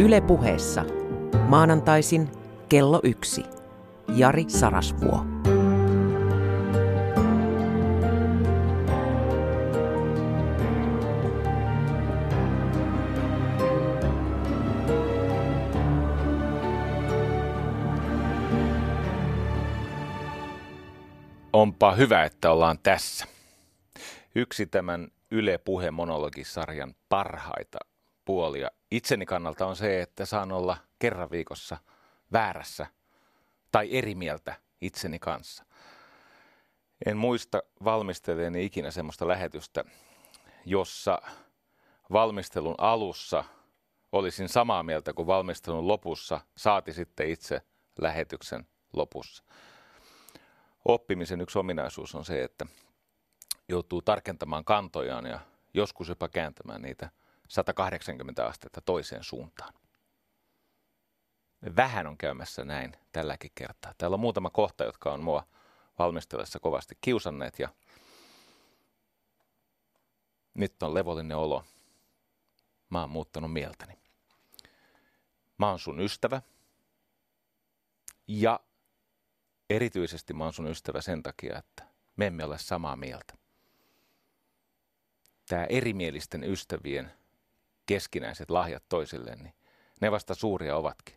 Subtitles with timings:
[0.00, 0.84] Yle puheessa.
[1.48, 2.28] Maanantaisin
[2.68, 3.44] kello yksi.
[4.16, 5.24] Jari Sarasvuo.
[21.52, 23.26] Onpa hyvä, että ollaan tässä.
[24.34, 27.78] Yksi tämän Yle Puhe monologisarjan parhaita
[28.28, 31.76] puolia itseni kannalta on se, että saan olla kerran viikossa
[32.32, 32.86] väärässä
[33.72, 35.64] tai eri mieltä itseni kanssa.
[37.06, 39.84] En muista valmisteleeni ikinä semmoista lähetystä,
[40.64, 41.22] jossa
[42.12, 43.44] valmistelun alussa
[44.12, 47.62] olisin samaa mieltä kuin valmistelun lopussa, saati sitten itse
[48.00, 49.44] lähetyksen lopussa.
[50.84, 52.66] Oppimisen yksi ominaisuus on se, että
[53.68, 55.40] joutuu tarkentamaan kantojaan ja
[55.74, 57.10] joskus jopa kääntämään niitä
[57.48, 59.74] 180 astetta toiseen suuntaan.
[61.76, 63.94] Vähän on käymässä näin tälläkin kertaa.
[63.98, 65.46] Täällä on muutama kohta, jotka on mua
[65.98, 67.68] valmistellessa kovasti kiusanneet ja
[70.54, 71.64] nyt on levollinen olo.
[72.90, 73.98] Mä oon muuttanut mieltäni.
[75.58, 76.42] Mä oon sun ystävä
[78.28, 78.60] ja
[79.70, 83.34] erityisesti mä oon sun ystävä sen takia, että me emme ole samaa mieltä.
[85.48, 87.12] Tämä erimielisten ystävien
[87.88, 89.54] keskinäiset lahjat toisilleen, niin
[90.00, 91.14] ne vasta suuria ovatkin.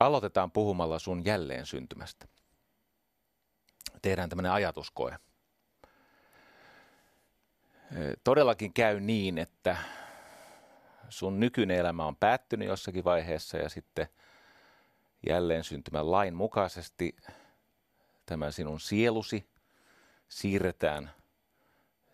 [0.00, 2.28] Aloitetaan puhumalla sun jälleen syntymästä.
[4.02, 5.16] Tehdään tämmöinen ajatuskoe.
[8.24, 9.76] Todellakin käy niin, että
[11.08, 14.08] sun nykyinen elämä on päättynyt jossakin vaiheessa ja sitten
[15.26, 17.16] jälleen syntymän lain mukaisesti
[18.26, 19.48] tämä sinun sielusi
[20.28, 21.10] siirretään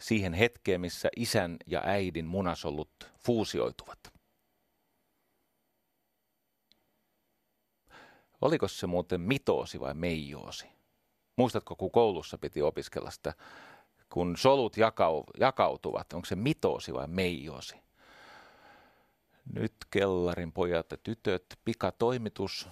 [0.01, 3.99] siihen hetkeen, missä isän ja äidin munasollut fuusioituvat.
[8.41, 10.67] Oliko se muuten mitoosi vai meijoosi?
[11.37, 13.35] Muistatko, kun koulussa piti opiskella sitä,
[14.13, 17.77] kun solut jakau, jakautuvat, onko se mitoosi vai meijoosi?
[19.53, 22.69] Nyt kellarin pojat ja tytöt, pikatoimitus.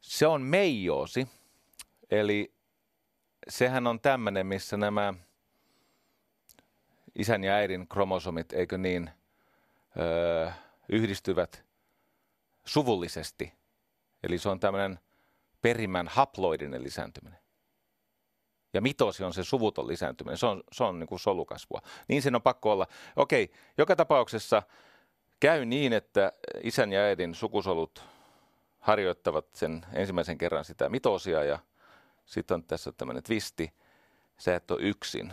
[0.00, 1.28] Se on meijoosi,
[2.10, 2.54] eli
[3.48, 5.14] sehän on tämmöinen, missä nämä
[7.18, 9.10] isän ja äidin kromosomit, eikö niin,
[9.98, 10.50] öö,
[10.88, 11.64] yhdistyvät
[12.64, 13.52] suvullisesti.
[14.22, 14.98] Eli se on tämmöinen
[15.62, 17.38] perimän haploidinen lisääntyminen.
[18.72, 20.38] Ja mitosi on se suvuton lisääntyminen.
[20.38, 21.80] Se on, se on niin kuin solukasvua.
[22.08, 22.86] Niin sen on pakko olla.
[23.16, 24.62] Okei, joka tapauksessa
[25.40, 28.04] käy niin, että isän ja äidin sukusolut
[28.80, 31.58] harjoittavat sen ensimmäisen kerran sitä mitosia ja
[32.24, 33.72] sitten on tässä tämmöinen twisti.
[34.38, 35.32] Sä et ole yksin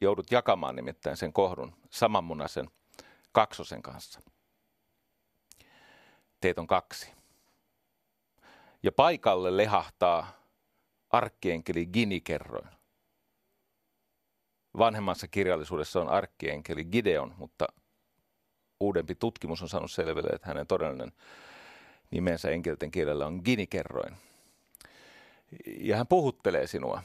[0.00, 2.70] joudut jakamaan nimittäin sen kohdun samanmunaisen
[3.32, 4.20] kaksosen kanssa.
[6.40, 7.12] Teet on kaksi.
[8.82, 10.32] Ja paikalle lehahtaa
[11.10, 12.68] arkkienkeli Gini-kerroin.
[14.78, 17.66] Vanhemmassa kirjallisuudessa on arkkienkeli Gideon, mutta
[18.80, 21.12] uudempi tutkimus on saanut selville, että hänen todellinen
[22.10, 24.16] nimensä enkelten kielellä on Gini-kerroin.
[25.66, 27.02] Ja hän puhuttelee sinua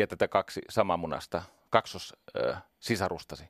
[0.00, 3.44] ja tätä kaksi samanmunasta kaksosisarustasi.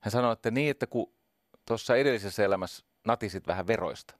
[0.00, 1.12] Hän sanoi, että niin, että kun
[1.66, 4.14] tuossa edellisessä elämässä natisit vähän veroista,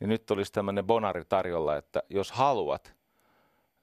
[0.00, 2.94] niin nyt olisi tämmöinen bonari tarjolla, että jos haluat,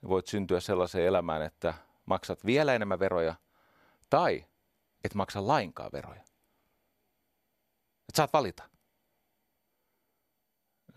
[0.02, 1.74] niin voit syntyä sellaiseen elämään, että
[2.06, 3.36] maksat vielä enemmän veroja
[4.10, 4.46] tai
[5.04, 6.22] et maksa lainkaan veroja.
[8.10, 8.64] Et saat valita.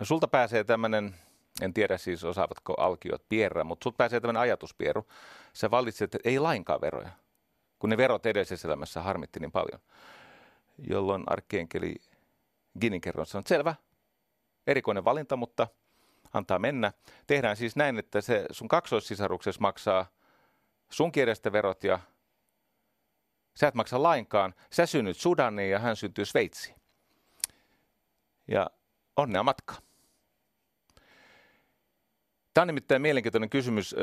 [0.00, 1.16] No, sulta pääsee tämmöinen
[1.60, 5.06] en tiedä siis osaavatko alkiot pierrä, mutta sut pääsee tämmöinen ajatuspieru.
[5.52, 7.10] Sä valitset, että ei lainkaan veroja,
[7.78, 9.80] kun ne verot edellisessä elämässä harmitti niin paljon.
[10.78, 11.94] Jolloin arkkienkeli
[12.80, 13.74] Ginin kerron sanoo, että selvä,
[14.66, 15.68] erikoinen valinta, mutta
[16.32, 16.92] antaa mennä.
[17.26, 20.06] Tehdään siis näin, että se sun kaksoissisaruksessa maksaa
[20.90, 22.00] sun kielestä verot ja
[23.54, 24.54] sä et maksa lainkaan.
[24.70, 26.76] Sä synnyt Sudaniin ja hän syntyy Sveitsiin.
[28.48, 28.70] Ja
[29.16, 29.85] onnea matkaa.
[32.56, 33.94] Tämä on nimittäin mielenkiintoinen kysymys.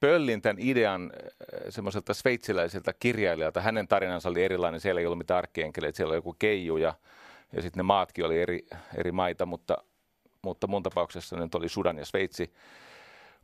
[0.00, 1.12] Pöllin tämän idean
[1.68, 3.60] semmoiselta sveitsiläiseltä kirjailijalta.
[3.60, 4.80] Hänen tarinansa oli erilainen.
[4.80, 6.94] Siellä ei ollut mitään arkkienkeleitä, siellä oli joku keiju ja,
[7.52, 8.66] ja sitten ne maatkin oli eri,
[8.96, 9.76] eri maita, mutta,
[10.42, 12.54] mutta mun tapauksessa nyt oli Sudan ja Sveitsi.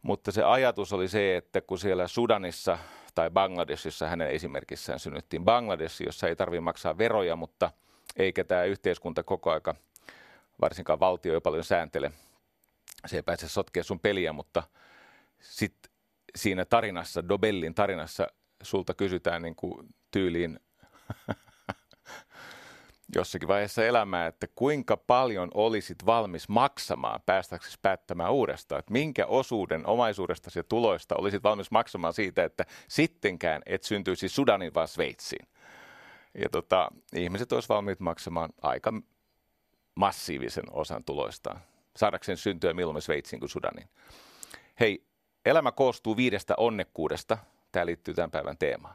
[0.03, 2.79] Mutta se ajatus oli se, että kun siellä Sudanissa
[3.15, 7.71] tai Bangladesissa hänen esimerkissään synnyttiin Bangladesh, jossa ei tarvitse maksaa veroja, mutta
[8.17, 9.75] eikä tämä yhteiskunta koko aika,
[10.61, 12.13] varsinkaan valtio ei paljon sääntele
[13.09, 14.63] se ei pääse sotkea sun peliä, mutta
[15.41, 15.93] sitten
[16.37, 18.27] siinä tarinassa, Dobellin tarinassa,
[18.63, 20.61] sulta kysytään niin kuin tyyliin
[23.17, 29.87] jossakin vaiheessa elämää, että kuinka paljon olisit valmis maksamaan päästäksesi päättämään uudestaan, että minkä osuuden
[29.87, 35.49] omaisuudesta ja tuloista olisit valmis maksamaan siitä, että sittenkään et syntyisi Sudanin vaan Sveitsiin.
[36.43, 38.93] Ja tota, ihmiset olisivat valmiit maksamaan aika
[39.95, 41.61] massiivisen osan tuloistaan,
[41.97, 43.89] saadakseen syntyä milloin Sveitsiin kuin Sudanin.
[44.81, 45.07] Hei,
[45.45, 47.39] elämä koostuu viidestä onnekkuudesta.
[47.73, 48.95] Tämä liittyy tämän päivän teemaan.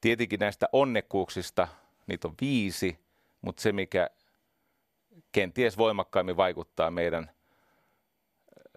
[0.00, 1.68] Tietenkin näistä onnekkuuksista,
[2.06, 2.98] niitä on viisi,
[3.42, 4.10] mutta se mikä
[5.32, 7.30] kenties voimakkaimmin vaikuttaa meidän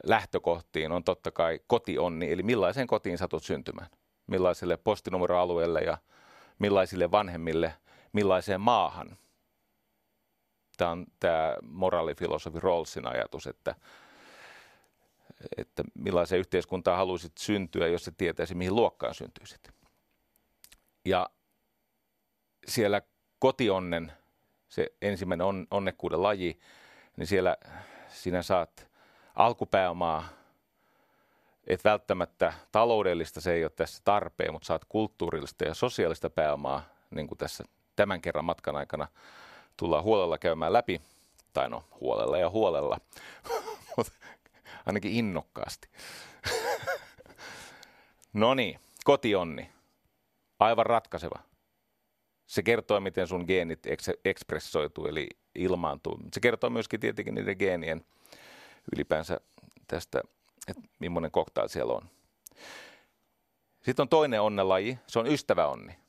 [0.03, 3.87] lähtökohtiin on totta kai kotionni, eli millaiseen kotiin satut syntymään.
[4.27, 5.97] Millaiselle postinumeroalueelle ja
[6.59, 7.73] millaisille vanhemmille,
[8.13, 9.17] millaiseen maahan.
[10.77, 13.75] Tämä on tämä moraalifilosofi Rawlsin ajatus, että,
[15.57, 19.71] että millaiseen yhteiskuntaan haluaisit syntyä, jos se tietäisi, mihin luokkaan syntyisit.
[21.05, 21.29] Ja
[22.67, 23.01] siellä
[23.39, 24.11] kotionnen,
[24.69, 26.59] se ensimmäinen on, onnekkuuden laji,
[27.17, 27.57] niin siellä
[28.07, 28.87] sinä saat
[29.35, 30.27] alkupääomaa,
[31.67, 37.27] et välttämättä taloudellista se ei ole tässä tarpeen, mutta saat kulttuurillista ja sosiaalista pääomaa, niin
[37.27, 37.63] kuin tässä
[37.95, 39.07] tämän kerran matkan aikana
[39.77, 41.01] tullaan huolella käymään läpi.
[41.53, 42.97] Tai no, huolella ja huolella,
[43.97, 44.13] mutta
[44.85, 45.89] ainakin innokkaasti.
[48.33, 49.69] no niin, kotionni.
[50.59, 51.39] Aivan ratkaiseva.
[52.45, 53.79] Se kertoo, miten sun geenit
[54.25, 56.19] ekspressoituu, eli ilmaantuu.
[56.33, 58.05] Se kertoo myöskin tietenkin niiden geenien
[58.95, 59.39] ylipäänsä
[59.87, 60.21] tästä,
[60.67, 62.09] että millainen koktail siellä on.
[63.81, 66.02] Sitten on toinen onnelaji, se on ystäväonni.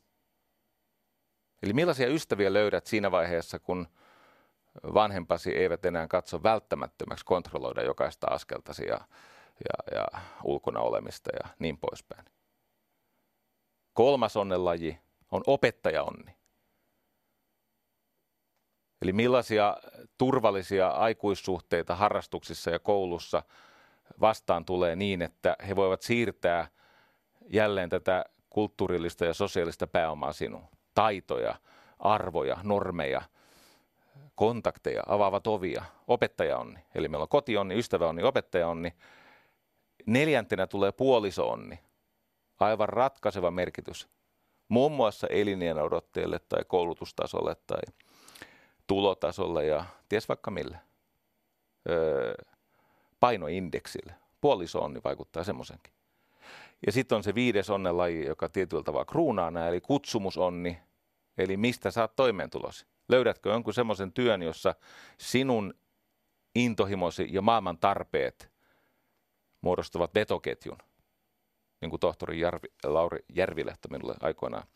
[1.64, 3.88] Eli millaisia ystäviä löydät siinä vaiheessa, kun
[4.94, 9.00] vanhempasi eivät enää katso välttämättömäksi kontrolloida jokaista askeltasi ja,
[9.68, 12.24] ja, ja ulkona olemista ja niin poispäin.
[13.92, 14.98] Kolmas onnelaji
[15.30, 16.36] on opettajaonni.
[19.02, 19.76] Eli millaisia
[20.18, 23.42] turvallisia aikuissuhteita harrastuksissa ja koulussa
[24.20, 26.68] vastaan tulee niin, että he voivat siirtää
[27.46, 30.74] jälleen tätä kulttuurillista ja sosiaalista pääomaa sinuun.
[30.94, 31.54] Taitoja,
[31.98, 33.22] arvoja, normeja,
[34.34, 36.80] kontakteja, avaavat ovia, opettajaonni.
[36.94, 38.94] Eli meillä on kotionni, ystäväonni, opettajaonni.
[40.06, 41.78] Neljäntenä tulee puolisoonni.
[42.60, 44.08] Aivan ratkaiseva merkitys
[44.68, 47.82] muun muassa elinien odotteelle tai koulutustasolle tai
[48.86, 50.78] tulotasolle ja ties vaikka mille.
[51.88, 52.34] Öö,
[53.20, 54.14] painoindeksille.
[54.40, 55.92] Puolisoonni vaikuttaa semmoisenkin.
[56.86, 60.78] Ja sitten on se viides onnenlaji, joka tietyllä tavalla kruunaa nämä, eli kutsumusonni,
[61.38, 62.86] eli mistä saat toimeentulosi.
[63.08, 64.74] Löydätkö jonkun semmoisen työn, jossa
[65.18, 65.74] sinun
[66.54, 68.52] intohimosi ja maailman tarpeet
[69.60, 70.78] muodostavat vetoketjun–
[71.84, 74.66] niin kuin tohtori Jarvi, Lauri Järvilehto minulle aikoinaan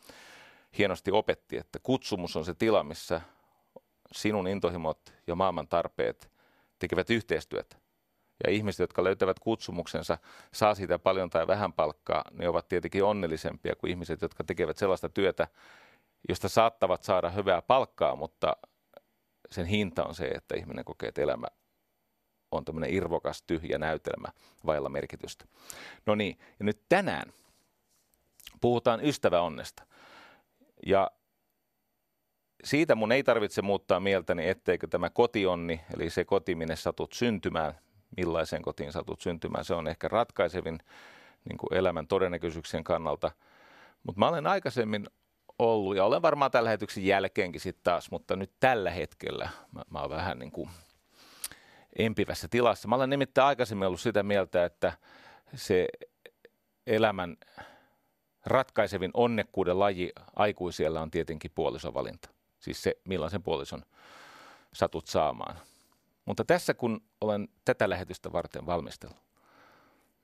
[0.77, 3.21] hienosti opetti, että kutsumus on se tila, missä
[4.11, 6.31] sinun intohimot ja maailman tarpeet
[6.79, 7.77] tekevät yhteistyötä.
[8.43, 10.17] Ja ihmiset, jotka löytävät kutsumuksensa,
[10.53, 15.09] saa siitä paljon tai vähän palkkaa, ne ovat tietenkin onnellisempia kuin ihmiset, jotka tekevät sellaista
[15.09, 15.47] työtä,
[16.29, 18.57] josta saattavat saada hyvää palkkaa, mutta
[19.51, 21.47] sen hinta on se, että ihminen kokee, että elämä
[22.51, 24.27] on tämmöinen irvokas, tyhjä näytelmä
[24.65, 25.45] vailla merkitystä.
[26.05, 27.33] No niin, ja nyt tänään
[28.61, 29.83] puhutaan ystäväonnesta.
[30.85, 31.11] Ja
[32.63, 37.73] siitä mun ei tarvitse muuttaa mieltäni, etteikö tämä kotionni, eli se koti, minne satut syntymään,
[38.17, 40.79] millaisen kotiin satut syntymään, se on ehkä ratkaisevin
[41.49, 43.31] niin kuin elämän todennäköisyyksien kannalta.
[44.03, 45.07] Mutta mä olen aikaisemmin
[45.59, 50.01] ollut, ja olen varmaan tällä lähetyksen jälkeenkin sitten taas, mutta nyt tällä hetkellä mä, mä
[50.01, 50.69] oon vähän niin kuin
[51.99, 52.87] empivässä tilassa.
[52.87, 54.93] Mä olen nimittäin aikaisemmin ollut sitä mieltä, että
[55.55, 55.87] se
[56.87, 57.37] elämän
[58.45, 62.29] ratkaisevin onnekkuuden laji aikuisiellä on tietenkin puolisovalinta.
[62.59, 63.85] Siis se, millaisen puolison
[64.73, 65.55] satut saamaan.
[66.29, 69.17] Mutta tässä kun olen tätä lähetystä varten valmistellut,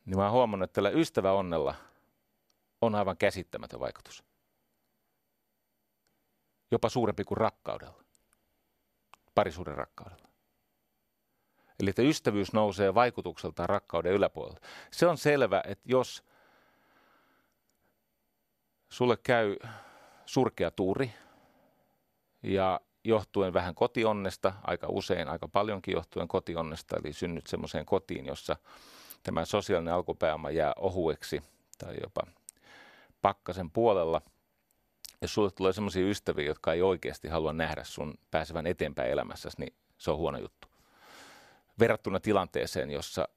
[0.05, 1.75] niin mä oon huomannut, että tällä ystäväonnella
[2.81, 4.23] on aivan käsittämätön vaikutus.
[6.71, 8.03] Jopa suurempi kuin rakkaudella.
[9.35, 10.29] Parisuuden rakkaudella.
[11.79, 14.59] Eli että ystävyys nousee vaikutukseltaan rakkauden yläpuolelle.
[14.91, 16.23] Se on selvä, että jos
[18.89, 19.57] sulle käy
[20.25, 21.13] surkea tuuri
[22.43, 28.55] ja johtuen vähän kotionnesta, aika usein, aika paljonkin johtuen kotionnesta, eli synnyt semmoiseen kotiin, jossa
[29.23, 31.41] tämä sosiaalinen alkupääoma jää ohueksi
[31.77, 32.21] tai jopa
[33.21, 34.21] pakkasen puolella.
[35.21, 39.73] Jos sulle tulee semmoisia ystäviä, jotka ei oikeasti halua nähdä sun pääsevän eteenpäin elämässäsi, niin
[39.97, 40.67] se on huono juttu
[41.79, 43.27] verrattuna tilanteeseen, jossa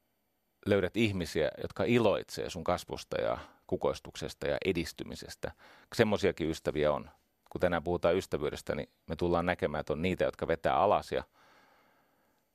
[0.67, 5.53] löydät ihmisiä, jotka iloitsee sun kasvusta ja kukoistuksesta ja edistymisestä.
[5.95, 7.11] Semmoisiakin ystäviä on.
[7.50, 11.25] Kun tänään puhutaan ystävyydestä, niin me tullaan näkemään, että on niitä, jotka vetää alas ja,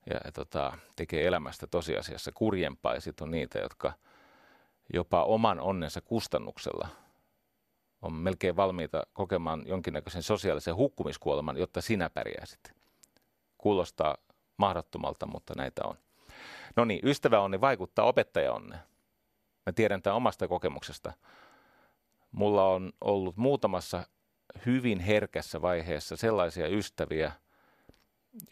[0.10, 2.94] ja, tota, tekee elämästä tosiasiassa kurjempaa.
[2.94, 3.94] Ja sitten on niitä, jotka
[4.94, 6.88] jopa oman onnensa kustannuksella
[8.02, 12.74] on melkein valmiita kokemaan jonkinnäköisen sosiaalisen hukkumiskuoleman, jotta sinä pärjäisit.
[13.58, 14.18] Kuulostaa
[14.58, 15.98] mahdottomalta, mutta näitä on.
[16.76, 18.82] No niin, ystäväonni vaikuttaa opettajaonneen.
[19.66, 21.14] Mä tiedän tämän omasta kokemuksesta.
[22.32, 24.08] Mulla on ollut muutamassa
[24.66, 27.32] hyvin herkässä vaiheessa sellaisia ystäviä,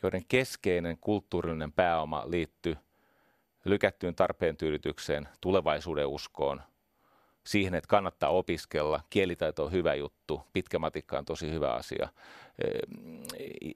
[0.04, 2.78] joiden keskeinen kulttuurillinen pääoma liittyy
[3.66, 6.62] lykättyyn tarpeen tyydytykseen, tulevaisuuden uskoon,
[7.44, 12.10] siihen, että kannattaa opiskella, kielitaito on hyvä juttu, pitkä matikka on tosi hyvä asia.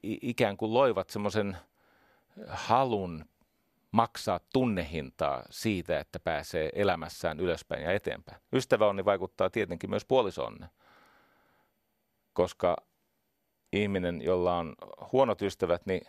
[0.04, 1.58] Ikään kuin loivat semmoisen
[2.48, 3.26] halun
[3.92, 8.42] maksaa tunnehintaa siitä, että pääsee elämässään ylöspäin ja eteenpäin.
[8.54, 10.70] Ystäväonni vaikuttaa tietenkin myös puolisonne,
[12.36, 12.76] koska
[13.74, 14.76] ihminen, jolla on
[15.12, 16.08] huonot ystävät, niin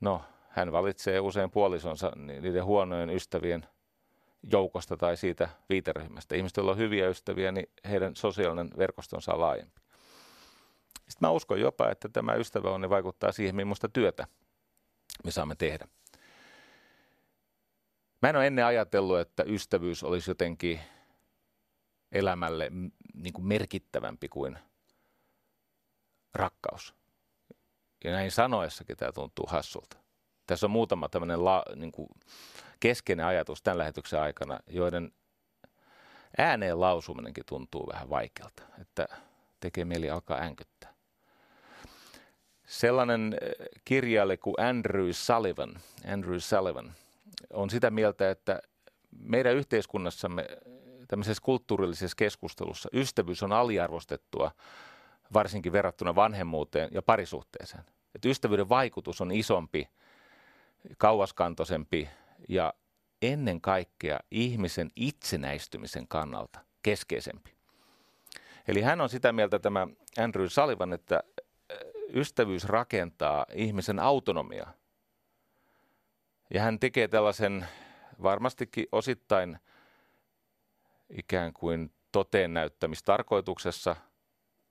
[0.00, 3.66] no, hän valitsee usein puolisonsa niiden huonojen ystävien
[4.52, 6.36] joukosta tai siitä viiteryhmästä.
[6.36, 9.80] Ihmiset, joilla on hyviä ystäviä, niin heidän sosiaalinen verkostonsa on laajempi.
[10.94, 14.26] Sitten mä uskon jopa, että tämä ystäväonni vaikuttaa siihen, millaista työtä
[15.24, 15.88] me saamme tehdä.
[18.22, 20.80] Mä en ole ennen ajatellut, että ystävyys olisi jotenkin
[22.12, 22.70] elämälle
[23.14, 24.58] niin kuin merkittävämpi kuin
[26.34, 26.94] rakkaus.
[28.04, 29.96] Ja näin sanoessakin tämä tuntuu hassulta.
[30.46, 32.08] Tässä on muutama tämmöinen la, niin kuin
[32.80, 35.12] keskeinen ajatus tämän lähetyksen aikana, joiden
[36.38, 39.08] ääneen lausuminenkin tuntuu vähän vaikealta, että
[39.60, 40.94] tekee mieli alkaa änkyttää.
[42.66, 43.52] Sellainen eh,
[43.84, 45.80] kirjailija kuin Andrew Sullivan,
[46.12, 46.92] Andrew Sullivan
[47.52, 48.60] on sitä mieltä, että
[49.18, 50.48] meidän yhteiskunnassamme
[51.08, 54.50] tämmöisessä kulttuurillisessa keskustelussa ystävyys on aliarvostettua,
[55.32, 57.84] varsinkin verrattuna vanhemmuuteen ja parisuhteeseen.
[58.14, 59.88] Että ystävyyden vaikutus on isompi,
[60.98, 62.08] kauaskantoisempi
[62.48, 62.74] ja
[63.22, 67.54] ennen kaikkea ihmisen itsenäistymisen kannalta keskeisempi.
[68.68, 69.86] Eli hän on sitä mieltä tämä
[70.18, 71.20] Andrew Sullivan, että
[72.14, 74.72] ystävyys rakentaa ihmisen autonomiaa.
[76.54, 77.66] Ja hän tekee tällaisen
[78.22, 79.58] varmastikin osittain
[81.10, 83.96] ikään kuin toteen näyttämistarkoituksessa,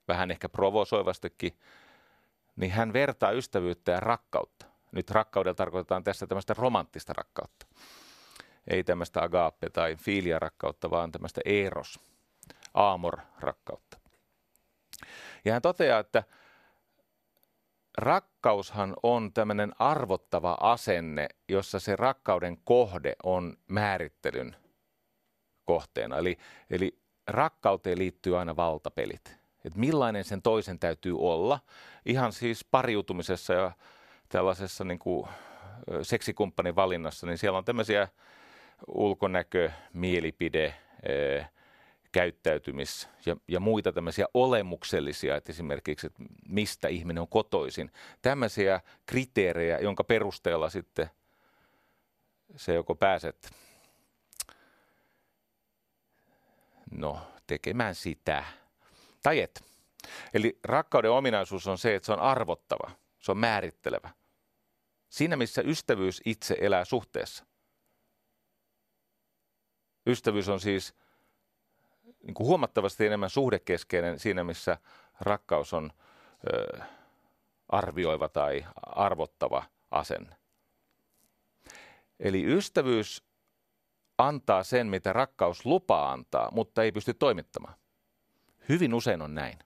[0.08, 1.58] vähän ehkä provosoivastikin,
[2.56, 4.66] niin hän vertaa ystävyyttä ja rakkautta.
[4.92, 7.66] Nyt rakkaudella tarkoitetaan tässä tämmöistä romanttista rakkautta.
[8.66, 12.00] Ei tämmöistä agape tai filia rakkautta, vaan tämmöistä eros,
[12.74, 13.98] aamor rakkautta.
[15.44, 16.24] Ja hän toteaa, että
[17.98, 24.56] rakkaushan on tämmöinen arvottava asenne, jossa se rakkauden kohde on määrittelyn
[25.64, 26.18] kohteena.
[26.18, 26.38] Eli,
[26.70, 29.41] eli rakkauteen liittyy aina valtapelit.
[29.64, 31.60] Et millainen sen toisen täytyy olla.
[32.06, 33.72] Ihan siis pariutumisessa ja
[34.28, 35.28] tällaisessa niin kuin
[36.02, 38.08] seksikumppanin valinnassa, niin siellä on tämmöisiä
[38.86, 40.74] ulkonäkö, mielipide,
[42.12, 47.92] käyttäytymis- ja, ja muita tämmöisiä olemuksellisia, että esimerkiksi, että mistä ihminen on kotoisin.
[48.22, 51.10] Tämmöisiä kriteerejä, jonka perusteella sitten
[52.56, 53.50] se joko pääset
[56.90, 58.44] no, tekemään sitä
[59.22, 59.64] tai et.
[60.34, 64.10] Eli rakkauden ominaisuus on se, että se on arvottava, se on määrittelevä.
[65.08, 67.46] Siinä, missä ystävyys itse elää suhteessa.
[70.06, 70.94] Ystävyys on siis
[72.22, 74.78] niin kuin huomattavasti enemmän suhdekeskeinen siinä, missä
[75.20, 75.92] rakkaus on
[76.52, 76.82] ö,
[77.68, 80.36] arvioiva tai arvottava asenne.
[82.20, 83.24] Eli ystävyys
[84.18, 87.74] antaa sen, mitä rakkaus lupaa antaa, mutta ei pysty toimittamaan.
[88.68, 89.58] Hyvin usein on näin.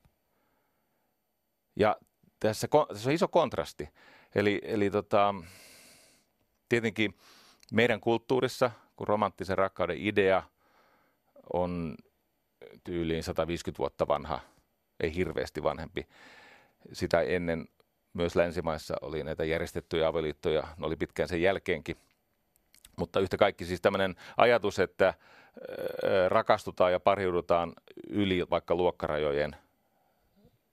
[1.77, 1.97] Ja
[2.41, 3.89] tässä, tässä on iso kontrasti.
[4.35, 5.35] Eli, eli tota,
[6.69, 7.15] tietenkin
[7.73, 10.43] meidän kulttuurissa, kun romanttisen rakkauden idea
[11.53, 11.97] on
[12.85, 14.41] tyyliin 150 vuotta vanha,
[15.01, 16.07] ei hirveästi vanhempi.
[16.93, 17.69] Sitä ennen
[18.13, 21.97] myös länsimaissa oli näitä järjestettyjä avioliittoja, ne oli pitkään sen jälkeenkin.
[22.97, 25.15] Mutta yhtä kaikki siis tämmöinen ajatus, että
[26.29, 27.73] rakastutaan ja pariudutaan
[28.09, 29.57] yli vaikka luokkarajojen,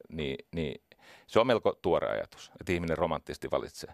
[0.10, 0.82] niin, niin
[1.28, 3.94] se on melko tuore ajatus, että ihminen romanttisesti valitsee.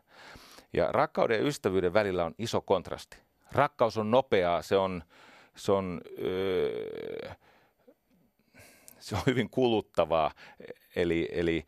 [0.73, 3.17] Ja rakkauden ja ystävyyden välillä on iso kontrasti.
[3.51, 5.03] Rakkaus on nopeaa, se on,
[5.55, 7.29] se on öö,
[8.99, 10.31] se on hyvin kuluttavaa.
[10.95, 11.65] Eli, eli,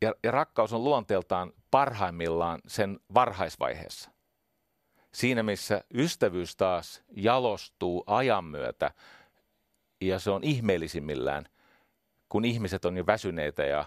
[0.00, 4.10] ja, ja rakkaus on luonteeltaan parhaimmillaan sen varhaisvaiheessa.
[5.14, 8.90] Siinä missä ystävyys taas jalostuu ajan myötä
[10.00, 11.44] ja se on ihmeellisimmillään,
[12.28, 13.84] kun ihmiset on jo väsyneitä ja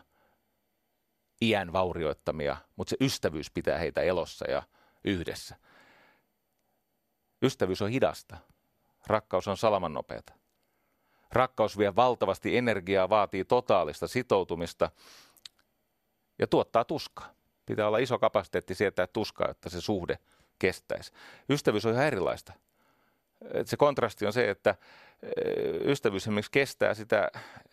[1.41, 4.63] iän vaurioittamia, mutta se ystävyys pitää heitä elossa ja
[5.03, 5.55] yhdessä.
[7.41, 8.37] Ystävyys on hidasta.
[9.07, 10.33] Rakkaus on salamannopeata.
[11.31, 14.91] Rakkaus vie valtavasti energiaa, vaatii totaalista sitoutumista
[16.39, 17.33] ja tuottaa tuskaa.
[17.65, 20.19] Pitää olla iso kapasiteetti sietää tuskaa, että se suhde
[20.59, 21.11] kestäisi.
[21.49, 22.53] Ystävyys on ihan erilaista.
[23.53, 24.75] Et se kontrasti on se, että
[25.23, 27.31] eh, ystävyys esimerkiksi kestää sitä,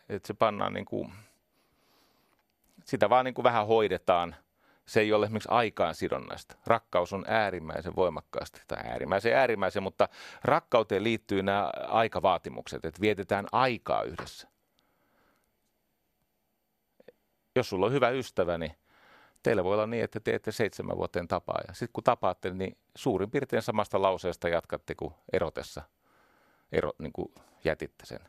[0.08, 1.12] että se pannaan niin kuin,
[2.84, 4.36] sitä vaan niin kuin vähän hoidetaan.
[4.86, 6.54] Se ei ole esimerkiksi aikaan sidonnaista.
[6.66, 10.08] Rakkaus on äärimmäisen voimakkaasti, tai äärimmäisen äärimmäisen, mutta
[10.44, 14.48] rakkauteen liittyy nämä aikavaatimukset, että vietetään aikaa yhdessä.
[17.56, 18.76] Jos sulla on hyvä ystävä, niin
[19.42, 21.60] teillä voi olla niin, että teette seitsemän vuoteen tapaa.
[21.68, 25.82] Ja sitten kun tapaatte, niin suurin piirtein samasta lauseesta jatkatte kuin erotessa
[26.72, 27.34] ero, niin kuin
[27.64, 28.20] jätitte sen.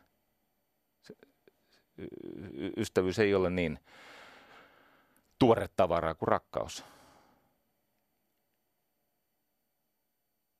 [1.02, 1.14] Se,
[2.76, 3.78] ystävyys ei ole niin
[5.38, 6.84] tuore tavaraa kuin rakkaus.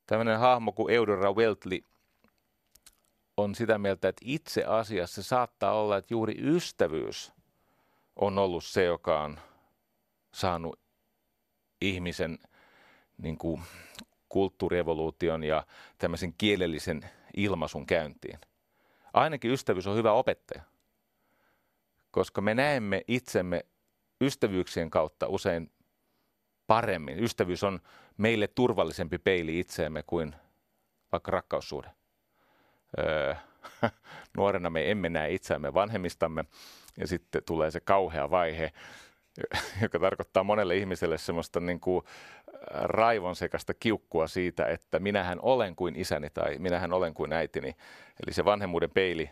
[0.07, 1.81] Tällainen hahmo kuin Eudora Weltley
[3.37, 7.33] on sitä mieltä, että itse asiassa saattaa olla, että juuri ystävyys
[8.17, 9.39] on ollut se, joka on
[10.35, 10.81] saanut
[11.81, 12.38] ihmisen
[13.19, 13.62] niin kuin,
[14.29, 15.67] kulttuurievoluution ja
[15.99, 18.38] tämmöisen kielellisen ilmaisun käyntiin.
[19.12, 20.62] Ainakin ystävyys on hyvä opettaja,
[22.11, 23.67] koska me näemme itsemme
[24.21, 25.71] ystävyyksien kautta usein
[26.67, 27.19] paremmin.
[27.19, 27.81] Ystävyys on
[28.17, 30.35] meille turvallisempi peili itseemme kuin
[31.12, 31.91] vaikka rakkaussuhde.
[32.99, 33.35] Öö,
[34.37, 36.45] nuorena me emme näe itseämme vanhemmistamme
[36.99, 38.73] ja sitten tulee se kauhea vaihe,
[39.83, 42.05] joka tarkoittaa monelle ihmiselle semmoista niin kuin
[42.71, 47.76] raivon sekasta kiukkua siitä, että minähän olen kuin isäni tai minähän olen kuin äitini.
[48.26, 49.31] Eli se vanhemmuuden peili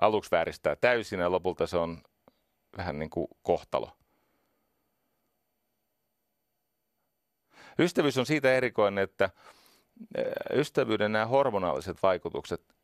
[0.00, 2.02] aluksi vääristää täysin ja lopulta se on
[2.76, 3.96] vähän niin kuin kohtalo.
[7.78, 9.30] Ystävyys on siitä erikoinen, että
[10.54, 12.74] ystävyyden nämä hormonaaliset vaikutukset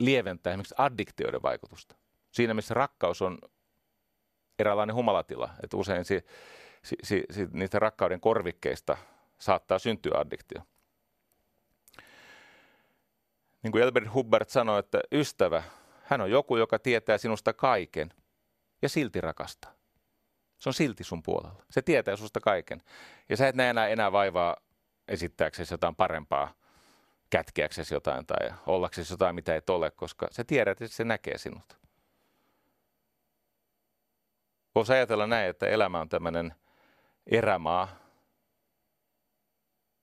[0.00, 1.96] lieventää esimerkiksi addiktioiden vaikutusta.
[2.30, 3.38] Siinä missä rakkaus on
[4.58, 6.24] eräänlainen humalatila, että usein si,
[6.82, 8.96] si, si, si, niistä rakkauden korvikkeista
[9.38, 10.62] saattaa syntyä addiktio.
[13.62, 15.62] Niin kuin Elbert Hubbard sanoi, että ystävä,
[16.04, 18.10] hän on joku, joka tietää sinusta kaiken
[18.82, 19.72] ja silti rakastaa.
[20.58, 21.62] Se on silti sun puolella.
[21.70, 22.82] Se tietää susta kaiken.
[23.28, 24.56] Ja sä et näe enää, enää vaivaa
[25.08, 26.54] esittääksesi jotain parempaa,
[27.30, 31.78] kätkeäksesi jotain tai ollaksesi jotain, mitä et ole, koska sä tiedät, että se näkee sinut.
[34.78, 36.54] Voisi ajatella näin, että elämä on tämmöinen
[37.26, 37.88] erämaa,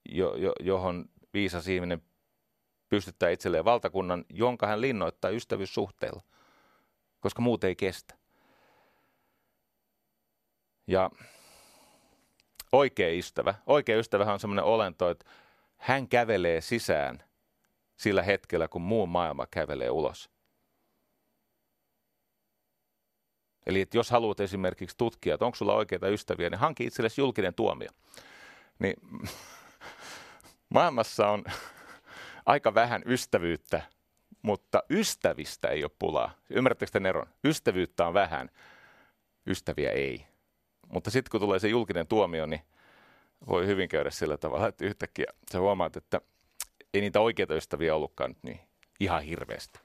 [0.10, 2.02] jo, jo, johon viisas ihminen
[2.90, 6.22] pystyttää itselleen valtakunnan, jonka hän linnoittaa ystävyyssuhteella,
[7.20, 8.16] koska muut ei kestä.
[10.88, 11.12] Ja
[12.72, 15.26] oikea ystävä, oikea ystävähän on semmoinen olento, että
[15.78, 17.24] hän kävelee sisään
[17.98, 20.35] sillä hetkellä, kun muu maailma kävelee ulos.
[23.67, 27.54] Eli että jos haluat esimerkiksi tutkia, että onko sulla oikeita ystäviä, niin hanki itsellesi julkinen
[27.54, 27.89] tuomio.
[28.80, 28.95] Niin
[30.75, 31.43] maailmassa on
[32.45, 33.82] aika vähän ystävyyttä,
[34.41, 36.32] mutta ystävistä ei ole pulaa.
[36.49, 37.28] Ymmärrättekö tämän eron?
[37.43, 38.49] Ystävyyttä on vähän,
[39.47, 40.25] ystäviä ei.
[40.88, 42.62] Mutta sitten kun tulee se julkinen tuomio, niin
[43.47, 46.21] voi hyvin käydä sillä tavalla, että yhtäkkiä sä huomaat, että
[46.93, 48.60] ei niitä oikeita ystäviä ollutkaan nyt niin
[48.99, 49.85] ihan hirveästi.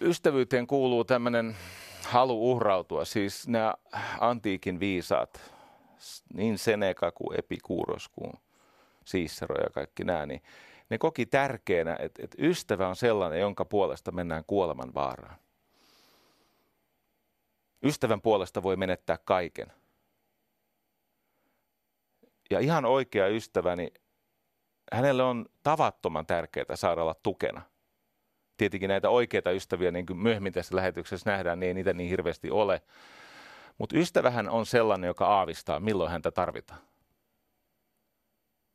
[0.00, 1.56] Ystävyyteen kuuluu tämmöinen
[2.04, 3.74] halu uhrautua, siis nämä
[4.20, 5.54] antiikin viisaat,
[6.34, 8.32] niin Seneca kuin Epikuros kuin
[9.06, 10.42] Cicero ja kaikki nämä, niin
[10.90, 15.38] ne koki tärkeänä, että, että ystävä on sellainen, jonka puolesta mennään kuoleman vaaraan.
[17.82, 19.72] Ystävän puolesta voi menettää kaiken.
[22.50, 23.92] Ja ihan oikea ystäväni,
[24.92, 27.62] hänelle on tavattoman tärkeää saada olla tukena–
[28.58, 32.50] tietenkin näitä oikeita ystäviä, niin kuin myöhemmin tässä lähetyksessä nähdään, niin ei niitä niin hirveästi
[32.50, 32.82] ole.
[33.78, 36.80] Mutta ystävähän on sellainen, joka aavistaa, milloin häntä tarvitaan.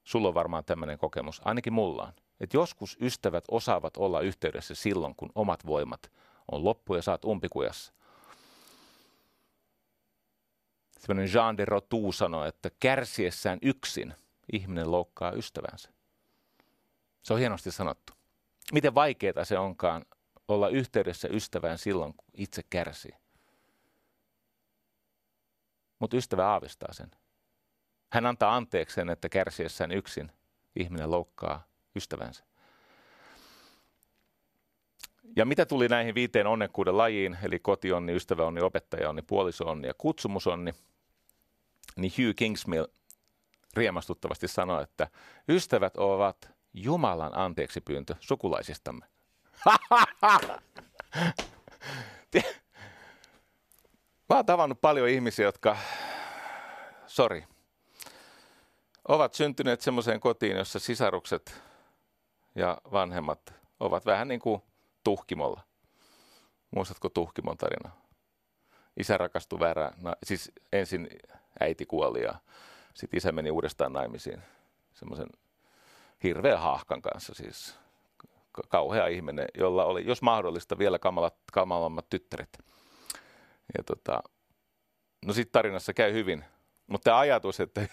[0.03, 2.13] Sulla on varmaan tämmöinen kokemus, ainakin mulla on.
[2.39, 6.11] Että joskus ystävät osaavat olla yhteydessä silloin, kun omat voimat
[6.51, 7.93] on loppu ja saat umpikujassa.
[10.99, 14.13] Sellainen Jean de Rotu sanoi, että kärsiessään yksin
[14.53, 15.89] ihminen loukkaa ystävänsä.
[17.23, 18.13] Se on hienosti sanottu
[18.73, 20.05] miten vaikeaa se onkaan
[20.47, 23.15] olla yhteydessä ystävään silloin, kun itse kärsii.
[25.99, 27.11] Mutta ystävä aavistaa sen.
[28.09, 30.31] Hän antaa anteeksi sen, että kärsiessään yksin
[30.75, 32.43] ihminen loukkaa ystävänsä.
[35.35, 40.73] Ja mitä tuli näihin viiteen onnekkuuden lajiin, eli kotionni, ystäväonni, opettajaonni, puolisoonni ja kutsumusonni,
[41.95, 42.85] niin Hugh Kingsmill
[43.73, 45.07] riemastuttavasti sanoi, että
[45.49, 49.05] ystävät ovat Jumalan anteeksi pyyntö sukulaisistamme.
[54.29, 55.77] Mä oon tavannut paljon ihmisiä, jotka,
[57.07, 57.43] sorry,
[59.07, 61.61] ovat syntyneet semmoiseen kotiin, jossa sisarukset
[62.55, 64.61] ja vanhemmat ovat vähän niin kuin
[65.03, 65.61] tuhkimolla.
[66.71, 67.91] Muistatko tuhkimon tarina?
[68.97, 71.09] Isä rakastui väärään, no, siis ensin
[71.59, 72.33] äiti kuoli ja
[72.93, 74.41] sitten isä meni uudestaan naimisiin
[74.93, 75.27] semmoisen
[76.23, 77.75] hirveän haahkan kanssa siis
[78.69, 82.59] kauhea ihminen, jolla oli, jos mahdollista, vielä kamalat, kamalammat tyttäret.
[83.77, 84.23] Ja tota,
[85.25, 86.45] no sitten tarinassa käy hyvin,
[86.87, 87.87] mutta tämä ajatus, että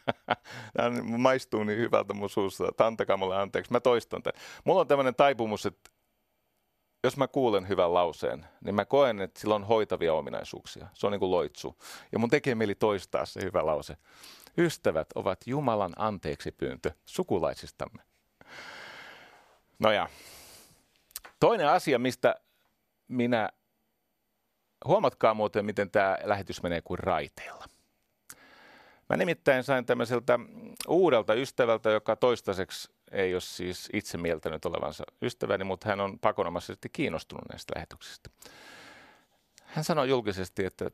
[0.76, 4.40] tämä maistuu niin hyvältä mun suussa, että antakaa mulle anteeksi, mä toistan tämän.
[4.64, 5.90] Mulla on tämmöinen taipumus, että
[7.04, 10.88] jos mä kuulen hyvän lauseen, niin mä koen, että sillä on hoitavia ominaisuuksia.
[10.94, 11.78] Se on niin kuin loitsu.
[12.12, 13.96] Ja mun tekee mieli toistaa se hyvä lause.
[14.58, 18.02] Ystävät ovat Jumalan anteeksi pyyntö sukulaisistamme.
[19.78, 20.08] No ja,
[21.40, 22.34] toinen asia, mistä
[23.08, 23.48] minä,
[24.84, 27.64] huomatkaa muuten, miten tämä lähetys menee kuin raiteilla.
[29.08, 30.38] Mä nimittäin sain tämmöiseltä
[30.88, 36.88] uudelta ystävältä, joka toistaiseksi ei ole siis itse mieltänyt olevansa ystäväni, mutta hän on pakonomaisesti
[36.88, 38.30] kiinnostunut näistä lähetyksistä.
[39.62, 40.90] Hän sanoi julkisesti, että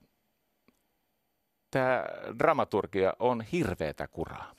[1.71, 2.05] tämä
[2.39, 4.55] dramaturgia on hirveätä kuraa.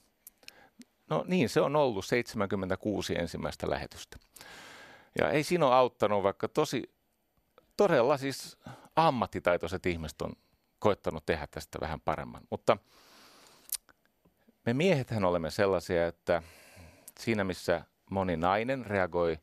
[1.10, 4.18] No niin, se on ollut 76 ensimmäistä lähetystä.
[5.20, 6.92] Ja ei siinä ole auttanut, vaikka tosi,
[7.78, 8.58] todella siis
[8.96, 10.34] ammattitaitoiset ihmiset on
[10.80, 12.42] koettanut tehdä tästä vähän paremman.
[12.50, 12.78] Mutta
[14.66, 16.44] me miehethän olemme sellaisia, että
[17.20, 19.40] siinä missä moni nainen reagoi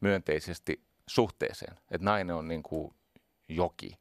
[0.00, 2.94] myönteisesti suhteeseen, että nainen on niin kuin
[3.48, 3.98] joki,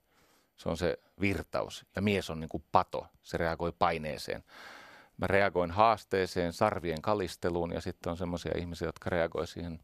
[0.57, 4.43] se on se virtaus ja mies on niin kuin pato, se reagoi paineeseen.
[5.17, 9.79] Mä reagoin haasteeseen, sarvien kalisteluun ja sitten on semmoisia ihmisiä, jotka reagoi siihen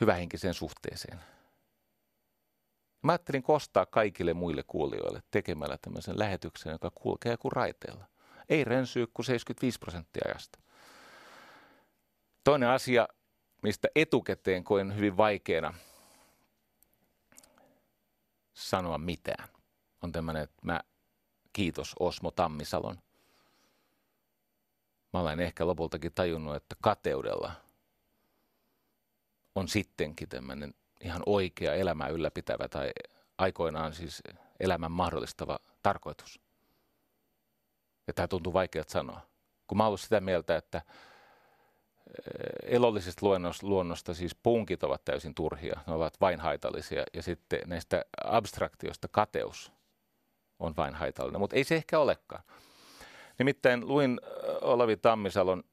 [0.00, 1.20] hyvähenkiseen suhteeseen.
[3.02, 8.04] Mä ajattelin kostaa kaikille muille kuulijoille tekemällä tämmöisen lähetyksen, joka kulkee kuin raiteella.
[8.48, 10.58] Ei rensyy kuin 75 prosenttia ajasta.
[12.44, 13.08] Toinen asia,
[13.62, 15.74] mistä etukäteen koen hyvin vaikeana
[18.56, 19.48] sanoa mitään,
[20.02, 20.80] on tämmöinen, että mä
[21.52, 22.98] kiitos Osmo Tammisalon.
[25.12, 27.52] Mä olen ehkä lopultakin tajunnut, että kateudella
[29.54, 32.90] on sittenkin tämmöinen ihan oikea elämää ylläpitävä tai
[33.38, 34.22] aikoinaan siis
[34.60, 36.40] elämän mahdollistava tarkoitus.
[38.06, 39.20] Ja tämä tuntuu vaikealta sanoa.
[39.66, 40.82] Kun mä olen sitä mieltä, että
[42.62, 47.04] elollisesta luonnosta, luonnosta siis punkit ovat täysin turhia, ne ovat vain haitallisia.
[47.14, 49.72] Ja sitten näistä abstraktioista kateus
[50.58, 52.42] on vain haitallinen, mutta ei se ehkä olekaan.
[53.38, 54.20] Nimittäin luin
[54.60, 55.64] Olavi Tammisalon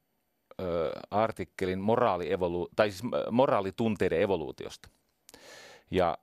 [0.61, 2.29] ö, artikkelin moraali
[2.75, 4.89] tai siis moraalitunteiden evoluutiosta.
[5.91, 6.17] Ja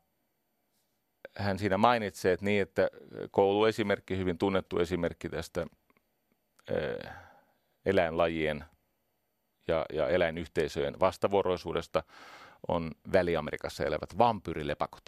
[1.36, 2.90] hän siinä mainitsee, että niin, että
[3.30, 5.66] kouluesimerkki, hyvin tunnettu esimerkki tästä
[6.70, 7.10] Eh,
[7.86, 8.64] eläinlajien
[9.68, 12.02] ja, ja eläinyhteisöjen vastavuoroisuudesta
[12.68, 15.02] on Väli-Amerikassa elävät vampyyrilepakot.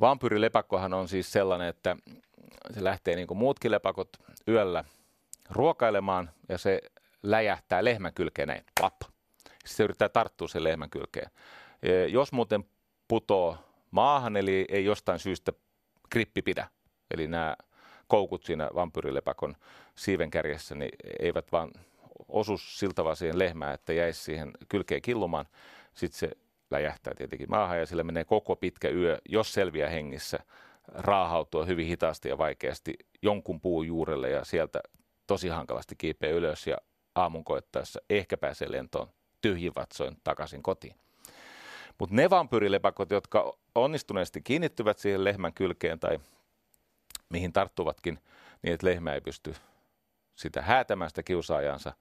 [0.00, 1.96] Vampyyrilepakkohan on siis sellainen, että
[2.74, 4.08] se lähtee niin kuin muutkin lepakot
[4.48, 4.84] yöllä
[5.50, 6.80] ruokailemaan ja se
[7.22, 8.94] läjähtää lehmän kylkeen näin, plap.
[9.42, 11.30] Sitten se yrittää tarttua sen lehmän kylkeen.
[12.08, 12.64] Jos muuten
[13.08, 13.58] putoo
[13.90, 15.52] maahan, eli ei jostain syystä
[16.12, 16.68] grippi pidä,
[17.10, 17.56] eli nämä
[18.06, 19.56] koukut siinä vampyyrilepakon
[19.94, 20.90] siiven kärjessä, niin
[21.20, 21.70] eivät vaan
[22.28, 25.46] osu siltä vaan siihen lehmään, että jäisi siihen kylkeen killumaan.
[25.94, 26.30] Sitten se
[26.70, 30.38] läjähtää tietenkin maahan ja sillä menee koko pitkä yö, jos selviää hengissä,
[30.88, 34.80] raahautua hyvin hitaasti ja vaikeasti jonkun puun juurelle ja sieltä
[35.26, 36.76] tosi hankalasti kiipeä ylös ja
[37.14, 39.08] aamun koettaessa ehkä pääsee lentoon
[39.40, 40.94] tyhjin vatsoin takaisin kotiin.
[41.98, 46.18] Mutta ne vampyyrilepakot, jotka onnistuneesti kiinnittyvät siihen lehmän kylkeen tai
[47.28, 48.18] mihin tarttuvatkin
[48.62, 49.54] niin, että lehmä ei pysty
[50.40, 51.92] sitä häätämään sitä kiusaajansa,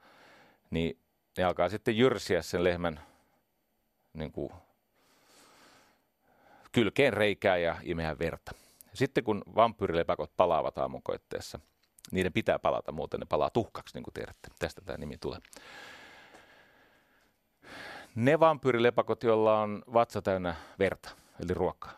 [0.70, 1.00] niin
[1.38, 3.00] ne alkaa sitten jyrsiä sen lehmän
[4.14, 4.52] niin kuin,
[6.72, 8.52] kylkeen reikää ja imeä verta.
[8.94, 11.60] Sitten kun vampyyrilepakot palaavat aamukoitteessa,
[12.12, 14.48] niiden pitää palata, muuten ne palaa tuhkaksi, niin kuin tiedätte.
[14.60, 15.40] Tästä tämä nimi tulee.
[18.16, 21.10] Ne vampyyrilepakot, joilla on vatsa täynnä verta,
[21.44, 21.92] eli ruokaa,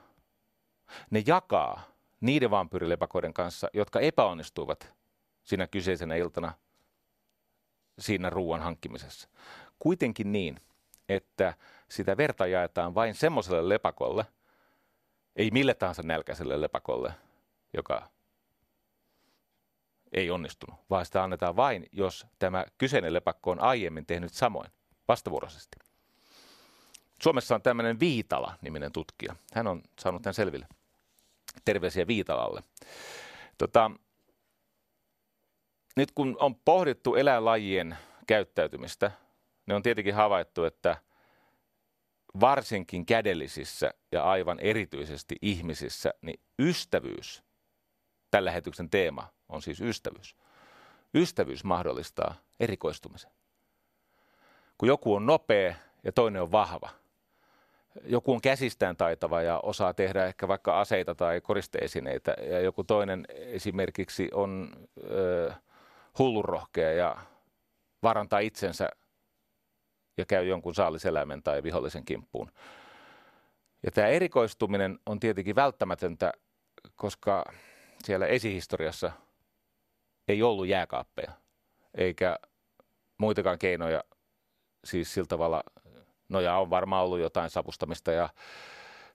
[1.09, 1.81] ne jakaa
[2.21, 5.00] niiden vampyyrilepakoiden kanssa, jotka epäonnistuivat
[5.51, 6.53] siinä kyseisenä iltana
[7.99, 9.29] siinä ruoan hankkimisessa.
[9.79, 10.61] Kuitenkin niin,
[11.09, 11.53] että
[11.89, 14.25] sitä verta jaetaan vain semmoiselle lepakolle,
[15.35, 17.13] ei mille tahansa nälkäiselle lepakolle,
[17.73, 18.09] joka
[20.11, 24.71] ei onnistunut, vaan sitä annetaan vain, jos tämä kyseinen lepakko on aiemmin tehnyt samoin,
[25.07, 25.77] vastavuoroisesti.
[27.23, 29.35] Suomessa on tämmöinen Viitala-niminen tutkija.
[29.53, 30.67] Hän on saanut tämän selville.
[31.65, 32.63] Terveisiä Viitalalle.
[33.57, 33.91] Tota,
[35.95, 39.11] nyt kun on pohdittu eläinlajien käyttäytymistä,
[39.65, 40.97] ne on tietenkin havaittu, että
[42.39, 47.43] varsinkin kädellisissä ja aivan erityisesti ihmisissä, niin ystävyys,
[48.31, 50.35] tällä lähetyksen teema on siis ystävyys.
[51.13, 53.31] Ystävyys mahdollistaa erikoistumisen.
[54.77, 56.89] Kun joku on nopea ja toinen on vahva,
[58.03, 63.25] joku on käsistään taitava ja osaa tehdä ehkä vaikka aseita tai koristeesineitä, ja joku toinen
[63.29, 64.71] esimerkiksi on
[65.03, 65.53] ö,
[66.19, 67.17] hullurohkea ja
[68.03, 68.89] varantaa itsensä
[70.17, 72.51] ja käy jonkun saaliseläimen tai vihollisen kimppuun.
[73.83, 76.33] Ja tämä erikoistuminen on tietenkin välttämätöntä,
[76.95, 77.45] koska
[78.03, 79.11] siellä esihistoriassa
[80.27, 81.31] ei ollut jääkaappeja,
[81.97, 82.39] eikä
[83.17, 84.03] muitakaan keinoja,
[84.83, 85.63] siis sillä tavalla,
[86.29, 88.29] noja on varmaan ollut jotain sapustamista ja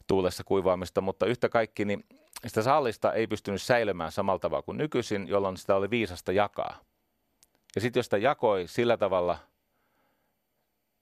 [0.06, 2.04] tuulessa kuivaamista, mutta yhtä kaikki, niin
[2.46, 6.85] sitä sallista ei pystynyt säilymään samalla tavalla kuin nykyisin, jolloin sitä oli viisasta jakaa.
[7.76, 9.38] Ja sitten jos sitä jakoi sillä tavalla,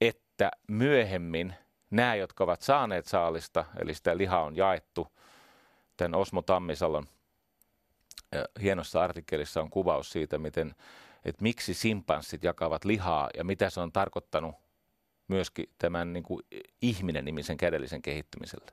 [0.01, 1.55] että myöhemmin
[1.91, 5.09] nämä, jotka ovat saaneet saalista, eli sitä lihaa on jaettu,
[5.97, 7.07] tämän Osmo Tammisalon
[8.63, 10.75] hienossa artikkelissa on kuvaus siitä, miten,
[11.25, 14.55] että miksi simpanssit jakavat lihaa ja mitä se on tarkoittanut
[15.29, 16.43] myöskin tämän niin kuin
[16.83, 18.73] ihminen nimisen kädellisen kehittymiselle.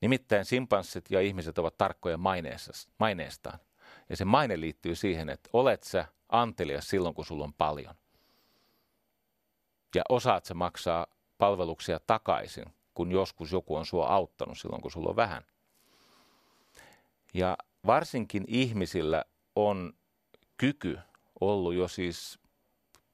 [0.00, 2.16] Nimittäin simpanssit ja ihmiset ovat tarkkoja
[2.98, 3.58] maineestaan.
[4.08, 7.94] Ja se maine liittyy siihen, että olet sä antelias silloin, kun sulla on paljon.
[9.94, 11.06] Ja osaat sä maksaa
[11.38, 15.42] palveluksia takaisin, kun joskus joku on sua auttanut silloin, kun sulla on vähän.
[17.34, 19.24] Ja varsinkin ihmisillä
[19.56, 19.92] on
[20.56, 20.98] kyky
[21.40, 22.38] ollut jo siis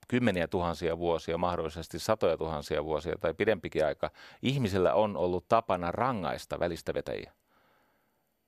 [0.09, 4.11] kymmeniä tuhansia vuosia, mahdollisesti satoja tuhansia vuosia tai pidempikin aika.
[4.42, 7.33] Ihmisillä on ollut tapana rangaista välistä vetäjiä.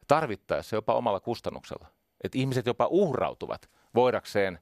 [0.08, 1.95] Tarvittaessa jopa omalla kustannuksella.
[2.24, 4.58] Että ihmiset jopa uhrautuvat voidakseen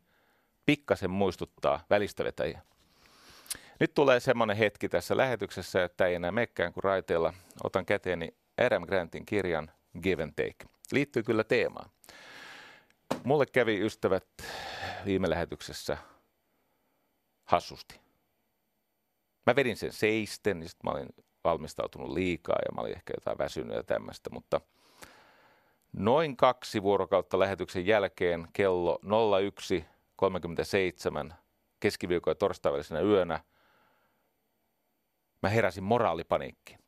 [0.67, 2.63] pikkasen muistuttaa välistävetäjiä.
[3.81, 7.35] Nyt tulee semmoinen hetki tässä lähetyksessä, että ei enää mekkään kuin raiteella.
[7.65, 8.35] Otan käteeni
[8.67, 9.71] Adam Grantin kirjan
[10.03, 10.75] Give and Take.
[10.93, 11.91] Liittyy kyllä teemaan.
[13.25, 14.27] Mulle kävi ystävät
[15.05, 15.99] viime lähetyksessä
[17.45, 18.01] hassusti.
[19.47, 21.09] Mä vedin sen seisten, niin mä olin
[21.45, 24.61] valmistautunut liikaa ja mä olin ehkä jotain väsynyt ja tämmöistä, mutta
[25.97, 31.35] noin kaksi vuorokautta lähetyksen jälkeen kello 01.37
[31.81, 33.41] keskiviikko- ja torstaivälisenä yönä
[35.43, 36.79] mä heräsin moraalipaniikkiin.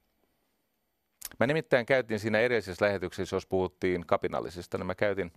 [1.41, 5.33] Mä nimittäin käytin siinä edellisessä lähetyksessä, jos puhuttiin kapinallisista, niin mä käytin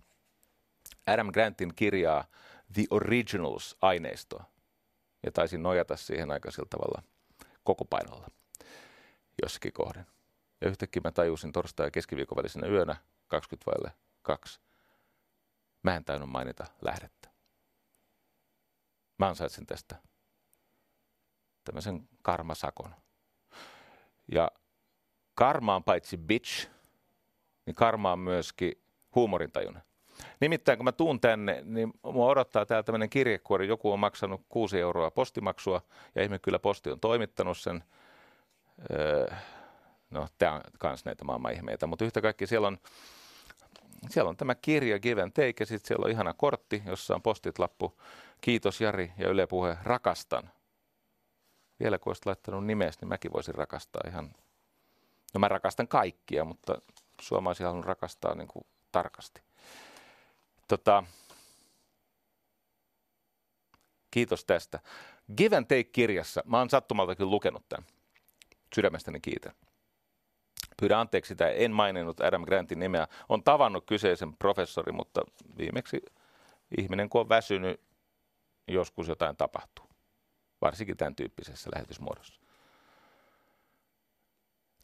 [1.06, 2.24] Adam Grantin kirjaa
[2.72, 4.44] The Originals-aineistoa.
[5.22, 7.02] Ja taisin nojata siihen aika sillä tavalla
[7.64, 8.28] koko painolla
[9.42, 10.06] jossakin kohden.
[10.60, 12.96] Ja yhtäkkiä mä tajusin torstai- ja keskiviikon välisenä yönä
[13.30, 14.60] 20 vaille 2.
[15.82, 17.30] Mä en tainnut mainita lähdettä.
[19.18, 19.96] Mä ansaitsin tästä
[21.64, 22.94] tämmöisen karmasakon.
[24.32, 24.50] Ja
[25.34, 26.68] karma on paitsi bitch,
[27.66, 28.72] niin karma on myöskin
[29.14, 29.82] huumorintajunen.
[30.40, 33.68] Nimittäin kun mä tuun tänne, niin mua odottaa täällä tämmöinen kirjekuori.
[33.68, 35.82] Joku on maksanut 6 euroa postimaksua
[36.14, 37.84] ja ihme kyllä posti on toimittanut sen.
[38.90, 39.34] Öö,
[40.10, 42.78] no, tämä on kans näitä maailman ihmeitä, mutta yhtä kaikki siellä on,
[44.08, 47.22] siellä on tämä kirja Give and Take ja sitten siellä on ihana kortti, jossa on
[47.22, 48.00] postit lappu.
[48.40, 50.50] Kiitos Jari ja Yle Puhe, rakastan.
[51.80, 54.34] Vielä kun olisit laittanut nimeäsi, niin mäkin voisin rakastaa ihan
[55.34, 56.80] No mä rakastan kaikkia, mutta
[57.20, 59.42] suomalaisia haluan rakastaa niin kuin tarkasti.
[60.68, 61.04] Tota,
[64.10, 64.80] kiitos tästä.
[65.36, 67.86] Give and Take-kirjassa, mä oon sattumaltakin lukenut tämän.
[68.74, 69.52] Sydämestäni kiitän.
[70.80, 73.08] Pyydän anteeksi sitä, en maininnut Adam Grantin nimeä.
[73.28, 75.22] On tavannut kyseisen professori, mutta
[75.58, 76.02] viimeksi
[76.78, 77.80] ihminen kun on väsynyt,
[78.68, 79.86] joskus jotain tapahtuu.
[80.60, 82.40] Varsinkin tämän tyyppisessä lähetysmuodossa.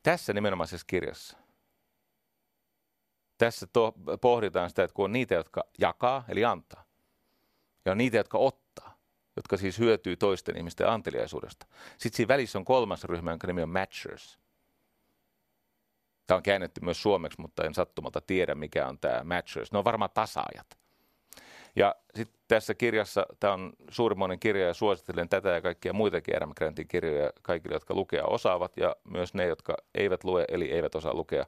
[0.03, 1.37] Tässä nimenomaisessa kirjassa.
[3.39, 6.85] Tässä to, pohditaan sitä, että kun on niitä, jotka jakaa, eli antaa,
[7.85, 8.99] ja on niitä, jotka ottaa,
[9.37, 11.67] jotka siis hyötyy toisten ihmisten anteliaisuudesta.
[11.99, 14.39] Sitten siinä välissä on kolmas ryhmä, jonka nimi on matchers.
[16.27, 19.73] Tämä on käännetty myös suomeksi, mutta en sattumalta tiedä, mikä on tämä matchers.
[19.73, 20.67] Ne on varmaan tasaajat.
[21.77, 26.53] Ja sitten tässä kirjassa, tämä on suurimoinen kirja ja suosittelen tätä ja kaikkia muitakin Adam
[26.57, 31.15] Grantin kirjoja kaikille, jotka lukea osaavat ja myös ne, jotka eivät lue eli eivät osaa
[31.15, 31.47] lukea,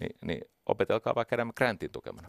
[0.00, 2.28] niin, niin opetelkaa vaikka Adam Grantin tukemana.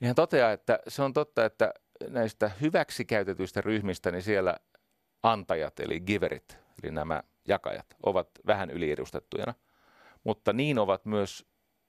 [0.00, 1.74] Niin hän toteaa, että se on totta, että
[2.08, 4.56] näistä hyväksikäytetyistä ryhmistä, niin siellä
[5.22, 9.54] antajat eli giverit, eli nämä jakajat, ovat vähän yliedustettuina.
[10.24, 11.46] Mutta niin ovat myös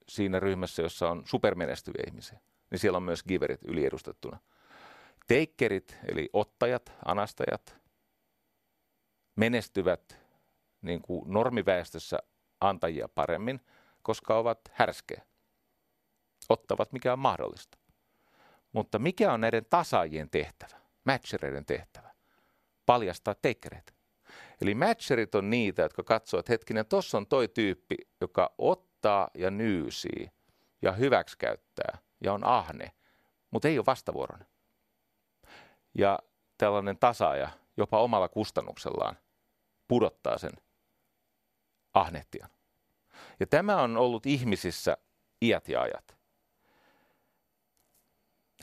[0.08, 4.38] siinä ryhmässä, jossa on supermenestyviä ihmisiä, niin siellä on myös giverit yliedustettuna.
[5.26, 7.76] Teikkerit, eli ottajat, anastajat,
[9.36, 10.18] menestyvät
[10.82, 12.18] niin kuin normiväestössä
[12.60, 13.60] antajia paremmin,
[14.02, 15.26] koska ovat härskejä.
[16.48, 17.78] Ottavat mikä on mahdollista.
[18.72, 22.14] Mutta mikä on näiden tasaajien tehtävä, matchereiden tehtävä?
[22.86, 23.92] Paljastaa teikkereitä.
[24.64, 29.50] Eli matcherit on niitä, jotka katsoo, että hetkinen, tuossa on toi tyyppi, joka ottaa ja
[29.50, 30.30] nyysii
[30.82, 32.92] ja hyväksikäyttää ja on ahne,
[33.50, 34.48] mutta ei ole vastavuoroinen.
[35.94, 36.18] Ja
[36.58, 39.18] tällainen tasaaja jopa omalla kustannuksellaan
[39.88, 40.52] pudottaa sen
[41.94, 42.50] ahnettian.
[43.40, 44.96] Ja tämä on ollut ihmisissä
[45.42, 46.16] iät ja ajat.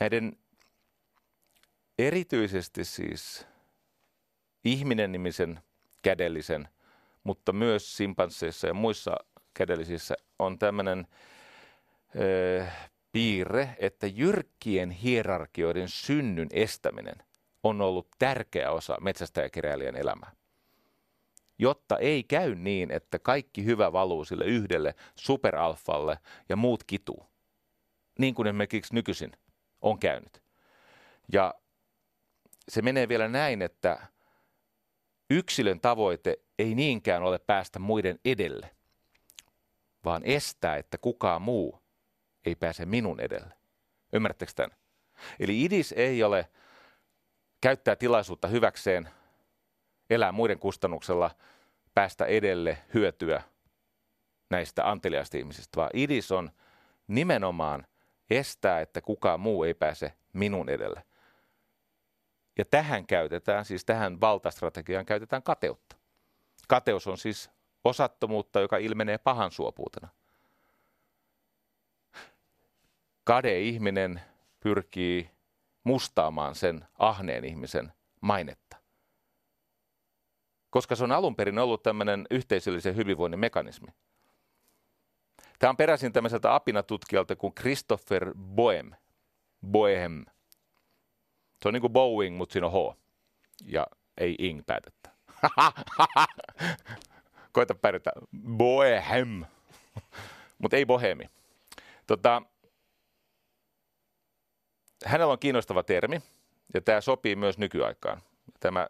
[0.00, 0.38] Näiden
[1.98, 3.46] erityisesti siis
[4.64, 5.60] ihminen nimisen
[6.02, 6.68] kädellisen,
[7.24, 9.16] mutta myös simpansseissa ja muissa
[9.54, 11.06] kädellisissä on tämmöinen
[13.12, 17.16] piirre, että jyrkkien hierarkioiden synnyn estäminen
[17.62, 20.32] on ollut tärkeä osa metsästäjäkeräilijän elämää.
[21.58, 27.26] Jotta ei käy niin, että kaikki hyvä valuu sille yhdelle superalfalle ja muut kituu.
[28.18, 29.32] Niin kuin esimerkiksi nykyisin
[29.80, 30.42] on käynyt.
[31.32, 31.54] Ja
[32.68, 34.06] se menee vielä näin, että
[35.32, 38.70] yksilön tavoite ei niinkään ole päästä muiden edelle,
[40.04, 41.82] vaan estää, että kukaan muu
[42.46, 43.54] ei pääse minun edelle.
[44.12, 44.76] Ymmärrättekö tämän?
[45.40, 46.48] Eli idis ei ole
[47.60, 49.08] käyttää tilaisuutta hyväkseen,
[50.10, 51.30] elää muiden kustannuksella,
[51.94, 53.42] päästä edelle, hyötyä
[54.50, 56.50] näistä anteliaista ihmisistä, vaan idis on
[57.06, 57.86] nimenomaan
[58.30, 61.02] estää, että kukaan muu ei pääse minun edelle.
[62.58, 65.96] Ja tähän käytetään, siis tähän valtastrategiaan käytetään kateutta.
[66.68, 67.50] Kateus on siis
[67.84, 70.08] osattomuutta, joka ilmenee pahan suopuutena.
[73.24, 74.20] Kade ihminen
[74.60, 75.30] pyrkii
[75.84, 78.76] mustaamaan sen ahneen ihmisen mainetta.
[80.70, 83.88] Koska se on alun perin ollut tämmöinen yhteisöllisen hyvinvoinnin mekanismi.
[85.58, 88.90] Tämä on peräisin tämmöiseltä apinatutkijalta kuin Christopher Boehm.
[89.66, 90.22] Boehm.
[91.62, 92.96] Se on niin kuin Boeing, mutta siinä on H.
[93.64, 93.86] Ja
[94.18, 95.10] ei ing päätettä.
[97.52, 98.10] Koita pärjätä.
[98.48, 99.44] Boehem.
[100.58, 101.30] mutta ei bohemi.
[102.06, 102.42] Tota,
[105.04, 106.22] hänellä on kiinnostava termi,
[106.74, 108.22] ja tämä sopii myös nykyaikaan.
[108.60, 108.88] Tämä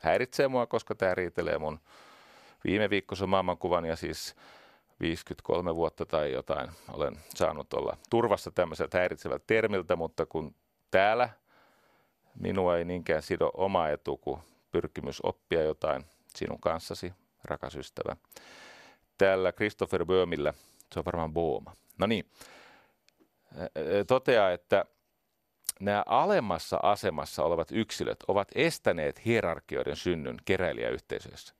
[0.00, 1.80] häiritsee mua, koska tämä riitelee mun
[2.64, 4.34] viime viikkoisen maailmankuvan, ja siis
[5.00, 10.54] 53 vuotta tai jotain olen saanut olla turvassa tämmöiseltä häiritsevältä termiltä, mutta kun
[10.90, 11.28] täällä
[12.34, 14.40] minua ei niinkään sido oma etu kuin
[14.70, 16.04] pyrkimys oppia jotain
[16.36, 17.12] sinun kanssasi,
[17.44, 18.16] rakas ystävä.
[19.18, 20.54] Täällä Christopher Böhmillä,
[20.92, 21.76] se on varmaan Booma.
[21.98, 22.30] No niin,
[24.06, 24.84] toteaa, että
[25.80, 31.54] nämä alemmassa asemassa olevat yksilöt ovat estäneet hierarkioiden synnyn keräilijäyhteisöissä.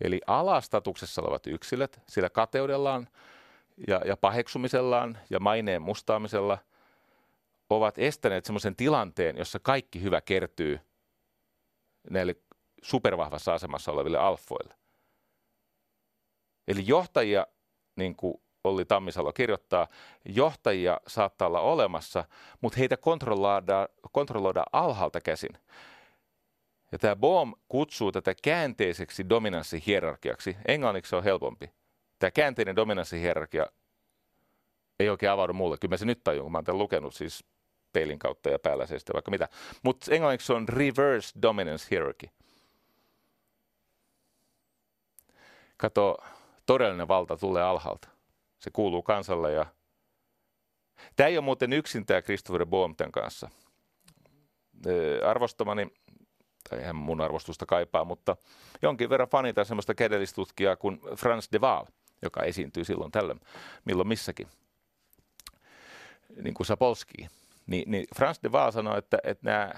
[0.00, 3.08] Eli alastatuksessa olevat yksilöt sillä kateudellaan
[3.88, 6.58] ja, ja paheksumisellaan ja maineen mustaamisella
[7.76, 10.80] ovat estäneet sellaisen tilanteen, jossa kaikki hyvä kertyy
[12.10, 12.36] näille
[12.82, 14.74] supervahvassa asemassa oleville alfoille.
[16.68, 17.46] Eli johtajia,
[17.96, 19.88] niin kuin Olli Tammisalo kirjoittaa,
[20.24, 22.24] johtajia saattaa olla olemassa,
[22.60, 25.58] mutta heitä kontrolloidaan, kontrolloidaan alhaalta käsin.
[26.92, 30.56] Ja tämä Bohm kutsuu tätä käänteiseksi dominanssihierarkiaksi.
[30.68, 31.70] Englanniksi on helpompi.
[32.18, 33.66] Tämä käänteinen dominanssihierarkia
[35.00, 35.76] ei oikein avaudu mulle.
[35.80, 37.44] Kyllä mä se nyt tajun, kun mä oon lukenut siis
[37.92, 39.48] peilin kautta ja päällä se vaikka mitä.
[39.82, 42.28] Mutta englanniksi on reverse dominance hierarchy.
[45.76, 46.16] Kato,
[46.66, 48.08] todellinen valta tulee alhaalta.
[48.58, 49.66] Se kuuluu kansalle ja
[51.16, 53.50] Tämä ei ole muuten yksin tämä Christopher Bohm tämän kanssa.
[55.26, 55.86] Arvostamani
[56.70, 58.36] tai eihän mun arvostusta kaipaa, mutta
[58.82, 61.86] jonkin verran fanita semmoista kädellistutkijaa kuin Frans de Waal,
[62.22, 63.40] joka esiintyy silloin tällöin,
[63.84, 64.48] milloin missäkin,
[66.42, 67.28] niin kuin Sapolski.
[67.66, 69.72] Niin, niin Frans de Waal sanoi, että, että nämä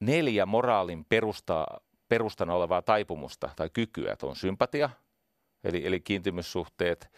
[0.00, 1.66] neljä moraalin perusta,
[2.08, 4.90] perustana olevaa taipumusta tai kykyä, että on sympatia,
[5.64, 7.10] eli, eli kiintymyssuhteet,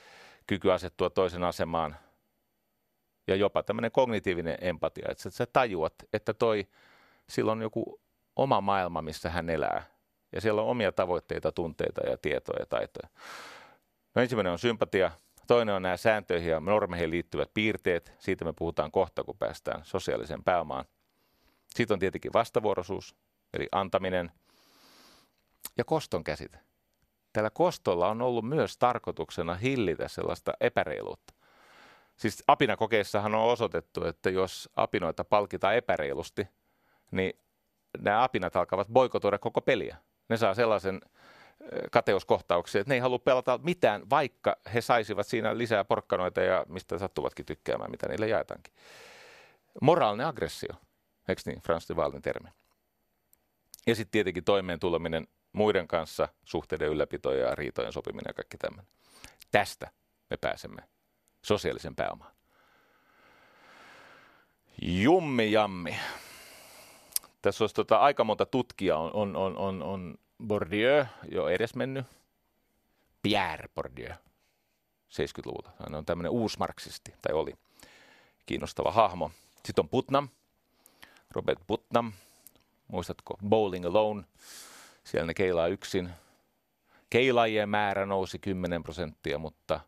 [0.46, 1.96] kyky asettua toisen asemaan,
[3.26, 6.66] ja jopa tämmöinen kognitiivinen empatia, että sä tajuat, että toi,
[7.28, 8.00] sillä on joku
[8.36, 9.82] oma maailma, missä hän elää.
[10.32, 13.08] Ja siellä on omia tavoitteita, tunteita ja tietoja ja taitoja.
[14.14, 15.10] No ensimmäinen on sympatia,
[15.46, 18.12] toinen on nämä sääntöihin ja normeihin liittyvät piirteet.
[18.18, 20.84] Siitä me puhutaan kohta, kun päästään sosiaaliseen pääomaan.
[21.74, 23.16] Sitten on tietenkin vastavuoroisuus,
[23.54, 24.32] eli antaminen
[25.78, 26.58] ja koston käsite.
[27.32, 31.34] Tällä kostolla on ollut myös tarkoituksena hillitä sellaista epäreiluutta.
[32.16, 36.48] Siis apinakokeissahan on osoitettu, että jos apinoita palkitaan epäreilusti,
[37.10, 37.40] niin
[37.98, 39.96] nämä apinat alkavat boikotoida koko peliä.
[40.28, 41.00] Ne saa sellaisen
[41.90, 46.98] kateuskohtauksia, että ne ei halua pelata mitään, vaikka he saisivat siinä lisää porkkanoita ja mistä
[46.98, 48.74] sattuvatkin tykkäämään, mitä niille jaetaankin.
[49.82, 50.74] Moraalinen aggressio,
[51.28, 52.48] eikö niin, Frans de Waalin termi.
[53.86, 58.86] Ja sitten tietenkin toimeen tuleminen muiden kanssa, suhteiden ylläpito ja riitojen sopiminen ja kaikki tämmöinen.
[59.50, 59.90] Tästä
[60.30, 60.82] me pääsemme
[61.42, 62.32] sosiaalisen pääomaan.
[64.82, 65.96] Jummi jammi.
[67.42, 68.98] Tässä olisi tota, aika monta tutkijaa.
[68.98, 72.06] On, on, on, on, on Bourdieu, jo edesmennyt.
[73.22, 74.14] Pierre Bourdieu,
[75.10, 75.70] 70-luvulta.
[75.78, 77.54] Hän on tämmöinen uusmarksisti, tai oli
[78.46, 79.30] kiinnostava hahmo.
[79.64, 80.28] Sitten on Putnam,
[81.30, 82.12] Robert Putnam.
[82.88, 84.24] Muistatko Bowling Alone?
[85.04, 86.10] Siellä ne keilaa yksin.
[87.10, 89.80] Keilaajien määrä nousi 10 prosenttia, mutta–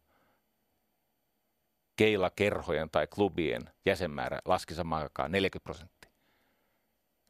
[1.98, 6.10] keilakerhojen tai klubien jäsenmäärä laski samaan aikaan 40 prosenttia.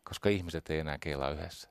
[0.04, 1.68] Koska ihmiset ei enää keilaa yhdessä.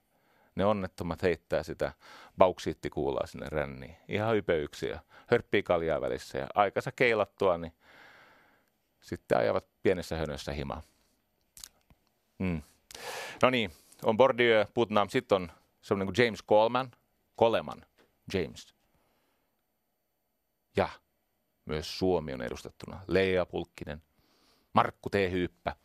[0.57, 1.93] Ne onnettomat heittää sitä
[2.37, 3.97] bauksiittikuulaa sinne ränniin.
[4.07, 4.99] Ihan hypeyksiä.
[5.27, 7.73] Hörppii kaljaa välissä ja aikansa keilattua, niin
[9.01, 10.81] sitten ajavat pienessä hönössä himaa.
[12.39, 12.61] Mm.
[13.41, 13.71] No niin,
[14.03, 15.51] on Bourdieu, Putnam, sitten on
[15.81, 16.91] semmoinen kuin James Coleman,
[17.39, 17.85] Coleman,
[18.33, 18.75] James.
[20.77, 20.89] Ja
[21.65, 22.99] myös Suomi on edustettuna.
[23.07, 24.01] Leija Pulkkinen,
[24.73, 25.15] Markku T.
[25.31, 25.75] Hyyppä.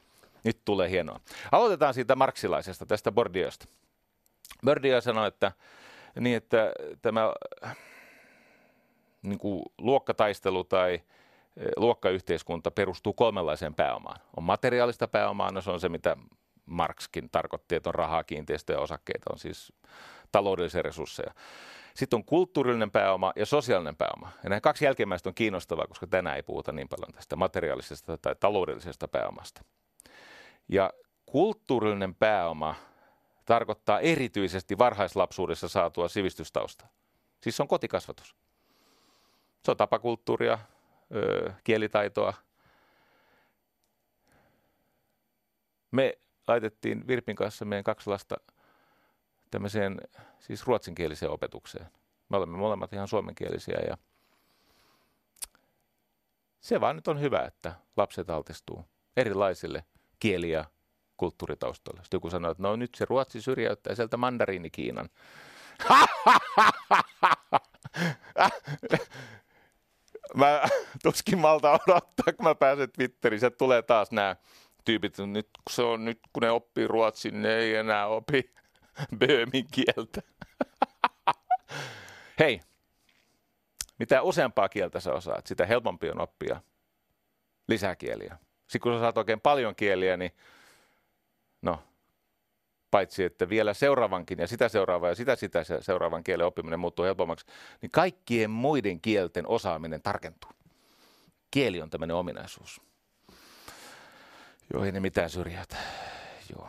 [0.45, 1.21] Nyt tulee hienoa.
[1.53, 3.67] Aloitetaan siitä marksilaisesta, tästä Bordieusta.
[4.65, 5.53] Bordieu sanoi, että,
[6.21, 7.33] niin, että tämä
[9.23, 14.21] niin kuin luokkataistelu tai e, luokkayhteiskunta perustuu kolmenlaiseen pääomaan.
[14.37, 16.17] On materiaalista pääomaa, no se on se, mitä
[16.67, 19.73] Marxkin tarkoitti, että on rahaa, kiinteistöjä, osakkeita, on siis
[20.33, 21.35] taloudellisia resursseja.
[21.95, 24.31] Sitten on kulttuurillinen pääoma ja sosiaalinen pääoma.
[24.45, 28.35] Ja nämä kaksi jälkimmäistä on kiinnostavaa, koska tänään ei puhuta niin paljon tästä materiaalisesta tai
[28.41, 29.65] taloudellisesta pääomasta.
[30.69, 30.93] Ja
[31.27, 32.75] kulttuurillinen pääoma
[33.53, 36.87] tarkoittaa erityisesti varhaislapsuudessa saatua sivistystausta.
[37.41, 38.37] Siis se on kotikasvatus.
[39.65, 40.59] Se on tapakulttuuria,
[41.65, 42.35] kielitaitoa.
[45.91, 48.37] Me laitettiin Virpin kanssa meidän kaksi lasta
[49.51, 50.01] tämmöiseen
[50.39, 51.87] siis ruotsinkieliseen opetukseen.
[52.29, 53.99] Me olemme molemmat ihan suomenkielisiä ja
[56.61, 58.85] se vaan nyt on hyvä, että lapset altistuu
[59.17, 59.85] erilaisille
[60.19, 60.65] kieli- ja
[61.23, 62.03] kulttuuritaustoille.
[62.03, 65.09] Sitten joku sanoo, että no nyt se Ruotsi syrjäyttää sieltä mandariinikiinan.
[70.41, 70.63] mä
[71.03, 73.41] tuskin malta odottaa, kun mä pääsen Twitteriin.
[73.41, 74.37] Se tulee taas nämä
[74.85, 78.55] tyypit, nyt kun, se on, nyt kun ne oppii ruotsin, ne ei enää opi
[79.19, 80.23] böömin kieltä.
[82.41, 82.61] Hei,
[83.99, 86.61] mitä useampaa kieltä sä osaat, sitä helpompi on oppia
[87.69, 88.39] lisäkieliä.
[88.61, 90.33] Sitten kun sä saat oikein paljon kieliä, niin
[91.63, 91.83] no,
[92.91, 97.47] paitsi että vielä seuraavankin ja sitä seuraavaa ja sitä sitä seuraavan kielen oppiminen muuttuu helpommaksi,
[97.83, 100.51] niin kaikkien muiden kielten osaaminen tarkentuu.
[101.51, 102.81] Kieli on tämmöinen ominaisuus.
[104.73, 105.77] Joo, ei ne mitään syrjäytä.
[106.57, 106.69] Joo.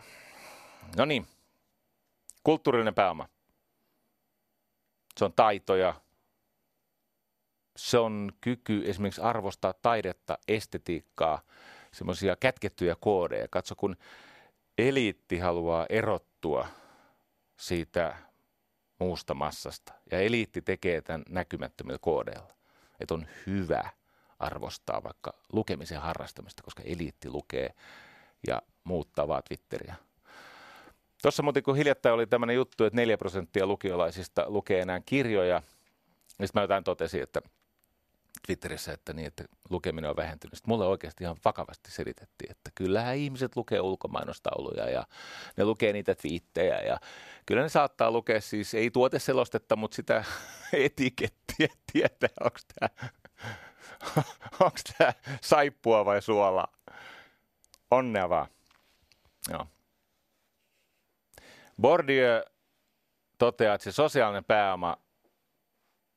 [0.97, 1.27] No niin,
[2.43, 3.27] kulttuurinen pääoma.
[5.17, 5.93] Se on taitoja.
[7.75, 11.41] Se on kyky esimerkiksi arvostaa taidetta, estetiikkaa,
[11.91, 13.47] semmoisia kätkettyjä koodeja.
[13.47, 13.95] Katso, kun
[14.77, 16.67] eliitti haluaa erottua
[17.57, 18.15] siitä
[18.99, 19.93] muusta massasta.
[20.11, 22.53] Ja eliitti tekee tämän näkymättömillä koodeilla.
[22.99, 23.89] Että on hyvä
[24.39, 27.73] arvostaa vaikka lukemisen harrastamista, koska eliitti lukee
[28.47, 29.95] ja muuttaa vaan Twitteriä.
[31.21, 35.61] Tuossa muuten kun hiljattain oli tämmöinen juttu, että 4 prosenttia lukiolaisista lukee enää kirjoja,
[36.39, 37.41] niin mä jotain totesin, että
[38.45, 40.53] Twitterissä, että, niin, että lukeminen on vähentynyt.
[40.53, 45.07] Sitten mulle oikeasti ihan vakavasti selitettiin, että kyllähän ihmiset lukee ulkomainostauluja ja
[45.57, 46.99] ne lukee niitä twiittejä ja
[47.45, 50.23] kyllä ne saattaa lukea siis, ei tuoteselostetta, mutta sitä
[50.73, 53.11] etikettiä tietää, onko tämä
[54.59, 56.67] onko tämä saippua vai suolaa.
[57.91, 58.47] Onnea vaan.
[59.49, 59.67] Joo.
[61.81, 62.43] Bourdieu
[63.37, 64.97] toteaa, että se sosiaalinen pääoma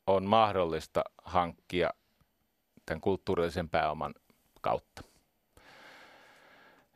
[0.06, 1.90] on mahdollista hankkia
[2.86, 4.14] tämän kulttuurillisen pääoman
[4.60, 5.02] kautta.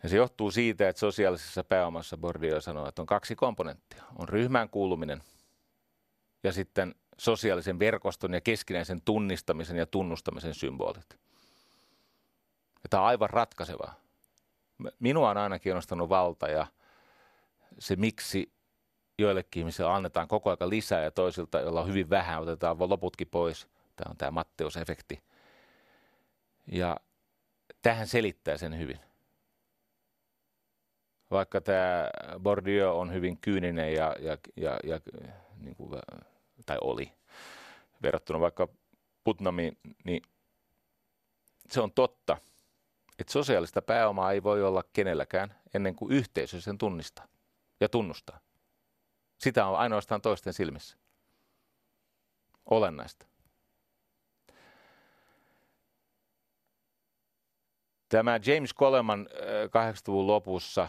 [0.03, 4.05] Ja se johtuu siitä, että sosiaalisessa pääomassa Bourdieu sanoo, että on kaksi komponenttia.
[4.19, 5.23] On ryhmään kuuluminen
[6.43, 11.19] ja sitten sosiaalisen verkoston ja keskinäisen tunnistamisen ja tunnustamisen symbolit.
[12.83, 13.95] Ja tämä on aivan ratkaisevaa.
[14.99, 16.67] Minua on aina kiinnostanut valta ja
[17.79, 18.53] se, miksi
[19.19, 23.69] joillekin ihmisille annetaan koko ajan lisää ja toisilta, joilla on hyvin vähän, otetaan loputkin pois.
[23.97, 25.30] Tämä on tämä Matteus-efekti.
[26.67, 26.97] Ja
[27.83, 29.01] tähän selittää sen hyvin.
[31.31, 35.01] Vaikka tämä Bourdieu on hyvin kyyninen ja, ja, ja, ja
[35.57, 36.01] niin kuin,
[36.67, 37.13] tai oli
[38.03, 38.69] verrattuna vaikka
[39.25, 40.23] Putnamiin, niin
[41.71, 42.37] se on totta,
[43.19, 47.29] että sosiaalista pääomaa ei voi olla kenelläkään ennen kuin yhteisö sen tunnistaa
[47.81, 48.41] ja tunnustaa.
[49.39, 50.97] Sitä on ainoastaan toisten silmissä.
[52.71, 53.30] Olennaista.
[58.11, 59.29] Tämä James Coleman
[59.67, 60.89] 80-luvun lopussa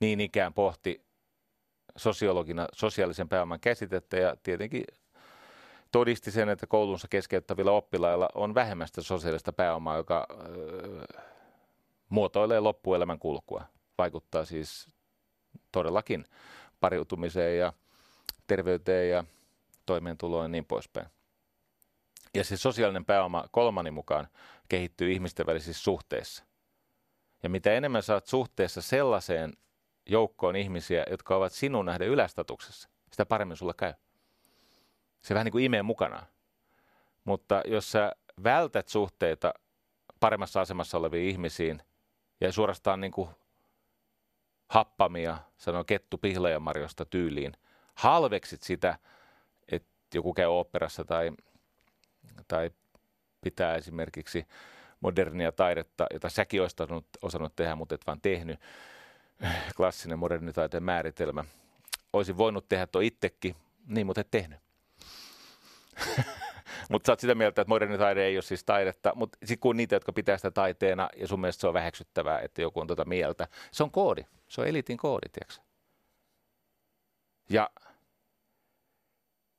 [0.00, 1.04] niin ikään pohti
[1.96, 4.84] sosiologina sosiaalisen pääoman käsitettä ja tietenkin
[5.92, 11.20] todisti sen, että koulunsa keskeyttävillä oppilailla on vähemmän sosiaalista pääomaa, joka ö,
[12.08, 13.64] muotoilee loppuelämän kulkua.
[13.98, 14.88] Vaikuttaa siis
[15.72, 16.24] todellakin
[16.80, 17.72] pariutumiseen ja
[18.46, 19.24] terveyteen ja
[19.86, 21.06] toimeentuloon ja niin poispäin.
[22.34, 24.28] Ja se sosiaalinen pääoma kolmani mukaan
[24.68, 26.44] kehittyy ihmisten välisissä suhteissa.
[27.42, 29.52] Ja mitä enemmän saat suhteessa sellaiseen
[30.06, 33.92] joukkoon ihmisiä, jotka ovat sinun nähden ylästatuksessa, sitä paremmin sulla käy.
[35.22, 36.26] Se vähän niin kuin imee mukanaan.
[37.24, 38.12] Mutta jos sä
[38.44, 39.54] vältät suhteita
[40.20, 41.82] paremmassa asemassa oleviin ihmisiin
[42.40, 43.28] ja suorastaan niin kuin
[44.68, 47.52] happamia, sanoo kettu pihlajamarjosta tyyliin,
[47.94, 48.98] halveksit sitä,
[49.68, 51.30] että joku käy oopperassa tai,
[52.48, 52.70] tai
[53.44, 54.46] pitää esimerkiksi
[55.00, 58.60] modernia taidetta, jota säkin olisit osannut, osannut tehdä, mutta et vaan tehnyt,
[59.76, 61.44] klassinen modernitaiteen määritelmä.
[62.12, 64.60] Olisin voinut tehdä tuo itsekin, niin mutta et tehnyt.
[66.90, 69.96] mutta sä oot sitä mieltä, että modernitaide ei ole siis taidetta, mutta sitten kun niitä,
[69.96, 73.48] jotka pitää sitä taiteena ja sun mielestä se on väheksyttävää, että joku on tuota mieltä,
[73.72, 74.24] se on koodi.
[74.48, 75.64] Se on elitin koodi, tiedätkö?
[77.48, 77.70] Ja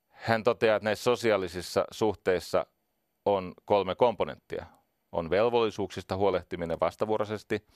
[0.09, 2.65] hän toteaa, että näissä sosiaalisissa suhteissa
[3.25, 4.65] on kolme komponenttia.
[5.11, 7.63] On velvollisuuksista huolehtiminen vastavuoroisesti–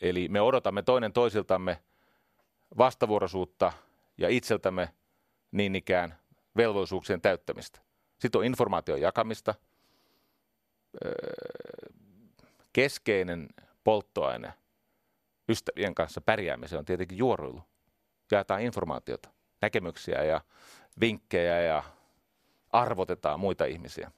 [0.00, 1.82] Eli me odotamme toinen toisiltamme
[2.78, 3.72] vastavuoroisuutta
[4.18, 4.92] ja itseltämme
[5.52, 6.18] niin ikään
[6.56, 7.80] velvollisuuksien täyttämistä.
[8.18, 9.54] Sitten on informaation jakamista.
[12.72, 13.48] Keskeinen
[13.84, 14.52] polttoaine
[15.48, 17.62] ystävien kanssa pärjäämiseen on tietenkin juoruilu.
[18.30, 19.28] Jaetaan informaatiota,
[19.62, 20.40] näkemyksiä ja
[21.00, 21.82] vinkkejä ja
[22.80, 24.10] arvotetaan muita ihmisiä.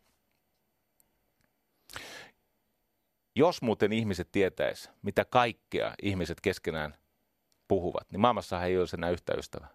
[3.35, 6.95] Jos muuten ihmiset tietäis, mitä kaikkea ihmiset keskenään
[7.69, 9.69] puhuvat, niin maailmassa ei olisi enää yhtä ystävää.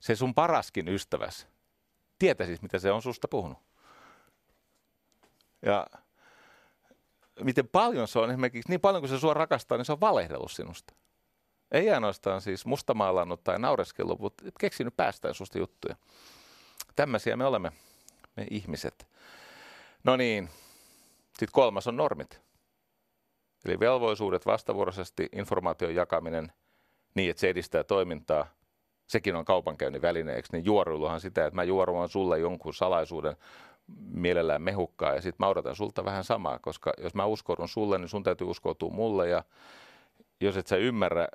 [0.00, 1.46] Se sun paraskin ystäväs
[2.18, 3.58] tietäisi, mitä se on susta puhunut.
[5.62, 5.86] Ja
[7.40, 10.52] miten paljon se on esimerkiksi, niin paljon kuin se sua rakastaa, niin se on valehdellut
[10.52, 10.94] sinusta.
[11.70, 15.96] Ei ainoastaan siis mustamaalannut tai naureskellut, mutta keksinyt päästään susta juttuja.
[16.98, 17.72] Tämmöisiä me olemme,
[18.36, 19.06] me ihmiset.
[20.04, 20.48] No niin,
[21.28, 22.40] sitten kolmas on normit.
[23.64, 26.52] Eli velvollisuudet vastavuoroisesti, informaation jakaminen
[27.14, 28.46] niin, että se edistää toimintaa,
[29.06, 33.36] sekin on kaupankäynnin välineeksi, niin juoruiluhan sitä, että mä juoruan sulle jonkun salaisuuden
[34.12, 38.08] mielellään mehukkaa ja sitten mä odotan sulta vähän samaa, koska jos mä uskoudun sulle, niin
[38.08, 39.44] sun täytyy uskoutua mulle ja
[40.40, 41.28] jos et sä ymmärrä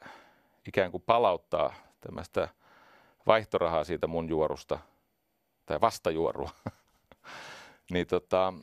[0.68, 2.48] ikään kuin palauttaa tämmöistä
[3.28, 4.80] vaihtorahaa siitä mun juorusta
[5.66, 6.50] tai vastajuorua,
[7.92, 8.54] niin tota,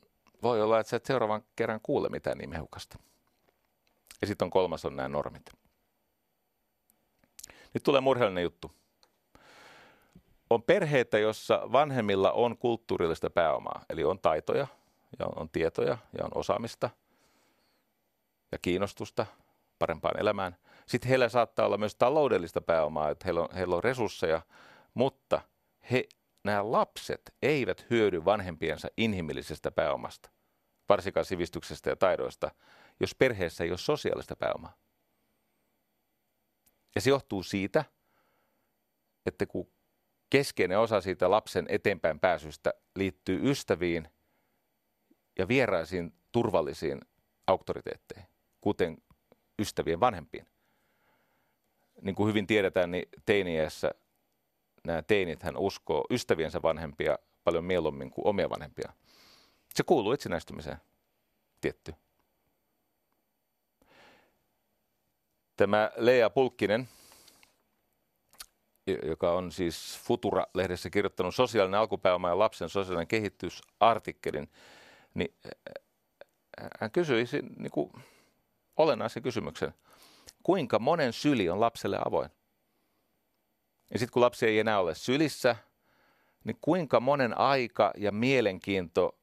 [0.43, 2.99] voi olla, että sä et seuraavan kerran kuule mitään niin mehukasta.
[4.21, 5.51] Ja sitten on kolmas on nämä normit.
[7.75, 8.73] Nyt tulee murheellinen juttu.
[10.51, 14.67] On perheitä, jossa vanhemmilla on kulttuurillista pääomaa, eli on taitoja
[15.19, 16.91] ja on tietoja ja on osaamista
[18.53, 19.27] ja kiinnostusta
[19.79, 20.57] parempaan elämään.
[20.87, 24.43] Sitten heillä saattaa olla myös taloudellista pääomaa, että heillä on, heillä on resursseja,
[24.95, 25.41] mutta
[25.91, 26.09] he,
[26.45, 30.31] nämä lapset eivät hyödy vanhempiensa inhimillisestä pääomasta,
[30.89, 32.51] varsinkaan sivistyksestä ja taidoista,
[33.01, 34.77] jos perheessä ei ole sosiaalista pääomaa.
[36.95, 37.85] Ja se johtuu siitä,
[39.27, 39.73] että kun
[40.31, 44.09] keskeinen osa siitä lapsen eteenpäin pääsystä liittyy ystäviin
[45.39, 47.01] ja vieraisiin turvallisiin
[47.47, 48.29] auktoriteetteihin,
[48.61, 48.97] kuten
[49.59, 50.47] ystävien vanhempiin.
[52.03, 53.91] Niin kuin hyvin tiedetään, niin teiniässä
[54.85, 58.93] nämä teinithän uskoo ystäviensä vanhempia paljon mieluummin kuin omia vanhempia.
[59.75, 60.77] Se kuuluu itsenäistymiseen,
[61.61, 61.95] tietty.
[65.57, 66.89] Tämä Leija Pulkkinen,
[69.03, 74.51] joka on siis Futura-lehdessä kirjoittanut sosiaalinen alkupääoma ja lapsen sosiaalinen kehitysartikkelin,
[75.15, 75.35] niin
[76.81, 77.25] hän kysyi
[77.59, 77.93] niin kuin
[78.77, 79.75] olennaisen kysymyksen.
[80.43, 82.31] Kuinka monen syli on lapselle avoin?
[83.93, 85.57] Ja sitten kun lapsi ei enää ole sylissä,
[86.45, 89.19] niin kuinka monen aika ja mielenkiinto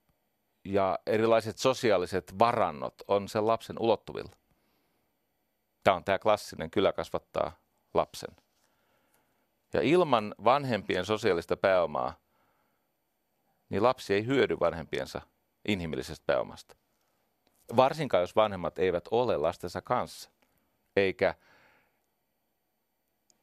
[0.65, 4.31] ja erilaiset sosiaaliset varannot on sen lapsen ulottuvilla?
[5.83, 7.51] Tämä on tämä klassinen kyllä kasvattaa
[7.93, 8.35] lapsen.
[9.73, 12.19] Ja ilman vanhempien sosiaalista pääomaa,
[13.69, 15.21] niin lapsi ei hyödy vanhempiensa
[15.67, 16.75] inhimillisestä pääomasta.
[17.75, 20.29] Varsinkaan jos vanhemmat eivät ole lastensa kanssa,
[20.95, 21.35] eikä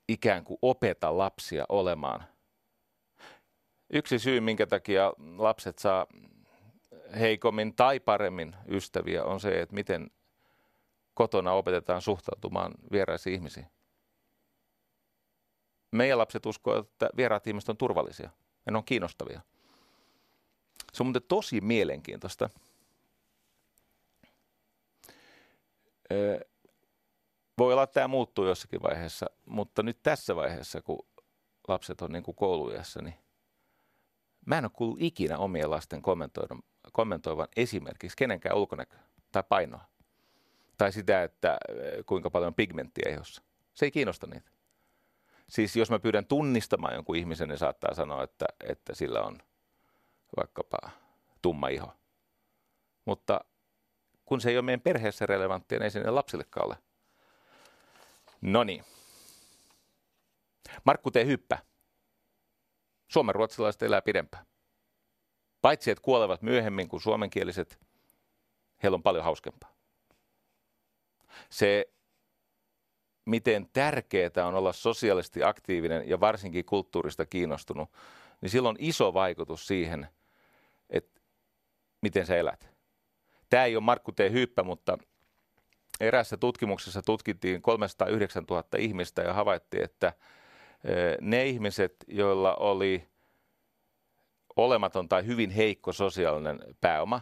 [0.09, 2.25] ikään kuin opeta lapsia olemaan.
[3.91, 6.07] Yksi syy, minkä takia lapset saa
[7.19, 10.11] heikommin tai paremmin ystäviä, on se, että miten
[11.15, 13.67] kotona opetetaan suhtautumaan vieraisiin ihmisiin.
[15.91, 18.31] Meidän lapset uskovat, että vieraat ihmiset on turvallisia
[18.67, 19.41] ja ne on kiinnostavia.
[20.93, 22.51] Se on muuten tosi mielenkiintoista.
[27.59, 31.07] Voi olla, että tämä muuttuu jossakin vaiheessa, mutta nyt tässä vaiheessa, kun
[31.69, 33.15] lapset on niin kuin koulujassa, niin
[34.47, 39.01] mä en ole kuullut ikinä omien lasten kommentoivan, kommentoivan esimerkiksi kenenkään ulkonäköä
[39.33, 39.85] tai painoa.
[40.79, 41.59] Tai sitä, että
[42.07, 43.43] kuinka paljon pigmenttiä ihossa.
[43.75, 44.51] Se ei kiinnosta niitä.
[45.49, 49.39] Siis jos mä pyydän tunnistamaan jonkun ihmisen, niin saattaa sanoa, että, että sillä on
[50.37, 50.79] vaikkapa
[51.43, 51.93] tumma iho.
[53.05, 53.41] Mutta
[54.25, 56.77] kun se ei ole meidän perheessä relevanttia, niin ei se lapsillekaan ole.
[58.45, 58.85] No niin.
[60.85, 61.15] Markku T.
[61.27, 61.59] Hyppä.
[63.09, 64.47] Suomen ruotsalaiset elää pidempään.
[65.63, 67.81] Paitsi, että kuolevat myöhemmin kuin suomenkieliset,
[68.83, 69.75] heillä on paljon hauskempaa.
[71.51, 71.87] Se,
[73.25, 77.91] miten tärkeää on olla sosiaalisesti aktiivinen ja varsinkin kulttuurista kiinnostunut,
[78.41, 80.09] niin sillä on iso vaikutus siihen,
[80.91, 81.21] että
[82.01, 82.75] miten sä elät.
[83.51, 84.19] Tämä ei ole Markku T.
[84.33, 84.99] Hyppä, mutta
[86.01, 90.13] erässä tutkimuksessa tutkittiin 309 000 ihmistä ja havaittiin, että
[91.21, 93.09] ne ihmiset, joilla oli
[94.57, 97.21] olematon tai hyvin heikko sosiaalinen pääoma,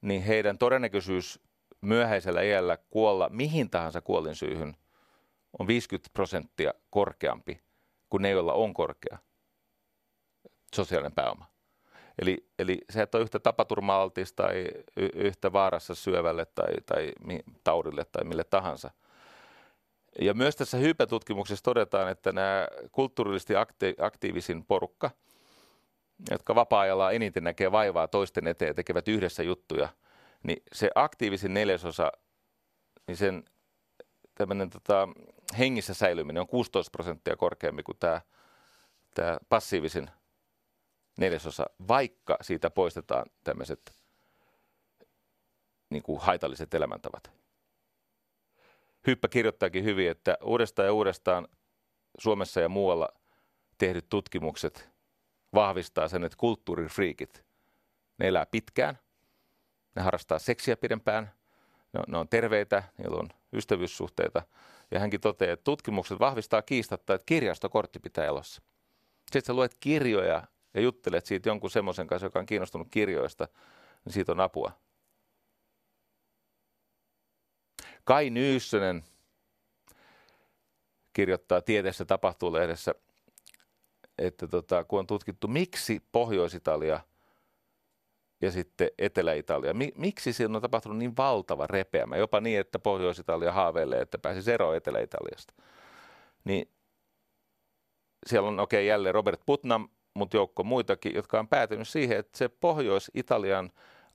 [0.00, 1.40] niin heidän todennäköisyys
[1.80, 4.76] myöhäisellä iällä kuolla mihin tahansa kuolinsyyhyn
[5.58, 7.60] on 50 prosenttia korkeampi
[8.10, 9.18] kuin ne, joilla on korkea
[10.74, 11.51] sosiaalinen pääoma.
[12.18, 17.12] Eli, eli se, että on yhtä tapaturma-altis tai y- yhtä vaarassa syövälle tai, tai
[17.64, 18.90] taudille tai mille tahansa.
[20.20, 25.10] Ja myös tässä hypätutkimuksessa todetaan, että nämä kulttuurisesti akti- aktiivisin porukka,
[26.30, 29.88] jotka vapaa-ajalla eniten näkee vaivaa toisten eteen ja tekevät yhdessä juttuja,
[30.42, 32.12] niin se aktiivisin neljäsosa,
[33.06, 33.44] niin sen
[34.34, 35.08] tämmöinen tota,
[35.58, 38.20] hengissä säilyminen on 16 prosenttia korkeampi kuin tämä,
[39.14, 40.10] tämä passiivisin
[41.18, 43.98] neljäsosa, vaikka siitä poistetaan tämmöiset
[45.90, 47.32] niin kuin haitalliset elämäntavat.
[49.06, 51.48] Hyppä kirjoittaakin hyvin, että uudestaan ja uudestaan
[52.18, 53.08] Suomessa ja muualla
[53.78, 54.88] tehdyt tutkimukset
[55.54, 57.44] vahvistaa sen, että kulttuurifriikit,
[58.18, 58.98] ne elää pitkään,
[59.94, 61.32] ne harrastaa seksiä pidempään,
[61.92, 64.42] ne on, ne on terveitä, niillä on ystävyyssuhteita.
[64.90, 68.62] Ja hänkin toteaa, että tutkimukset vahvistaa kiistatta, että kirjastokortti pitää elossa.
[69.18, 70.42] Sitten sä luet kirjoja
[70.74, 73.48] ja juttelet siitä jonkun semmoisen kanssa, joka on kiinnostunut kirjoista,
[74.04, 74.72] niin siitä on apua.
[78.04, 79.04] Kai Nyyssönen
[81.12, 82.94] kirjoittaa Tieteessä tapahtuu lehdessä,
[84.18, 87.00] että tota, kun on tutkittu, miksi Pohjois-Italia
[88.40, 94.00] ja sitten Etelä-Italia, miksi siinä on tapahtunut niin valtava repeämä, jopa niin, että Pohjois-Italia haaveilee,
[94.00, 95.54] että pääsisi eroon Etelä-Italiasta.
[96.44, 96.70] Niin
[98.26, 102.38] siellä on, okei, okay, jälleen Robert Putnam mutta joukko muitakin, jotka on päätynyt siihen, että
[102.38, 103.72] se Pohjois-Italian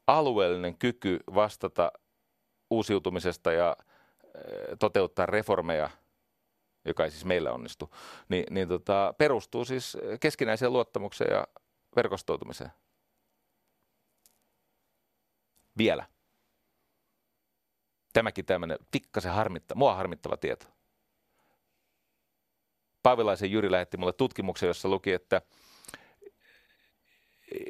[0.07, 1.91] alueellinen kyky vastata
[2.69, 3.77] uusiutumisesta ja
[4.79, 5.89] toteuttaa reformeja,
[6.85, 7.95] joka ei siis meillä onnistu,
[8.29, 11.47] niin, niin tota, perustuu siis keskinäiseen luottamukseen ja
[11.95, 12.71] verkostoitumiseen.
[15.77, 16.05] Vielä.
[18.13, 20.65] Tämäkin tämmöinen pikkasen harmitta, mua harmittava tieto.
[23.03, 25.41] Paavilaisen Jyri lähetti mulle tutkimuksen, jossa luki, että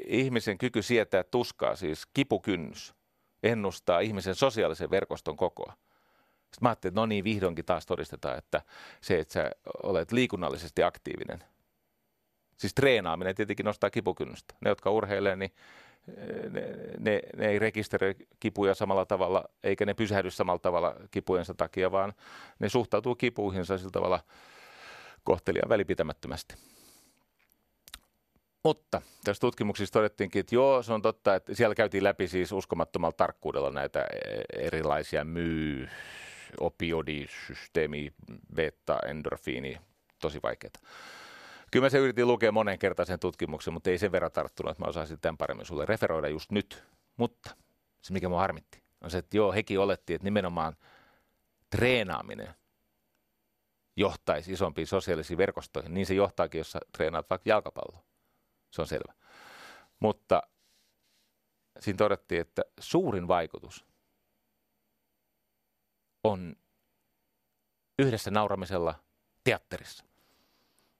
[0.08, 2.94] ihmisen kyky sietää tuskaa, siis kipukynnys,
[3.44, 5.74] ennustaa ihmisen sosiaalisen verkoston kokoa.
[6.42, 8.62] Sitten mä ajattelin, että no niin, vihdoinkin taas todistetaan, että
[9.02, 9.52] se, että sä
[9.84, 11.44] olet liikunnallisesti aktiivinen.
[12.58, 14.56] Siis treenaaminen tietenkin nostaa kipukynnystä.
[14.62, 15.52] Ne, jotka urheilee, niin
[16.50, 16.62] ne,
[17.00, 22.14] ne, ne ei rekisteröi kipuja samalla tavalla, eikä ne pysähdy samalla tavalla kipujensa takia, vaan
[22.60, 24.20] ne suhtautuu kipuihinsa sillä tavalla
[25.24, 26.56] kohteliaan välipitämättömästi.
[28.68, 33.14] Mutta tässä tutkimuksissa todettiinkin, että joo, se on totta, että siellä käytiin läpi siis uskomattomalla
[33.18, 35.90] tarkkuudella näitä e, erilaisia myy,
[36.60, 38.14] opioidisysteemi,
[38.56, 39.78] beta, endorfiini,
[40.22, 40.72] tosi vaikeaa.
[41.72, 44.90] Kyllä mä se yritin lukea monen kertaisen tutkimuksen, mutta ei sen verran tarttunut, että mä
[44.90, 46.84] osaisin tämän paremmin sulle referoida just nyt.
[47.18, 47.56] Mutta
[48.02, 50.76] se, mikä mua harmitti, on se, että joo, hekin oletti, että nimenomaan
[51.70, 52.54] treenaaminen
[53.96, 55.94] johtaisi isompiin sosiaalisiin verkostoihin.
[55.94, 58.07] Niin se johtaakin, jos sä treenaat vaikka jalkapalloa.
[58.72, 59.14] Se on selvä.
[60.00, 60.44] Mutta
[61.80, 63.86] siinä todettiin, että suurin vaikutus
[66.24, 66.56] on
[68.00, 68.96] yhdessä nauramisella
[69.44, 70.06] teatterissa.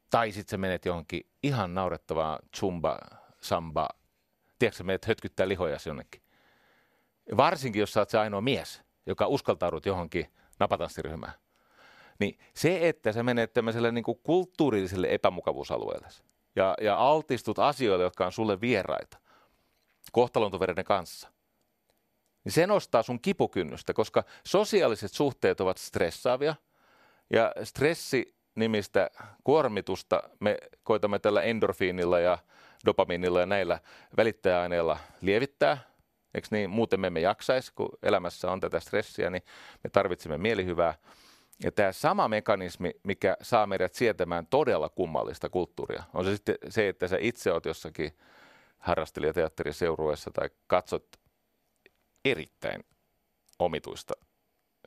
[0.10, 3.00] Tai sitten sä menet johonkin ihan naurettavaan zumba,
[3.42, 3.90] samba,
[4.60, 6.22] tiedätkö menet hötkyttää lihoja jonnekin.
[7.38, 11.34] Varsinkin, jos sä oot se ainoa mies, joka uskaltaudut johonkin napatanssiryhmään.
[12.20, 16.08] Niin se, että sä menet tämmöiselle niin kulttuurilliselle epämukavuusalueelle
[16.58, 19.18] ja, ja altistut asioille, jotka on sulle vieraita,
[20.12, 21.30] kohtalontovereiden kanssa,
[22.44, 26.56] niin se nostaa sun kipukynnystä, koska sosiaaliset suhteet ovat stressaavia
[27.30, 29.10] ja stressi nimistä
[29.44, 32.38] kuormitusta me koitamme tällä endorfiinilla ja
[32.86, 33.80] dopamiinilla ja näillä
[34.18, 35.78] välittäjäaineilla lievittää.
[36.34, 36.70] Eikö niin?
[36.70, 39.44] Muuten me emme jaksaisi, kun elämässä on tätä stressiä, niin
[39.84, 40.94] me tarvitsemme mielihyvää.
[41.64, 46.90] Ja tämä sama mekanismi, mikä saa meidät sietämään todella kummallista kulttuuria, on se sitten se,
[46.90, 48.18] että sä itse oot jossakin
[48.78, 51.08] harrastelijateatteriseurueessa tai katsot
[52.26, 52.84] erittäin
[53.60, 54.14] omituista,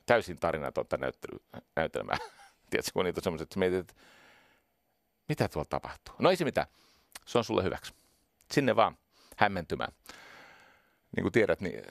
[0.05, 1.39] täysin tarinatonta näyttely,
[1.75, 2.17] näytelmää
[2.71, 3.93] Tiedätkö, kun niitä on semmoiset, että mietit, että
[5.29, 6.15] mitä tuolla tapahtuu.
[6.19, 6.67] No ei se mitään.
[7.25, 7.93] Se on sulle hyväksi.
[8.51, 8.97] Sinne vaan
[9.37, 9.93] hämmentymään.
[11.15, 11.83] Niin kuin tiedät, niin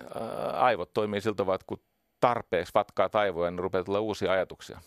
[0.53, 1.83] aivot toimii siltä vaan, että kun
[2.21, 4.81] tarpeeksi vatkaa taivoja, niin rupeaa tulla uusia ajatuksia.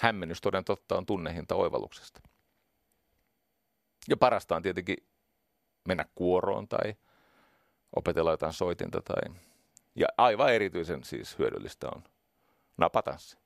[0.00, 2.20] Hämmennys toden totta on tunnehinta oivalluksesta.
[4.08, 4.96] Ja parasta on tietenkin
[5.88, 6.94] mennä kuoroon tai
[7.96, 9.02] opetella jotain soitinta.
[9.02, 9.34] Tai...
[9.94, 12.04] Ja aivan erityisen siis hyödyllistä on
[12.76, 13.36] napatanssi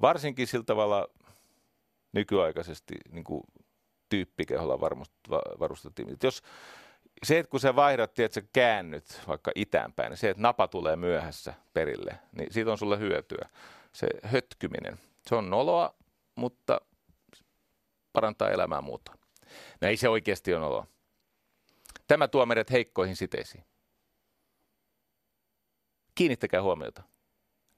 [0.00, 1.08] varsinkin sillä tavalla
[2.12, 3.42] nykyaikaisesti niin kuin
[4.08, 4.80] tyyppikeholla
[5.60, 6.16] varustettiin.
[6.22, 6.42] Jos
[7.22, 10.96] se, että kun sä vaihdat, että sä käännyt vaikka itäänpäin, niin se, että napa tulee
[10.96, 13.48] myöhässä perille, niin siitä on sulle hyötyä.
[13.92, 14.98] Se hötkyminen,
[15.28, 15.94] se on noloa,
[16.34, 16.80] mutta
[18.12, 19.12] parantaa elämää muuta.
[19.80, 20.86] No ei se oikeasti on oloa.
[22.06, 23.64] Tämä tuo meidät heikkoihin siteisiin.
[26.14, 27.02] Kiinnittäkää huomiota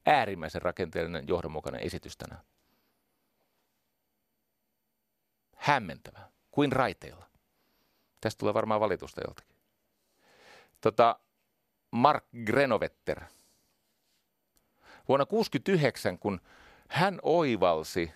[0.06, 2.42] äärimmäisen rakenteellinen johdonmukainen esitys tänään.
[5.56, 7.30] Hämmentävä, kuin raiteilla.
[8.20, 9.56] Tästä tulee varmaan valitusta joltakin.
[10.80, 11.18] Tota,
[11.90, 13.20] Mark Grenovetter.
[15.08, 16.40] Vuonna 1969, kun
[16.88, 18.12] hän oivalsi,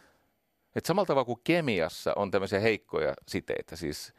[0.77, 4.15] että samalla tavalla kuin kemiassa on tämmöisiä heikkoja siteitä, siis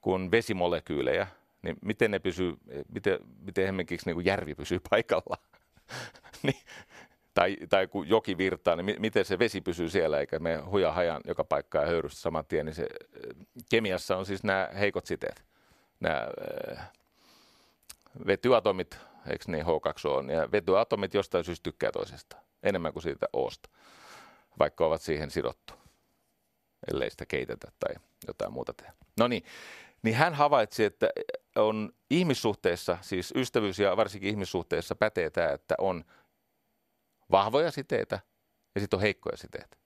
[0.00, 1.26] kun vesimolekyylejä,
[1.62, 2.56] niin miten ne pysyy,
[2.94, 5.36] miten, miten hemmenkiksi niin kuin järvi pysyy paikalla.
[6.42, 6.60] niin,
[7.34, 11.20] tai, tai kun joki virtaa, niin miten se vesi pysyy siellä, eikä me huja hajan
[11.24, 12.86] joka paikkaan höyrystä saman tien, niin se,
[13.70, 15.44] kemiassa on siis nämä heikot siteet.
[16.00, 16.28] Nämä
[16.70, 16.90] äh,
[18.26, 18.98] vetyatomit,
[19.30, 23.68] eikö niin H2O on, ja vetyatomit jostain syystä tykkää toisesta enemmän kuin siitä Osta,
[24.58, 25.74] vaikka ovat siihen sidottu,
[26.92, 27.94] ellei sitä keitetä tai
[28.26, 28.92] jotain muuta tehdä.
[29.18, 29.44] No niin,
[30.02, 31.10] niin hän havaitsi, että
[31.56, 36.04] on ihmissuhteessa, siis ystävyys ja varsinkin ihmissuhteessa pätee tämä, että on
[37.32, 38.20] vahvoja siteitä
[38.74, 39.76] ja sitten on heikkoja siteitä.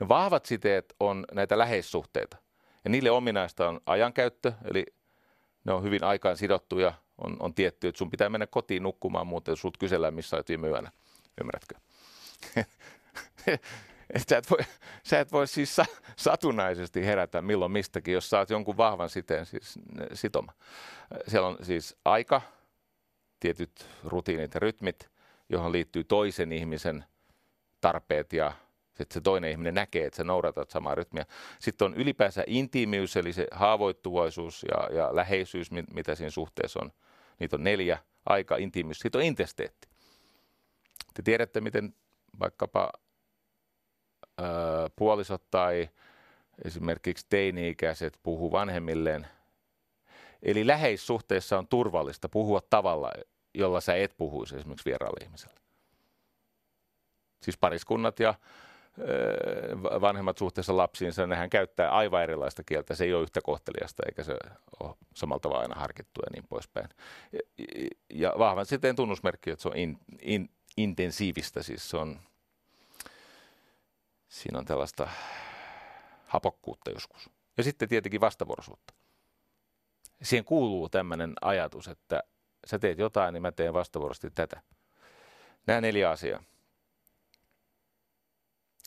[0.00, 2.36] Ne vahvat siteet on näitä läheissuhteita
[2.84, 4.86] ja niille ominaista on ajankäyttö, eli
[5.64, 9.52] ne on hyvin aikaan sidottuja, on, on tietty, että sun pitää mennä kotiin nukkumaan muuten,
[9.52, 10.90] jos sut kysellään, missä olet viime yönä.
[11.40, 11.74] Ymmärrätkö?
[14.28, 14.58] sä, et voi,
[15.02, 15.76] sä et voi siis
[16.16, 19.78] satunnaisesti herätä milloin mistäkin, jos saat jonkun vahvan siteen siis
[20.12, 20.52] sitoma.
[21.28, 22.40] Siellä on siis aika,
[23.40, 25.10] tietyt rutiinit ja rytmit,
[25.48, 27.04] johon liittyy toisen ihmisen
[27.80, 28.52] tarpeet ja
[29.00, 31.26] että se toinen ihminen näkee, että sä noudatat samaa rytmiä.
[31.58, 36.92] Sitten on ylipäänsä intiimiys, eli se haavoittuvaisuus ja, ja läheisyys, mitä siinä suhteessa on.
[37.38, 37.98] Niitä on neljä.
[38.26, 38.98] Aika, intiimiys.
[38.98, 39.88] Sitten on intesteetti.
[41.14, 41.94] Te tiedätte, miten
[42.40, 42.92] vaikkapa
[44.40, 44.44] ö,
[44.96, 45.88] puolisot tai
[46.64, 49.26] esimerkiksi teini-ikäiset puhuu vanhemmilleen.
[50.42, 53.12] Eli läheissuhteessa on turvallista puhua tavalla,
[53.54, 55.60] jolla sä et puhuisi esimerkiksi vieraalle ihmiselle.
[57.42, 58.34] Siis pariskunnat ja
[60.00, 62.94] vanhemmat suhteessa lapsiinsa, nehän käyttää aivan erilaista kieltä.
[62.94, 64.36] Se ei ole yhtä kohteliasta, eikä se
[64.80, 66.88] ole samalla tavalla aina harkittu ja niin poispäin.
[68.10, 72.20] Ja vahvan sitten tunnusmerkki, että se on in, in, intensiivistä, siis se on,
[74.28, 75.08] siinä on tällaista
[76.26, 77.30] hapokkuutta joskus.
[77.56, 78.94] Ja sitten tietenkin vastavuoroisuutta.
[80.22, 82.22] Siihen kuuluu tämmöinen ajatus, että
[82.66, 84.62] sä teet jotain, niin mä teen vastavuoroisesti tätä.
[85.66, 86.42] Nämä neljä asiaa.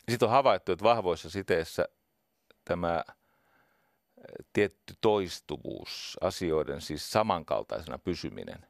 [0.10, 1.86] Sitten on havaittu, että vahvoissa siteissä
[2.66, 3.04] tämä
[4.54, 8.68] tietty toistuvuus, asioiden siis samankaltaisena pysyminen,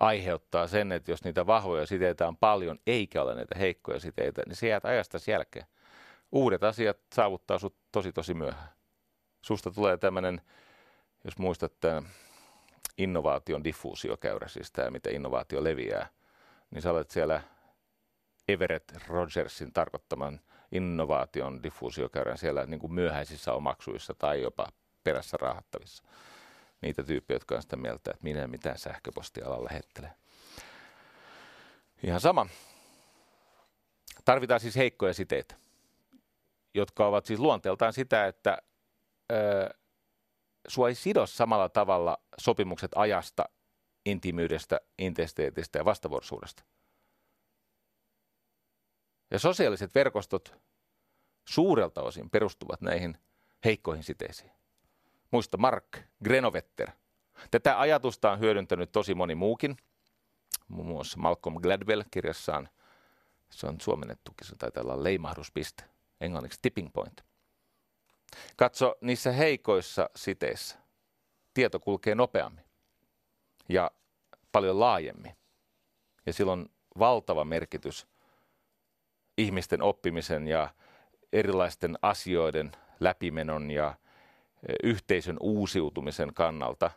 [0.00, 4.56] aiheuttaa sen, että jos niitä vahvoja siteitä on paljon, eikä ole näitä heikkoja siteitä, niin
[4.56, 5.66] se jäät ajasta jälkeen.
[6.32, 8.68] Uudet asiat saavuttaa sut tosi tosi myöhään.
[9.42, 10.40] Susta tulee tämmöinen,
[11.24, 12.08] jos muistat tämän
[12.98, 16.08] innovaation diffuusiokäyrä, siis tämä, miten innovaatio leviää,
[16.70, 17.42] niin sä olet siellä
[18.48, 20.40] Everett Rogersin tarkoittaman
[20.72, 24.66] innovaation diffuusiokäyrän siellä niin kuin myöhäisissä omaksuissa tai jopa
[25.04, 26.04] perässä raahattavissa.
[26.80, 30.12] Niitä tyyppejä, jotka on sitä mieltä, että minä mitään sähköpostialalla lähettelee.
[32.02, 32.46] Ihan sama.
[34.24, 35.54] Tarvitaan siis heikkoja siteitä,
[36.74, 38.58] jotka ovat siis luonteeltaan sitä, että
[40.68, 43.44] sua ei sido samalla tavalla sopimukset ajasta,
[44.06, 46.64] intiimyydestä, intesteetistä ja vastavuoroisuudesta.
[49.30, 50.54] Ja sosiaaliset verkostot
[51.48, 53.18] suurelta osin perustuvat näihin
[53.64, 54.50] heikkoihin siteisiin.
[55.30, 56.90] Muista Mark Grenovetter.
[57.50, 59.76] Tätä ajatusta on hyödyntänyt tosi moni muukin.
[60.68, 62.68] Muun muassa Malcolm Gladwell kirjassaan,
[63.50, 65.84] se on suomennettukin, se taitaa olla leimahduspiste,
[66.20, 67.24] englanniksi tipping point.
[68.56, 70.78] Katso, niissä heikoissa siteissä
[71.54, 72.64] tieto kulkee nopeammin
[73.68, 73.90] ja
[74.52, 75.36] paljon laajemmin.
[76.26, 78.06] Ja silloin valtava merkitys
[79.38, 80.74] ihmisten oppimisen ja
[81.32, 83.94] erilaisten asioiden läpimenon ja
[84.68, 86.90] e, yhteisön uusiutumisen kannalta.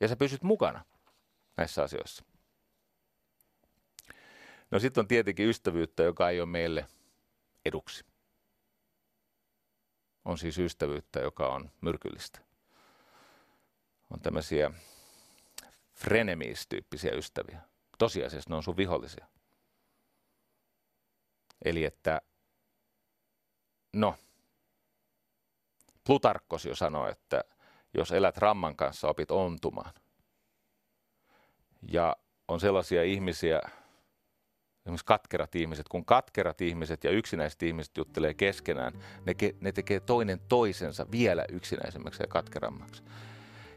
[0.00, 0.84] Ja sä pysyt mukana
[1.56, 2.24] näissä asioissa.
[4.70, 6.86] No sitten on tietenkin ystävyyttä, joka ei ole meille
[7.64, 8.04] eduksi.
[10.24, 12.40] On siis ystävyyttä, joka on myrkyllistä.
[14.10, 14.70] On tämmöisiä
[15.94, 17.60] frenemies-tyyppisiä ystäviä.
[17.98, 19.26] Tosiasiassa ne on sun vihollisia.
[21.64, 22.20] Eli että,
[23.92, 24.14] no,
[26.04, 27.44] Plutarkkos jo sanoi, että
[27.94, 29.94] jos elät ramman kanssa, opit ontumaan.
[31.82, 32.16] Ja
[32.48, 33.60] on sellaisia ihmisiä,
[34.90, 38.92] esimerkiksi katkerat ihmiset, kun katkerat ihmiset ja yksinäiset ihmiset juttelee keskenään,
[39.26, 43.02] ne, ke, ne tekee toinen toisensa vielä yksinäisemmäksi ja katkerammaksi.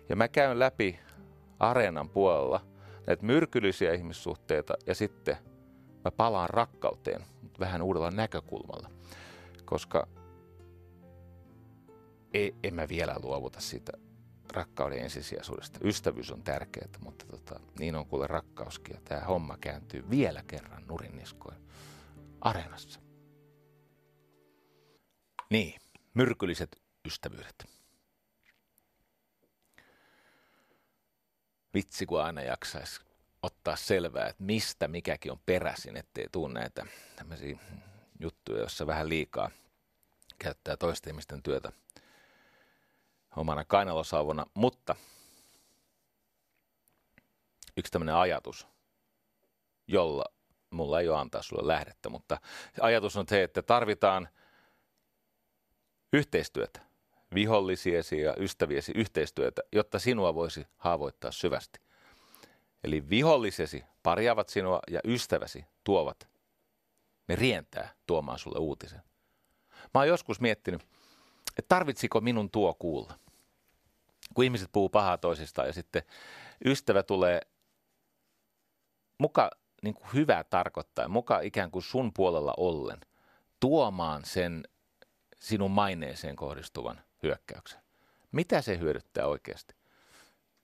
[0.10, 1.00] Ja mä käyn läpi
[1.60, 2.62] areenan puolella
[3.08, 5.38] näitä myrkyllisiä ihmissuhteita ja sitten
[6.06, 7.22] mä palaan rakkauteen
[7.60, 8.90] vähän uudella näkökulmalla,
[9.66, 10.08] koska
[12.34, 13.92] ei, en mä vielä luovuta siitä
[14.56, 15.80] rakkauden ensisijaisuudesta.
[15.84, 18.96] Ystävyys on tärkeää, mutta tota, niin on kuule rakkauskin.
[18.96, 21.58] Ja tämä homma kääntyy vielä kerran nurinniskoin
[22.42, 23.00] areenassa.
[25.50, 25.82] Niin,
[26.14, 27.66] myrkylliset ystävyydet.
[31.74, 33.02] Vitsi, kun aina jaksaisi
[33.44, 36.86] ottaa selvää, että mistä mikäkin on peräisin, ettei tule näitä
[37.16, 37.58] tämmöisiä
[38.20, 39.52] juttuja, joissa vähän liikaa
[40.40, 41.72] käyttää toisten ihmisten työtä
[43.36, 44.46] omana kainalosaavona.
[44.54, 44.96] Mutta
[47.78, 48.68] yksi tämmöinen ajatus,
[49.88, 50.26] jolla
[50.70, 52.38] mulla ei ole antaa sulle lähdettä, mutta
[52.82, 54.30] ajatus on se, että tarvitaan
[56.14, 56.82] yhteistyötä,
[57.34, 61.80] vihollisiesi ja ystäviesi yhteistyötä, jotta sinua voisi haavoittaa syvästi.
[62.84, 66.30] Eli vihollisesi parjaavat sinua ja ystäväsi tuovat,
[67.28, 69.02] ne rientää tuomaan sulle uutisen.
[69.94, 70.88] Mä oon joskus miettinyt,
[71.58, 73.20] että tarvitsiko minun tuo kuulla.
[74.34, 76.04] Kun ihmiset puhuu pahaa toisistaan ja sitten
[76.66, 77.42] ystävä tulee
[79.18, 79.52] muka
[79.82, 83.00] niin kuin hyvää tarkoittaa, muka ikään kuin sun puolella ollen,
[83.60, 84.64] tuomaan sen
[85.40, 87.80] sinun maineeseen kohdistuvan hyökkäyksen.
[88.32, 89.76] Mitä se hyödyttää oikeasti?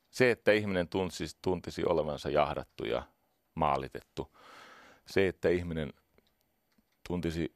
[0.10, 3.04] Se, että ihminen tuntisi, tuntisi olevansa jahdattu ja
[3.56, 4.38] maalitettu.
[5.06, 5.94] Se, että ihminen
[7.08, 7.56] tuntisi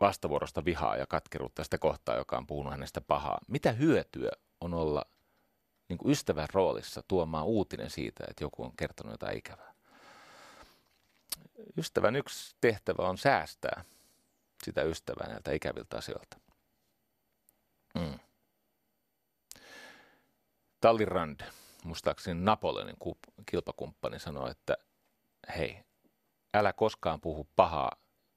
[0.00, 3.38] vastavuorosta vihaa ja katkeruutta sitä kohtaa, joka on puhunut hänestä pahaa.
[3.48, 4.30] Mitä hyötyä
[4.60, 5.04] on olla
[5.88, 9.74] niin kuin ystävän roolissa tuomaan uutinen siitä, että joku on kertonut jotain ikävää?
[11.78, 13.84] Ystävän yksi tehtävä on säästää
[14.64, 16.40] sitä ystävää näiltä ikäviltä asioilta.
[17.94, 18.18] Mm.
[20.80, 21.40] Talleyrand
[21.84, 22.96] muistaakseni Napoleonin
[23.50, 24.76] kilpakumppani sanoi, että
[25.56, 25.84] hei,
[26.54, 27.92] älä koskaan puhu pahaa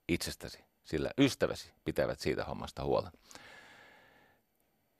[0.07, 0.68] itsestäsi.
[0.89, 3.11] Sillä ystäväsi pitävät siitä hommasta huolen.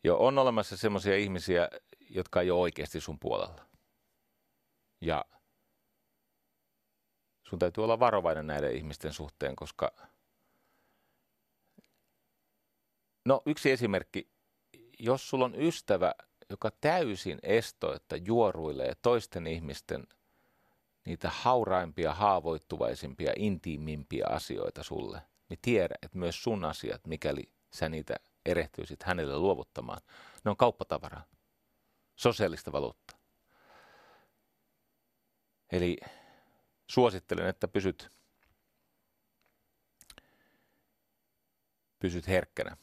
[0.04, 1.70] Jo on olemassa semmoisia ihmisiä,
[2.10, 3.66] jotka ei ole oikeasti sun puolella.
[5.02, 5.26] Ja
[7.44, 9.92] sun täytyy olla varovainen näiden ihmisten suhteen, koska
[13.26, 14.32] no yksi esimerkki,
[15.00, 16.14] jos sulla on ystävä,
[16.50, 20.08] joka täysin estoitta juoruilee toisten ihmisten
[21.06, 28.16] niitä hauraimpia, haavoittuvaisimpia, intiimimpiä asioita sulle, niin tiedä, että myös sun asiat, mikäli sä niitä
[28.46, 30.02] erehtyisit hänelle luovuttamaan,
[30.46, 31.24] ne on kauppatavaraa,
[32.16, 33.18] sosiaalista valuutta.
[35.72, 35.98] Eli
[36.88, 38.12] suosittelen, että pysyt,
[42.00, 42.78] pysyt herkkänä.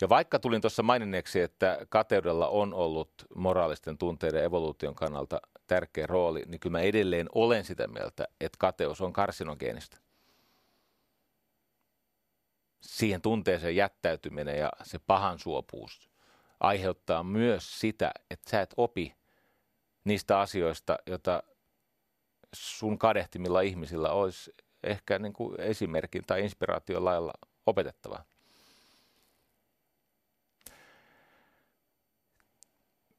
[0.00, 6.42] Ja vaikka tulin tuossa maininneeksi, että kateudella on ollut moraalisten tunteiden evoluution kannalta tärkeä rooli,
[6.46, 9.98] niin kyllä mä edelleen olen sitä mieltä, että kateus on karsinogeenista.
[12.80, 16.10] Siihen tunteeseen jättäytyminen ja se pahan suopuus
[16.60, 19.16] aiheuttaa myös sitä, että sä et opi
[20.04, 21.42] niistä asioista, joita
[22.54, 27.32] sun kadehtimilla ihmisillä olisi ehkä niin kuin esimerkin tai inspiraation lailla
[27.66, 28.24] opetettavaa.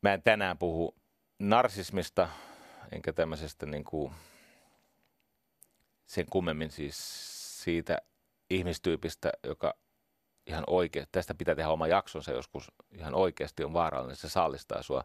[0.02, 0.96] Mä en tänään puhu
[1.40, 2.30] narsismista,
[2.92, 4.14] enkä tämmöisestä niin kuin
[6.06, 6.98] sen kummemmin siis
[7.64, 7.98] siitä
[8.50, 9.74] ihmistyypistä, joka
[10.46, 15.04] ihan oikein, tästä pitää tehdä oma jaksonsa joskus ihan oikeasti on vaarallinen, se sallistaa sua.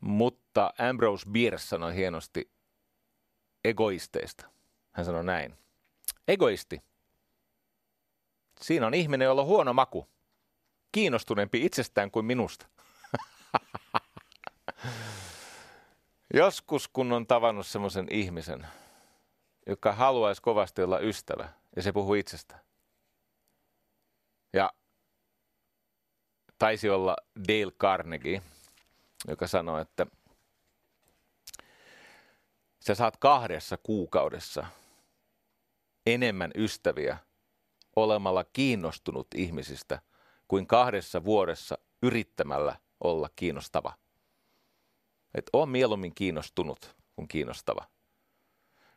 [0.00, 2.50] Mutta Ambrose Bierce sanoi hienosti
[3.64, 4.46] egoisteista.
[4.92, 5.58] Hän sanoi näin.
[6.28, 6.82] Egoisti.
[8.60, 10.08] Siinä on ihminen, jolla on huono maku.
[10.92, 12.66] Kiinnostuneempi itsestään kuin minusta.
[16.34, 18.66] Joskus kun on tavannut semmoisen ihmisen,
[19.66, 22.58] joka haluaisi kovasti olla ystävä, ja se puhuu itsestä.
[24.52, 24.72] Ja
[26.58, 27.16] taisi olla
[27.48, 28.42] Dale Carnegie,
[29.28, 30.06] joka sanoi, että
[32.80, 34.66] sä saat kahdessa kuukaudessa
[36.06, 37.18] enemmän ystäviä
[37.96, 40.00] olemalla kiinnostunut ihmisistä
[40.48, 43.94] kuin kahdessa vuodessa yrittämällä olla kiinnostava.
[45.34, 47.95] Että on mieluummin kiinnostunut kuin kiinnostava.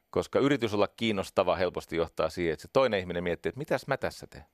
[0.10, 3.98] Koska yritys olla kiinnostava helposti johtaa siihen, että se toinen ihminen miettii, että mitäs mä
[3.98, 4.46] tässä teen.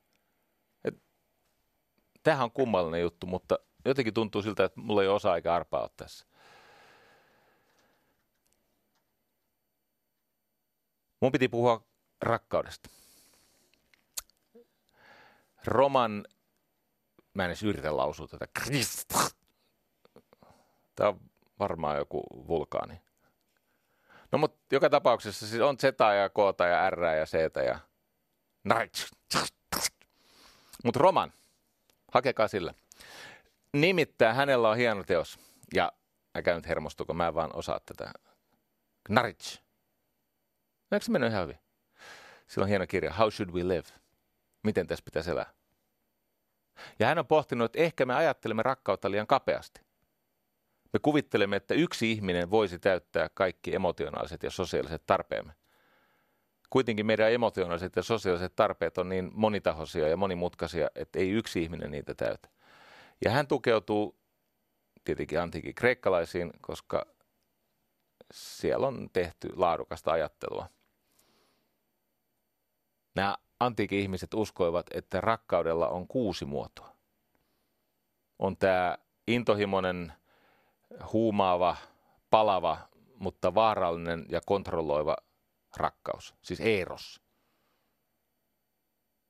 [0.86, 1.04] Et,
[2.24, 5.82] tämähän on kummallinen juttu, mutta jotenkin tuntuu siltä, että mulla ei ole osa eikä arpaa
[5.82, 6.26] ole tässä.
[11.22, 11.84] Mun piti puhua
[12.22, 12.90] rakkaudesta.
[15.66, 16.26] Roman,
[17.34, 18.48] mä en edes yritä lausua tätä,
[20.96, 21.20] Tämä on
[21.60, 23.02] varmaan joku vulkaani.
[24.36, 27.34] No mutta joka tapauksessa siis on Z ja K ja R ja C
[27.68, 27.80] ja
[30.84, 31.34] Mutta Roman,
[32.14, 32.74] hakekaa sillä.
[33.74, 35.40] Nimittäin hänellä on hieno teos.
[35.74, 35.92] Ja
[36.36, 38.12] älkää nyt hermostuko, mä en vaan osaa tätä.
[39.06, 39.62] Gnarich.
[40.92, 41.60] Eikö se mennyt ihan hyvin?
[42.48, 43.90] Sillä on hieno kirja, How Should We Live?
[44.64, 45.54] Miten tässä pitäisi elää?
[47.00, 49.82] Ja hän on pohtinut, että ehkä me ajattelemme rakkautta liian kapeasti.
[50.94, 55.54] Me kuvittelemme, että yksi ihminen voisi täyttää kaikki emotionaaliset ja sosiaaliset tarpeemme.
[56.70, 61.92] Kuitenkin meidän emotionaaliset ja sosiaaliset tarpeet on niin monitahoisia ja monimutkaisia, että ei yksi ihminen
[61.92, 62.50] niitä täytä.
[63.26, 64.20] Ja hän tukeutuu
[65.04, 67.06] tietenkin antiikin kreikkalaisiin, koska
[68.34, 70.70] siellä on tehty laadukasta ajattelua.
[73.16, 76.96] Nämä antiikin ihmiset uskoivat, että rakkaudella on kuusi muotoa.
[78.40, 80.14] On tämä intohimoinen,
[81.14, 81.76] huumaava,
[82.30, 82.78] palava,
[83.16, 85.18] mutta vaarallinen ja kontrolloiva
[85.78, 87.22] rakkaus, siis eros,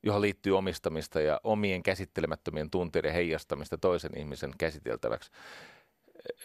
[0.03, 5.31] johon liittyy omistamista ja omien käsittelemättömien tunteiden heijastamista toisen ihmisen käsiteltäväksi,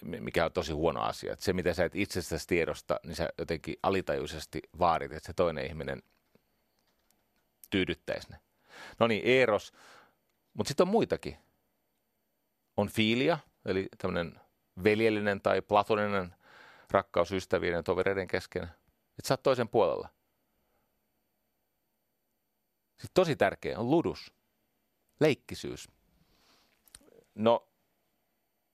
[0.02, 1.32] mikä on tosi huono asia.
[1.32, 5.66] Että se, mitä sä et itsestäsi tiedosta, niin sä jotenkin alitajuisesti vaadit, että se toinen
[5.66, 6.02] ihminen
[7.70, 8.40] tyydyttäisi ne.
[8.98, 9.72] No niin, eros,
[10.54, 11.36] mutta sitten on muitakin.
[12.76, 14.40] On fiilia, eli tämmöinen
[14.84, 16.34] veljellinen tai platoninen
[16.90, 18.62] rakkaus ystävien ja tovereiden kesken.
[18.62, 20.08] Että sä oot toisen puolella.
[22.90, 24.32] Sitten tosi tärkeä on ludus,
[25.20, 25.88] leikkisyys.
[27.34, 27.68] No,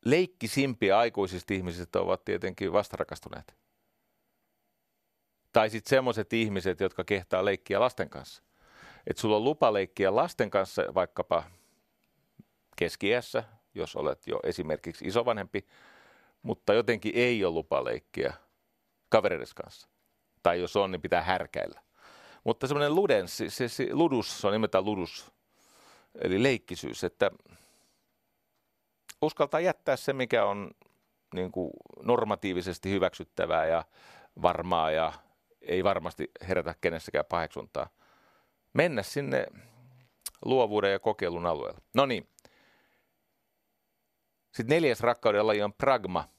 [0.05, 3.57] leikkisimpiä aikuisista ihmisistä ovat tietenkin vastarakastuneet.
[5.53, 8.43] Tai sitten semmoiset ihmiset, jotka kehtaa leikkiä lasten kanssa.
[9.07, 11.45] Että sulla on lupa leikkiä lasten kanssa vaikkapa
[12.77, 13.45] keskiässä,
[13.75, 15.67] jos olet jo esimerkiksi isovanhempi,
[16.47, 18.35] mutta jotenkin ei ole lupa leikkiä
[19.09, 19.89] kavereiden kanssa.
[20.43, 21.83] Tai jos on, niin pitää härkäillä.
[22.45, 25.33] Mutta semmoinen ludens, se, se, se ludus, se on nimeltään ludus,
[26.23, 27.31] eli leikkisyys, että
[29.23, 30.71] uskaltaa jättää se, mikä on
[31.35, 31.71] niin kuin
[32.03, 33.85] normatiivisesti hyväksyttävää ja
[34.43, 35.13] varmaa ja
[35.61, 37.89] ei varmasti herätä kenessäkään paheksuntaa.
[38.73, 39.47] Mennä sinne
[40.45, 41.81] luovuuden ja kokeilun alueelle.
[41.95, 42.29] No niin.
[44.55, 46.36] Sitten neljäs rakkauden laji on pragma.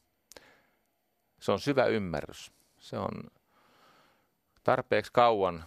[1.40, 2.52] Se on syvä ymmärrys.
[2.80, 3.24] Se on
[4.64, 5.64] tarpeeksi kauan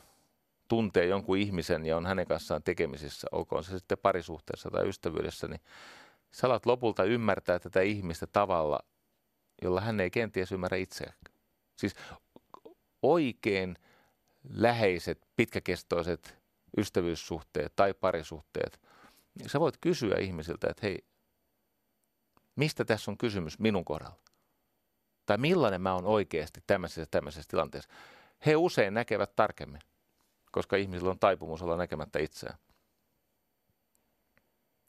[0.68, 5.61] tuntee jonkun ihmisen ja on hänen kanssaan tekemisissä, olkoon se sitten parisuhteessa tai ystävyydessä, niin
[6.33, 8.81] sä alat lopulta ymmärtää tätä ihmistä tavalla,
[9.62, 11.16] jolla hän ei kenties ymmärrä itseään.
[11.77, 11.95] Siis
[13.03, 13.77] oikein
[14.49, 16.39] läheiset, pitkäkestoiset
[16.79, 18.81] ystävyyssuhteet tai parisuhteet,
[19.35, 21.05] niin sä voit kysyä ihmisiltä, että hei,
[22.57, 24.30] mistä tässä on kysymys minun kohdalla?
[25.31, 27.91] Tai millainen mä oon oikeasti tämmöisessä, tämmöisessä tilanteessa?
[28.47, 29.81] He usein näkevät tarkemmin,
[30.53, 32.59] koska ihmisillä on taipumus olla näkemättä itseään.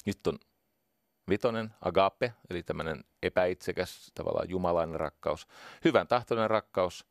[0.06, 0.40] Nyt on
[1.30, 5.48] vitonen, agape, eli tämmöinen epäitsekäs, tavallaan jumalainen rakkaus.
[5.86, 7.06] Hyvän tahtoinen rakkaus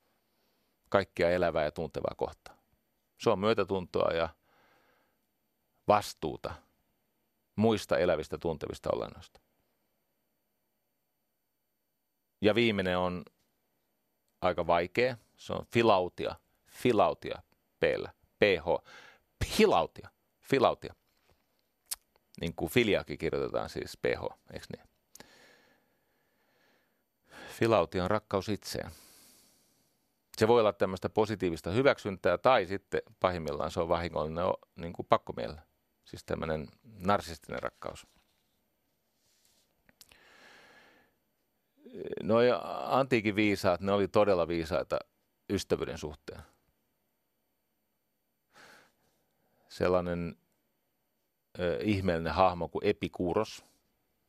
[0.88, 2.56] kaikkia elävää ja tuntevaa kohtaa.
[3.18, 4.28] Se on myötätuntoa ja
[5.88, 6.54] vastuuta
[7.56, 9.40] muista elävistä tuntevista olennoista.
[12.40, 13.24] Ja viimeinen on
[14.40, 15.16] aika vaikea.
[15.36, 16.36] Se on filautia.
[16.66, 17.42] Filautia
[17.80, 18.12] P-llä.
[18.38, 18.84] PH.
[19.44, 20.10] Filautia.
[20.40, 20.94] Filautia.
[22.40, 24.88] Niin kuin filiakin kirjoitetaan siis PH, eikö niin?
[27.48, 28.90] Filautia on rakkaus itseen.
[30.36, 34.44] Se voi olla tämmöistä positiivista hyväksyntää tai sitten pahimmillaan se on vahingollinen
[34.76, 35.62] niin pakkomielellä.
[36.04, 36.68] Siis tämmöinen
[36.98, 38.06] narsistinen rakkaus.
[42.22, 42.36] No
[42.84, 44.98] antiikin viisaat, ne oli todella viisaita
[45.50, 46.42] ystävyyden suhteen.
[49.68, 50.36] Sellainen
[51.58, 53.64] ö, ihmeellinen hahmo kuin Epikuros,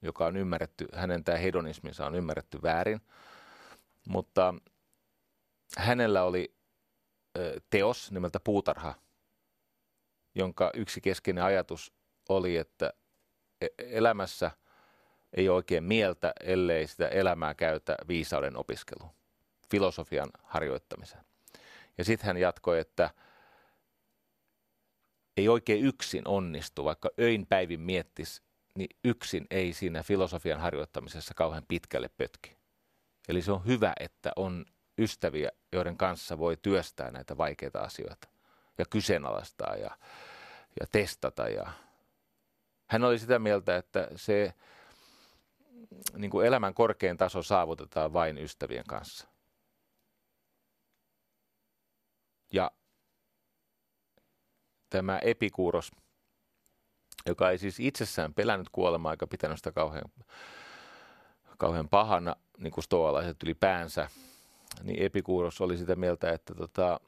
[0.01, 3.01] joka on ymmärretty, hänen tämä hedonisminsa on ymmärretty väärin,
[4.07, 4.53] mutta
[5.77, 6.55] hänellä oli
[7.37, 8.93] ö, teos nimeltä Puutarha,
[10.35, 11.93] jonka yksi keskeinen ajatus
[12.29, 12.93] oli, että
[13.61, 14.51] e-, elämässä
[15.33, 19.09] ei oikein mieltä, ellei sitä elämää käytä viisauden opiskelu,
[19.71, 21.23] filosofian harjoittamiseen.
[21.97, 23.09] Ja sitten hän jatkoi, että
[25.37, 28.41] ei oikein yksin onnistu, vaikka öin päivin miettisi,
[28.75, 32.57] niin yksin ei siinä filosofian harjoittamisessa kauhean pitkälle pötki.
[33.29, 34.65] Eli se on hyvä, että on
[34.97, 38.27] ystäviä, joiden kanssa voi työstää näitä vaikeita asioita
[38.77, 39.97] ja kyseenalaistaa ja,
[40.79, 41.47] ja testata.
[41.49, 41.71] Ja.
[42.87, 44.53] Hän oli sitä mieltä, että se
[46.17, 49.27] niin kuin elämän korkein taso saavutetaan vain ystävien kanssa.
[52.53, 52.71] Ja
[54.89, 55.91] tämä epikuuros,
[57.25, 60.11] joka ei siis itsessään pelännyt kuolemaa eikä pitänyt sitä kauhean,
[61.57, 64.09] kauhean pahana, niin kuin stoalaiset ylipäänsä,
[64.83, 66.99] niin epikuuros oli sitä mieltä, että tota,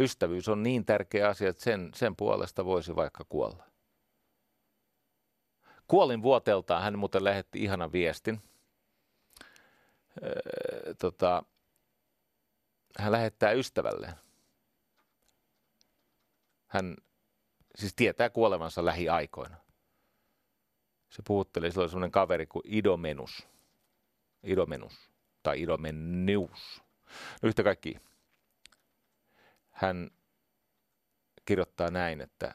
[0.00, 3.69] ystävyys on niin tärkeä asia, että sen, sen puolesta voisi vaikka kuolla.
[5.90, 8.42] Kuolin vuoteltaan hän muuten lähetti ihanan viestin.
[10.22, 11.42] Öö, tota,
[12.98, 14.14] hän lähettää ystävälleen.
[16.66, 16.96] Hän
[17.74, 19.56] siis tietää kuolevansa lähiaikoina.
[21.08, 23.48] Se puhutteli, sillä oli sellainen kaveri kuin Idomenus.
[24.42, 25.10] Idomenus
[25.42, 26.82] tai Idomeneus.
[27.42, 27.96] No yhtä kaikki.
[29.70, 30.10] Hän
[31.44, 32.54] kirjoittaa näin, että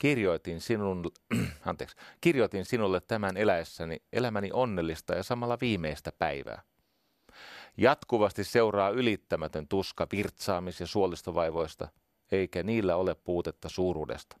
[0.00, 1.12] kirjoitin, sinun,
[1.66, 6.62] anteeksi, kirjoitin sinulle tämän eläessäni elämäni onnellista ja samalla viimeistä päivää.
[7.76, 11.88] Jatkuvasti seuraa ylittämätön tuska virtsaamis- ja suolistovaivoista,
[12.32, 14.36] eikä niillä ole puutetta suuruudesta.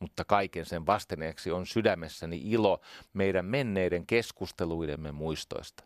[0.00, 2.80] Mutta kaiken sen vastineeksi on sydämessäni ilo
[3.12, 5.84] meidän menneiden keskusteluidemme muistoista.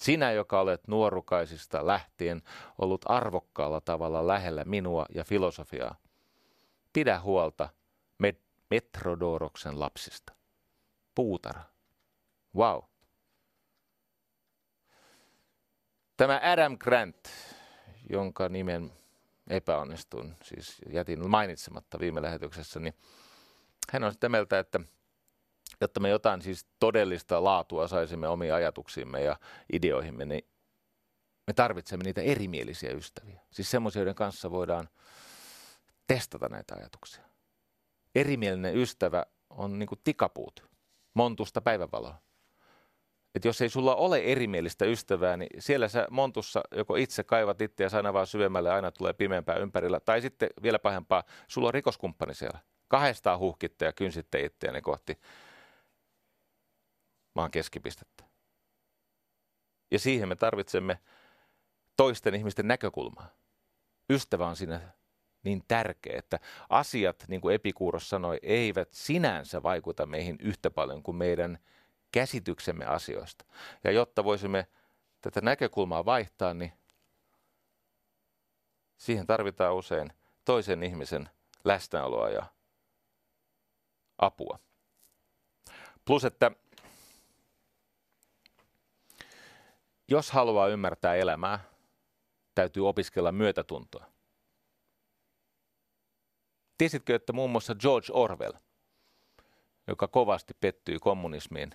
[0.00, 2.42] Sinä, joka olet nuorukaisista lähtien
[2.78, 5.96] ollut arvokkaalla tavalla lähellä minua ja filosofiaa,
[6.92, 7.68] pidä huolta–
[8.72, 10.32] Metrodoroksen lapsista.
[11.14, 11.64] Puutarha.
[12.56, 12.82] Wow.
[16.16, 17.28] Tämä Adam Grant,
[18.10, 18.92] jonka nimen
[19.50, 22.94] epäonnistuin, siis jätin mainitsematta viime lähetyksessä, niin
[23.92, 24.80] hän on sitä mieltä, että
[25.80, 29.36] jotta me jotain siis todellista laatua saisimme omiin ajatuksiimme ja
[29.72, 30.48] ideoihimme, niin
[31.46, 33.40] me tarvitsemme niitä erimielisiä ystäviä.
[33.50, 34.88] Siis semmoisia, joiden kanssa voidaan
[36.06, 37.31] testata näitä ajatuksia
[38.14, 40.70] erimielinen ystävä on niin kuin tikapuut,
[41.14, 42.18] montusta päivänvaloa.
[43.34, 47.88] että jos ei sulla ole erimielistä ystävää, niin siellä sä montussa joko itse kaivat itseä
[47.92, 52.58] aina vaan syvemmälle, aina tulee pimeämpää ympärillä, tai sitten vielä pahempaa, sulla on rikoskumppani siellä.
[52.88, 55.18] Kahdestaan huhkitte ja kynsitte itseäni kohti
[57.34, 58.24] maan keskipistettä.
[59.90, 60.98] Ja siihen me tarvitsemme
[61.96, 63.28] toisten ihmisten näkökulmaa.
[64.10, 64.80] Ystävä on siinä
[65.42, 71.16] niin tärkeä, että asiat, niin kuin Epikuuros sanoi, eivät sinänsä vaikuta meihin yhtä paljon kuin
[71.16, 71.58] meidän
[72.12, 73.44] käsityksemme asioista.
[73.84, 74.66] Ja jotta voisimme
[75.20, 76.72] tätä näkökulmaa vaihtaa, niin
[78.96, 80.12] siihen tarvitaan usein
[80.44, 81.28] toisen ihmisen
[81.64, 82.46] läsnäoloa ja
[84.18, 84.58] apua.
[86.04, 86.50] Plus, että
[90.08, 91.60] jos haluaa ymmärtää elämää,
[92.54, 94.06] täytyy opiskella myötätuntoa.
[96.82, 98.52] Tiesitkö, että muun muassa George Orwell,
[99.86, 101.70] joka kovasti pettyi kommunismiin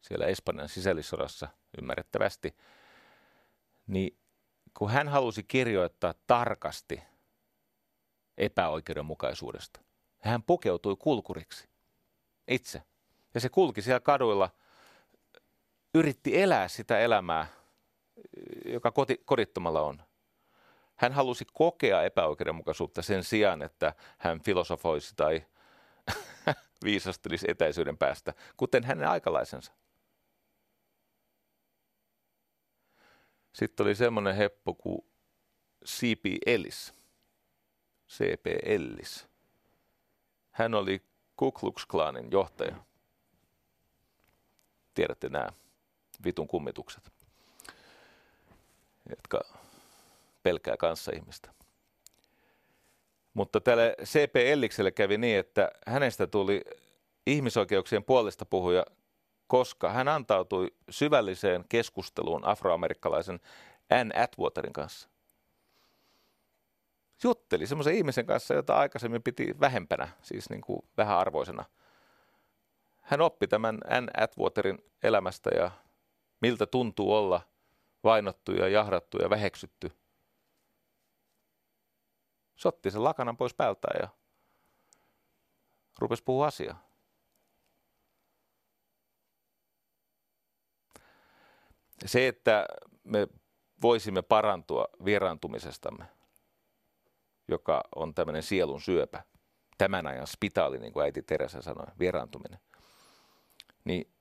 [0.00, 1.48] siellä Espanjan sisällissodassa
[1.78, 2.56] ymmärrettävästi,
[3.86, 4.18] niin
[4.78, 7.02] kun hän halusi kirjoittaa tarkasti
[8.38, 9.80] epäoikeudenmukaisuudesta,
[10.18, 11.68] hän pukeutui kulkuriksi
[12.48, 12.82] itse.
[13.34, 14.50] Ja se kulki siellä kaduilla,
[15.94, 17.46] yritti elää sitä elämää,
[18.64, 20.02] joka koti, kodittomalla on.
[20.96, 25.46] Hän halusi kokea epäoikeudenmukaisuutta sen sijaan, että hän filosofoisi tai
[26.84, 29.72] viisastelisi etäisyyden päästä, kuten hänen aikalaisensa.
[33.52, 35.04] Sitten oli semmoinen heppo kuin
[35.86, 36.24] C.P.
[36.46, 36.94] Ellis.
[38.08, 38.46] C.P.
[38.62, 39.28] Ellis.
[40.50, 41.02] Hän oli
[41.36, 42.76] Ku Klux Klanin johtaja.
[44.94, 45.48] Tiedätte nämä
[46.24, 47.12] vitun kummitukset,
[49.08, 49.40] jotka
[50.44, 51.50] pelkää kanssa ihmistä.
[53.34, 54.36] Mutta tälle C.P.
[54.36, 56.64] Ellikselle kävi niin, että hänestä tuli
[57.26, 58.84] ihmisoikeuksien puolesta puhuja,
[59.46, 63.40] koska hän antautui syvälliseen keskusteluun afroamerikkalaisen
[63.90, 65.08] Ann Atwaterin kanssa.
[67.22, 71.64] Jutteli semmoisen ihmisen kanssa, jota aikaisemmin piti vähempänä, siis niin kuin vähän arvoisena.
[73.00, 75.70] Hän oppi tämän Ann Atwaterin elämästä ja
[76.40, 77.40] miltä tuntuu olla
[78.04, 79.92] vainottu ja jahdattu ja väheksytty–
[82.56, 84.08] se otti sen lakanan pois päältään ja
[85.98, 86.88] rupesi puhua asiaa.
[92.06, 92.66] Se, että
[93.04, 93.28] me
[93.82, 96.04] voisimme parantua vieraantumisestamme,
[97.48, 99.22] joka on tämmöinen sielun syöpä,
[99.78, 102.58] tämän ajan spitaali, niin kuin äiti Teresa sanoi, vieraantuminen,
[103.84, 104.14] niin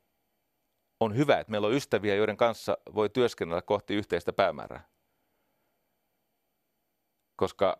[0.99, 4.87] on hyvä, että meillä on ystäviä, joiden kanssa voi työskennellä kohti yhteistä päämäärää.
[7.35, 7.77] Koska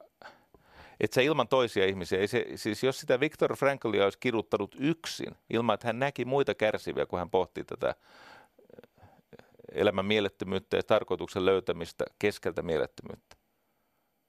[1.03, 5.35] että se ilman toisia ihmisiä, ei se, siis jos sitä Viktor Frankelia olisi kiduttanut yksin,
[5.49, 11.45] ilman että hän näki muita kärsiviä, kun hän pohti tätä eh, elämän mielettömyyttä ja tarkoituksen
[11.45, 13.35] löytämistä keskeltä mielettömyyttä,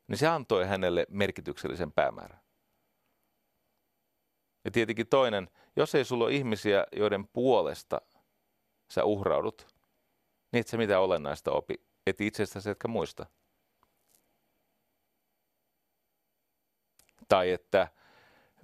[0.09, 2.41] niin se antoi hänelle merkityksellisen päämäärän.
[4.65, 8.01] Ja tietenkin toinen, jos ei sulla ole ihmisiä, joiden puolesta
[8.91, 9.67] sä uhraudut,
[10.53, 11.75] niin et sä mitä olennaista opi,
[12.07, 13.27] et itsestäsi etkä muista.
[17.29, 17.89] Tai että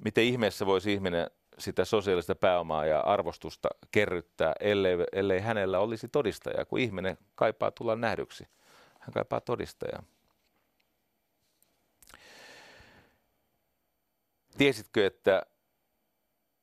[0.05, 6.65] miten ihmeessä voisi ihminen sitä sosiaalista pääomaa ja arvostusta kerryttää, ellei, ellei hänellä olisi todistajaa,
[6.65, 8.49] kun ihminen kaipaa tulla nähdyksi.
[9.01, 10.03] Hän kaipaa todistajaa.
[14.59, 15.43] Tiesitkö, että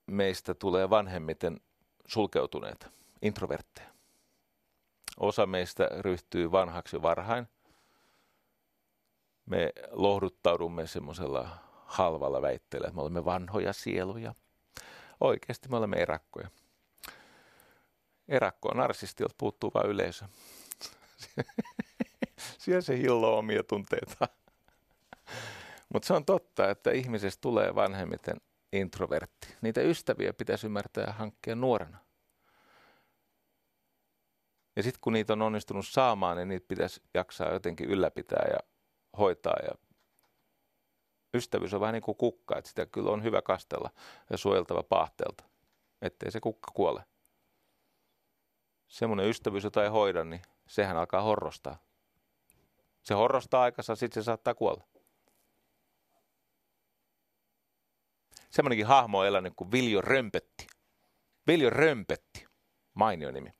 [0.07, 1.61] meistä tulee vanhemmiten
[2.07, 2.89] sulkeutuneita,
[3.21, 3.87] introvertteja?
[5.19, 7.47] Osa meistä ryhtyy vanhaksi varhain.
[9.45, 14.35] Me lohduttaudumme semmoisella halvalla väittelee, että me olemme vanhoja sieluja.
[15.19, 16.49] Oikeasti me olemme erakkoja.
[18.27, 20.25] Erakko on narsisti, jolta puuttuu vain yleisö.
[22.57, 24.27] Siellä se hilloo omia tunteita.
[25.93, 28.37] Mutta se on totta, että ihmisestä tulee vanhemmiten
[28.73, 29.47] introvertti.
[29.61, 31.97] Niitä ystäviä pitäisi ymmärtää ja hankkia nuorena.
[34.75, 38.59] Ja sitten kun niitä on onnistunut saamaan, niin niitä pitäisi jaksaa jotenkin ylläpitää ja
[39.17, 39.86] hoitaa ja
[41.37, 43.89] ystävyys on vähän niin kuin kukka, että sitä kyllä on hyvä kastella
[44.29, 45.43] ja suojeltava pahteelta,
[46.01, 47.05] ettei se kukka kuole.
[48.87, 51.79] Semmoinen ystävyys, jota ei hoida, niin sehän alkaa horrostaa.
[53.03, 54.83] Se horrostaa aikansa, sitten se saattaa kuolla.
[58.49, 60.67] Semmoinenkin hahmo on elänyt kuin Viljo Römpetti.
[61.47, 62.45] Viljo Römpetti,
[62.93, 63.53] mainio nimi.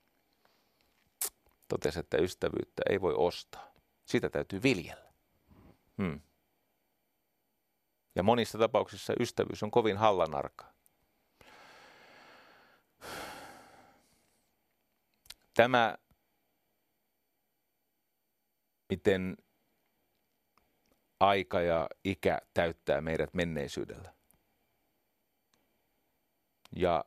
[1.68, 3.72] Totesi, että ystävyyttä ei voi ostaa.
[4.04, 5.12] Sitä täytyy viljellä.
[6.02, 6.20] Hmm.
[8.14, 10.78] Ja monissa tapauksissa ystävyys on kovin hallanarka.
[15.58, 15.98] tämä,
[18.90, 19.36] miten
[21.20, 24.14] aika ja ikä täyttää meidät menneisyydellä.
[26.76, 27.04] Ja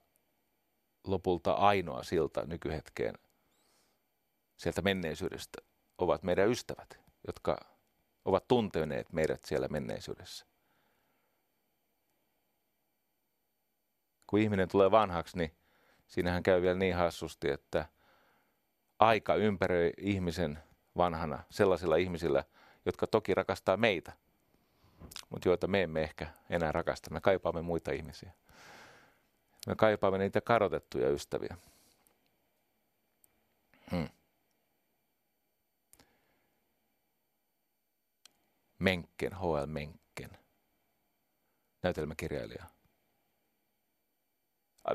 [1.04, 3.16] lopulta ainoa silta nykyhetkeen
[4.58, 5.58] sieltä menneisyydestä
[5.98, 7.58] ovat meidän ystävät, jotka
[8.26, 10.51] ovat tunteneet meidät siellä menneisyydessä.
[14.32, 15.52] Kun ihminen tulee vanhaksi, niin
[16.08, 17.86] siinähän käy vielä niin hassusti, että
[19.00, 20.60] aika ympäröi ihmisen
[20.98, 22.44] vanhana sellaisilla ihmisillä,
[22.86, 24.14] jotka toki rakastaa meitä,
[25.30, 27.10] mutta joita me emme ehkä enää rakasta.
[27.10, 28.32] Me kaipaamme muita ihmisiä.
[29.68, 31.58] Me kaipaamme niitä kadotettuja ystäviä.
[33.92, 34.10] Hmm.
[38.80, 39.66] Menkken, H.L.
[39.66, 40.38] Menkken,
[41.84, 42.81] näytelmäkirjailija.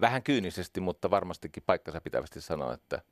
[0.01, 3.03] Vähän kyynisesti, mutta varmastikin paikkansa pitävästi sanoa, että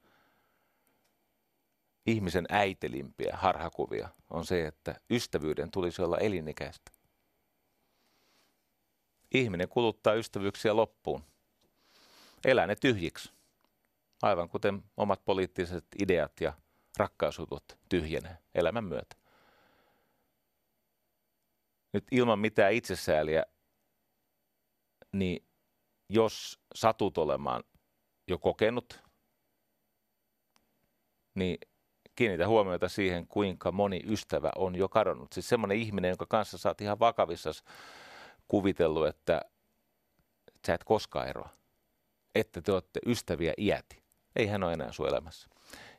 [2.06, 6.90] ihmisen äitelimpiä harhakuvia on se, että ystävyyden tulisi olla elinikäistä.
[9.34, 11.24] Ihminen kuluttaa ystävyyksiä loppuun.
[12.44, 13.32] Elää ne tyhjiksi.
[14.22, 16.52] Aivan kuten omat poliittiset ideat ja
[16.96, 19.16] rakkausutut tyhjenee elämän myötä
[21.94, 23.44] nyt ilman mitään itsesääliä,
[25.12, 25.44] niin
[26.09, 27.64] jos satut olemaan
[28.28, 29.02] jo kokenut,
[31.35, 31.59] niin
[32.16, 35.32] kiinnitä huomiota siihen, kuinka moni ystävä on jo kadonnut.
[35.32, 37.51] Siis semmoinen ihminen, jonka kanssa sä oot ihan vakavissa
[38.48, 39.40] kuvitellut, että
[40.66, 41.48] sä et koskaan eroa.
[42.35, 44.02] Että te olette ystäviä iäti.
[44.36, 45.48] Ei hän ole enää sun elämässä.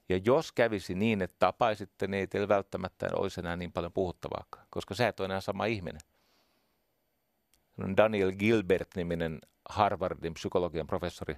[0.10, 4.68] Ja jos kävisi niin, että tapaisitte, niin ei teillä välttämättä olisi enää niin paljon puhuttavaakaan,
[4.70, 6.02] koska sä et ole enää sama ihminen.
[7.98, 11.36] Daniel Gilbert-niminen Harvardin psykologian professori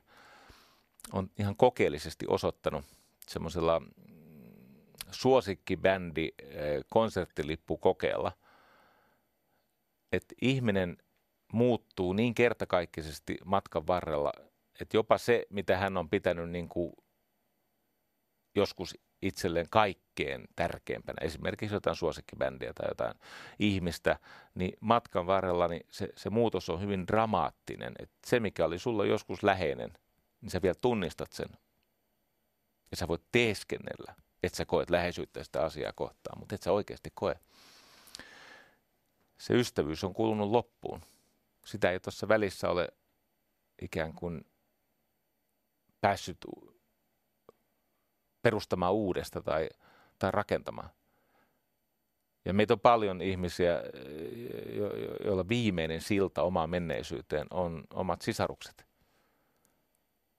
[1.13, 2.85] on ihan kokeellisesti osoittanut
[3.27, 3.81] semmoisella
[5.11, 8.31] suosikkibändi eh, konserttilippukokeella,
[10.11, 10.97] että ihminen
[11.53, 14.31] muuttuu niin kertakaikkisesti matkan varrella,
[14.81, 16.93] että jopa se, mitä hän on pitänyt niin kuin
[18.55, 19.67] joskus itselleen
[20.17, 23.13] kaikkein tärkeimpänä, esimerkiksi jotain suosikkibändiä tai jotain
[23.59, 24.19] ihmistä,
[24.55, 27.93] niin matkan varrella niin se, se muutos on hyvin dramaattinen.
[27.99, 29.93] Et se, mikä oli sulla joskus läheinen,
[30.41, 31.49] niin sä vielä tunnistat sen.
[32.91, 37.09] Ja sä voit teeskennellä, että sä koet läheisyyttä sitä asiaa kohtaan, mutta et sä oikeasti
[37.13, 37.39] koe.
[39.37, 41.01] Se ystävyys on kulunut loppuun.
[41.65, 42.87] Sitä ei tuossa välissä ole
[43.81, 44.45] ikään kuin
[46.01, 46.37] päässyt
[48.41, 49.69] perustamaan uudesta tai,
[50.19, 50.89] tai rakentamaan.
[52.45, 53.83] Ja meitä on paljon ihmisiä,
[54.75, 58.85] jo, jo, joilla viimeinen silta omaan menneisyyteen on omat sisarukset.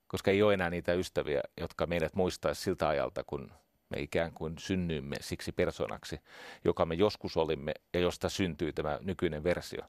[0.07, 3.53] Koska ei ole enää niitä ystäviä, jotka meidät muistaisi siltä ajalta, kun
[3.89, 6.21] me ikään kuin synnyimme siksi persoonaksi,
[6.65, 9.83] joka me joskus olimme ja josta syntyi tämä nykyinen versio.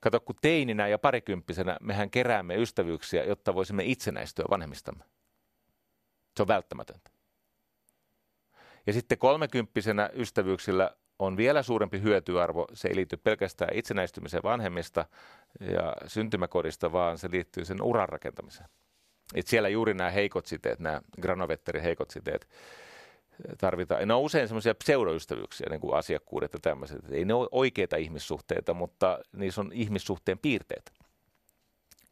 [0.00, 5.04] Kato, kun teininä ja parikymppisenä mehän keräämme ystävyyksiä, jotta voisimme itsenäistyä vanhemmistamme.
[6.36, 7.11] Se on välttämätöntä.
[8.86, 12.66] Ja sitten kolmekymppisenä ystävyyksillä on vielä suurempi hyötyarvo.
[12.74, 15.04] Se ei liity pelkästään itsenäistymiseen vanhemmista
[15.60, 18.68] ja syntymäkodista, vaan se liittyy sen uran rakentamiseen.
[19.34, 22.48] Et siellä juuri nämä heikot siteet, nämä Granovetterin heikot siteet
[23.58, 24.08] tarvitaan.
[24.08, 27.10] Ne on usein semmoisia pseudoystävyyksiä, niin kuin asiakkuudet ja tämmöiset.
[27.10, 30.92] Ei ne ole oikeita ihmissuhteita, mutta niissä on ihmissuhteen piirteet.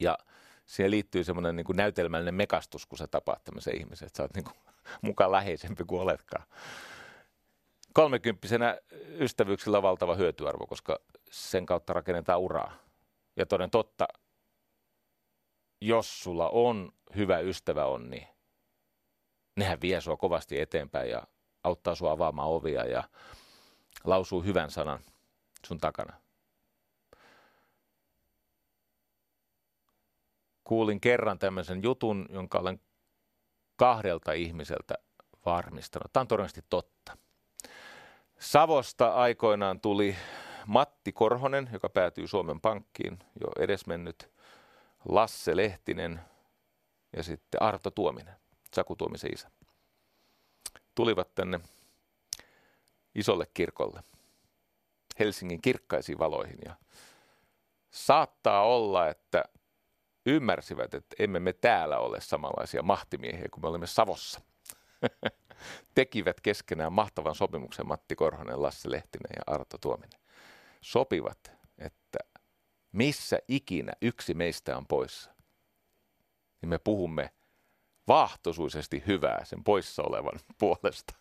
[0.01, 0.19] Ja
[0.67, 4.45] siihen liittyy semmoinen niin näytelmällinen mekastus, kun sä tapaat tämmöisen ihmisen, että sä oot niin
[4.45, 4.57] kuin
[5.02, 6.47] mukaan läheisempi kuin oletkaan.
[7.93, 8.78] Kolmekymppisenä
[9.19, 10.98] ystävyyksillä on valtava hyötyarvo, koska
[11.31, 12.73] sen kautta rakennetaan uraa.
[13.36, 14.09] Ja toden totta,
[15.81, 18.27] jos sulla on hyvä ystävä on, niin
[19.57, 21.23] nehän vie sua kovasti eteenpäin ja
[21.65, 23.05] auttaa sua avaamaan ovia ja
[24.05, 25.01] lausuu hyvän sanan
[25.66, 26.20] sun takana.
[30.70, 32.81] kuulin kerran tämmöisen jutun, jonka olen
[33.81, 34.94] kahdelta ihmiseltä
[35.47, 36.12] varmistanut.
[36.12, 37.16] Tämä on todennäköisesti totta.
[38.39, 40.16] Savosta aikoinaan tuli
[40.66, 44.31] Matti Korhonen, joka päätyi Suomen Pankkiin, jo edesmennyt
[45.09, 46.20] Lasse Lehtinen
[47.16, 48.35] ja sitten Arto Tuominen,
[48.74, 49.51] Saku Tuomisen isä.
[50.94, 51.61] Tulivat tänne
[53.15, 54.02] isolle kirkolle,
[55.19, 56.74] Helsingin kirkkaisiin valoihin ja
[57.90, 59.44] saattaa olla, että
[60.27, 64.41] ymmärsivät, että emme me täällä ole samanlaisia mahtimiehiä kuin me olemme Savossa.
[65.95, 70.21] Tekivät keskenään mahtavan sopimuksen Matti Korhonen, Lasse Lehtinen ja Arto Tuominen.
[70.81, 72.19] Sopivat, että
[72.93, 75.31] missä ikinä yksi meistä on poissa,
[76.61, 77.31] niin me puhumme
[78.09, 81.15] vaahtoisuisesti hyvää sen poissa olevan puolesta.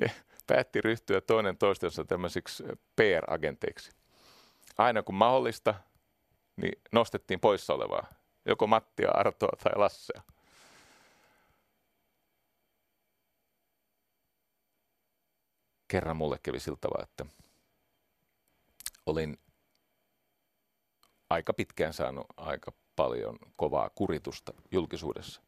[0.00, 0.10] Ne
[0.46, 2.64] päätti ryhtyä toinen toistensa tämmöisiksi
[2.96, 3.90] PR-agenteiksi.
[4.78, 5.74] Aina kun mahdollista,
[6.56, 8.06] niin nostettiin poissa olevaa.
[8.44, 10.22] Joko Mattia, Artoa tai Lassea.
[15.88, 17.26] Kerran mulle kävi tavalla, että
[19.06, 19.38] olin
[21.30, 25.42] aika pitkään saanut aika paljon kovaa kuritusta julkisuudessa.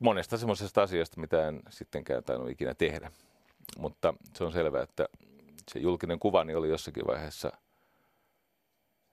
[0.00, 3.12] Monesta semmoisesta asiasta, mitä en sittenkään tainnut ikinä tehdä.
[3.78, 5.08] Mutta se on selvää, että
[5.70, 7.52] se julkinen kuvani oli jossakin vaiheessa,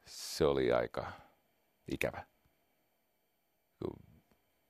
[0.05, 1.11] se oli aika
[1.91, 2.25] ikävä.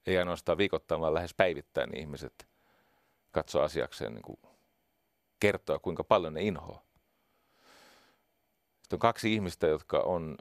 [0.05, 2.47] Ei ainoastaan viikoittain, vaan lähes päivittäin ihmiset
[3.31, 4.39] katsoo asiakseen niin kuin
[5.39, 6.83] kertoa, kuinka paljon ne inhoa.
[8.81, 10.37] Sitten on kaksi ihmistä, jotka on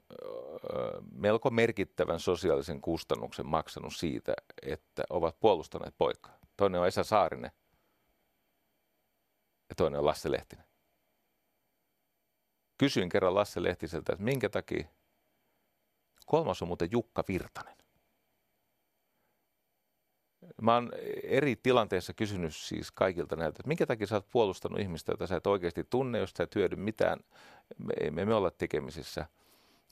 [1.12, 6.38] melko merkittävän sosiaalisen kustannuksen maksanut siitä, että ovat puolustaneet poikaa.
[6.56, 7.50] Toinen on Esa Saarinen
[9.68, 10.69] ja toinen on Lasse Lehtinen.
[12.80, 14.84] Kysyin kerran Lasse Lehtiseltä, että minkä takia
[16.26, 17.76] kolmas on muuten Jukka Virtanen.
[20.62, 20.92] Mä oon
[21.22, 25.36] eri tilanteissa kysynyt siis kaikilta näiltä, että minkä takia sä oot puolustanut ihmistä, jota sä
[25.36, 27.20] et oikeasti tunne, jos sä et hyödy mitään,
[27.78, 29.26] me emme me olla tekemisissä.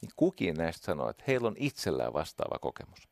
[0.03, 3.09] Niin kukin näistä sanoo, että heillä on itsellään vastaava kokemus.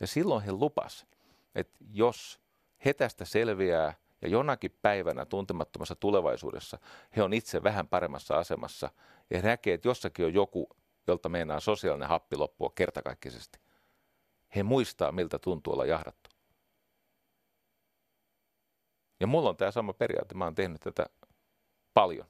[0.00, 1.06] Ja silloin he lupas,
[1.54, 2.40] että jos
[2.84, 6.78] he tästä selviää ja jonakin päivänä tuntemattomassa tulevaisuudessa
[7.16, 8.90] he on itse vähän paremmassa asemassa
[9.30, 10.68] ja he näkee, että jossakin on joku,
[11.06, 13.58] jolta meinaa sosiaalinen happi loppua kertakaikkisesti.
[14.56, 16.30] He muistaa, miltä tuntuu olla jahdattu.
[19.20, 20.34] Ja mulla on tämä sama periaate.
[20.34, 21.06] Mä oon tehnyt tätä
[21.94, 22.26] paljon.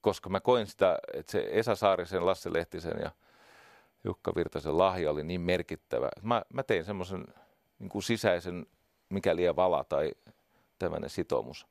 [0.00, 3.10] Koska mä koin sitä, että se Esa Saarisen, Lasse Lehtisen ja
[4.04, 6.08] Jukka Virtasen lahja oli niin merkittävä.
[6.22, 7.24] Mä, mä tein semmoisen
[7.78, 8.66] niin sisäisen
[9.10, 10.12] mikä liian vala tai
[10.78, 11.66] tämmöinen sitoumus.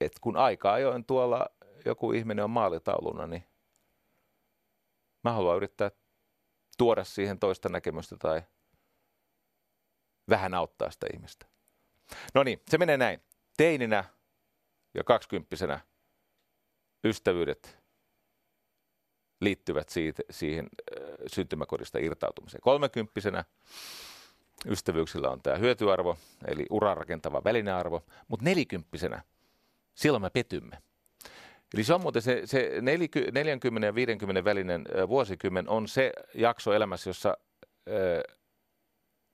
[0.00, 1.46] Et kun aika ajoin tuolla
[1.84, 3.44] joku ihminen on maalitauluna, niin
[5.24, 5.90] mä haluan yrittää
[6.78, 8.42] tuoda siihen toista näkemystä tai
[10.30, 11.46] vähän auttaa sitä ihmistä.
[12.34, 13.20] No niin, se menee näin.
[13.56, 14.04] Teininä
[14.94, 15.80] ja kaksikymppisenä
[17.04, 17.78] ystävyydet
[19.40, 20.68] liittyvät siitä, siihen
[21.26, 22.60] syntymäkodista irtautumiseen.
[22.60, 23.44] Kolmekymppisenä
[24.66, 26.16] ystävyyksillä on tämä hyötyarvo,
[26.46, 29.22] eli urarakentava välinearvo, mutta nelikymppisenä
[29.94, 30.78] silloin me petymme.
[31.74, 37.10] Eli se on muuten se, se 40 ja 50 välinen vuosikymmen on se jakso elämässä,
[37.10, 37.36] jossa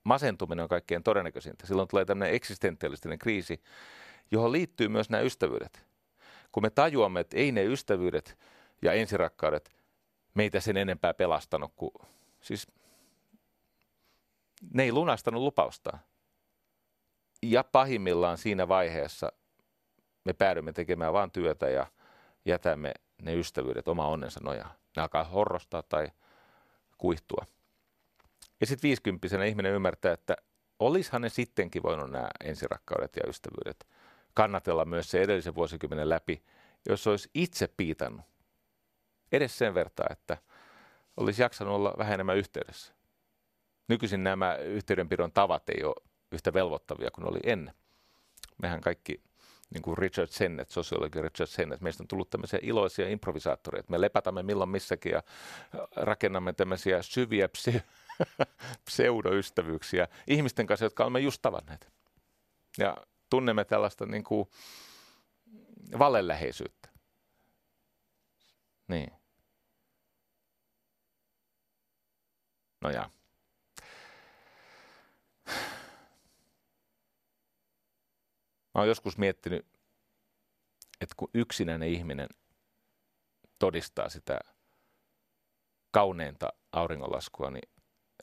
[0.04, 1.66] masentuminen on kaikkein todennäköisintä.
[1.66, 3.62] Silloin tulee tämmöinen eksistentialistinen kriisi,
[4.30, 5.84] johon liittyy myös nämä ystävyydet.
[6.52, 8.38] Kun me tajuamme, että ei ne ystävyydet
[8.82, 9.70] ja ensirakkaudet
[10.34, 11.92] meitä sen enempää pelastanut kuin,
[12.40, 12.66] siis
[14.74, 15.98] ne ei lunastanut lupausta.
[17.42, 19.32] Ja pahimmillaan siinä vaiheessa
[20.24, 21.86] me päädymme tekemään vain työtä ja
[22.44, 24.74] jätämme ne ystävyydet oma onnensa nojaa.
[24.96, 26.08] Ne alkaa horrostaa tai
[26.98, 27.46] kuihtua.
[28.60, 30.36] Ja sitten viisikymppisenä ihminen ymmärtää, että
[30.78, 33.86] olishan ne sittenkin voinut nämä ensirakkaudet ja ystävyydet
[34.34, 36.42] kannatella myös se edellisen vuosikymmenen läpi,
[36.88, 38.26] jos olisi itse piitannut.
[39.32, 40.36] Edes sen vertaa, että
[41.16, 42.94] olisi jaksanut olla vähän enemmän yhteydessä.
[43.90, 45.94] Nykyisin nämä yhteydenpidon tavat ei ole
[46.32, 47.74] yhtä velvoittavia kuin oli ennen.
[48.62, 49.22] Mehän kaikki,
[49.74, 53.90] niin kuin Richard Sennett, sosiologi Richard Sennett, meistä on tullut tämmöisiä iloisia improvisaattoreita.
[53.90, 55.22] Me lepätämme milloin missäkin ja
[55.96, 57.82] rakennamme tämmöisiä syviä pse-
[58.86, 61.88] pseudoystävyyksiä ihmisten kanssa, jotka olemme just tavanneet.
[62.78, 62.96] Ja
[63.30, 64.48] tunnemme tällaista niin kuin
[65.98, 66.88] vallenläheisyyttä.
[68.88, 69.12] Niin.
[72.80, 73.10] No ja.
[78.80, 79.66] Oon joskus miettinyt,
[81.00, 82.28] että kun yksinäinen ihminen
[83.58, 84.40] todistaa sitä
[85.90, 87.70] kauneinta auringonlaskua, niin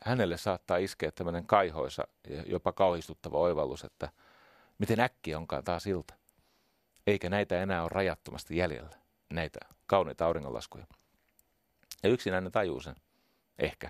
[0.02, 4.10] hänelle saattaa iskeä tämmöinen kaihoisa ja jopa kauhistuttava oivallus, että
[4.78, 6.14] miten äkkiä onkaan taas ilta.
[7.08, 8.98] Eikä näitä enää ole rajattomasti jäljellä,
[9.34, 10.88] näitä kauneita auringonlaskuja.
[12.04, 12.96] Ja yksinäinen tajuu sen,
[13.60, 13.90] ehkä.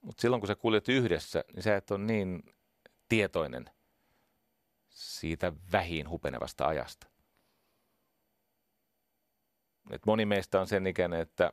[0.00, 2.42] Mutta silloin kun sä kuljet yhdessä, niin sä et ole niin
[3.08, 3.70] tietoinen–
[4.92, 7.06] siitä vähin hupenevasta ajasta.
[9.90, 11.52] Et moni meistä on sen ikäinen, että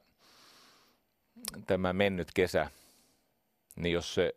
[1.67, 2.71] tämä mennyt kesä,
[3.75, 4.35] niin jos se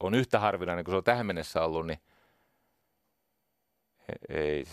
[0.00, 2.00] on yhtä harvinainen kuin se on tähän mennessä ollut, niin
[4.28, 4.64] ei,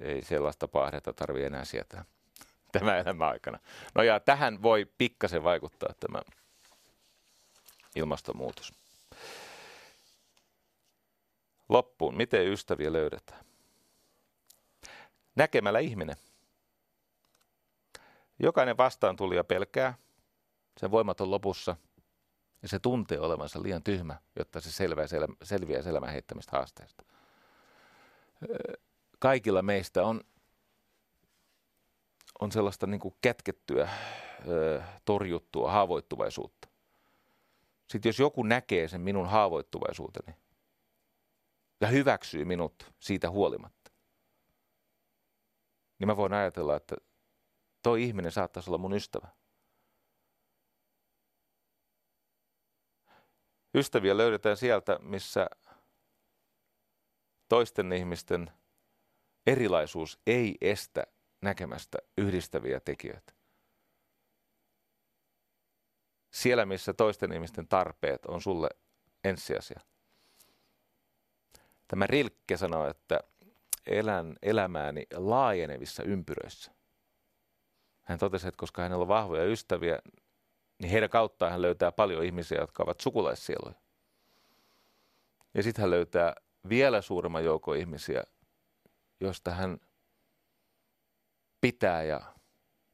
[0.00, 2.04] ei sellaista pahdetta tarvitse enää sietää
[2.72, 3.58] tämä elämän aikana.
[3.94, 6.22] No ja tähän voi pikkasen vaikuttaa tämä
[7.96, 8.81] ilmastonmuutos.
[11.68, 13.44] Loppuun, miten ystäviä löydetään?
[15.36, 16.16] Näkemällä ihminen.
[18.38, 19.94] Jokainen vastaan ja pelkää,
[20.80, 21.76] sen voimat on lopussa
[22.62, 25.06] ja se tuntee olevansa liian tyhmä, jotta se selviää,
[25.42, 27.04] selviää elämän heittämistä haasteesta.
[29.18, 30.20] Kaikilla meistä on,
[32.40, 33.88] on sellaista niin kuin kätkettyä,
[35.04, 36.68] torjuttua haavoittuvaisuutta.
[37.90, 40.41] Sitten jos joku näkee sen minun haavoittuvaisuuteni
[41.82, 43.90] ja hyväksyy minut siitä huolimatta,
[45.98, 46.96] niin mä voin ajatella, että
[47.82, 49.28] toi ihminen saattaisi olla mun ystävä.
[53.74, 55.46] Ystäviä löydetään sieltä, missä
[57.48, 58.50] toisten ihmisten
[59.46, 61.02] erilaisuus ei estä
[61.40, 63.32] näkemästä yhdistäviä tekijöitä.
[66.32, 68.68] Siellä, missä toisten ihmisten tarpeet on sulle
[69.24, 69.80] ensisijaisia.
[71.92, 73.20] Tämä Rilkke sanoo, että
[73.86, 76.72] elän elämääni laajenevissa ympyröissä.
[78.02, 79.98] Hän totesi, että koska hänellä on vahvoja ystäviä,
[80.78, 83.74] niin heidän kauttaan hän löytää paljon ihmisiä, jotka ovat sukulaissieluja.
[85.54, 86.34] Ja sitten hän löytää
[86.68, 88.22] vielä suuremman joukon ihmisiä,
[89.20, 89.78] joista hän
[91.60, 92.20] pitää ja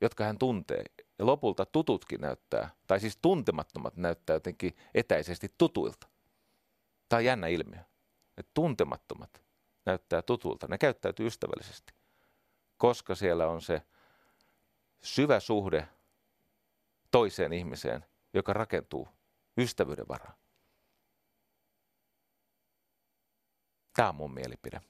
[0.00, 0.84] jotka hän tuntee.
[1.18, 6.08] Ja lopulta tututkin näyttää, tai siis tuntemattomat näyttää jotenkin etäisesti tutuilta.
[7.08, 7.80] Tämä on jännä ilmiö,
[8.38, 9.42] että tuntemattomat
[9.86, 10.66] näyttää tutulta.
[10.66, 11.94] Ne käyttäytyy ystävällisesti,
[12.76, 13.82] koska siellä on se
[15.02, 15.88] syvä suhde
[17.10, 18.04] toiseen ihmiseen,
[18.34, 19.08] joka rakentuu
[19.56, 20.34] ystävyyden varaan.
[23.96, 24.80] Tämä on mun mielipide.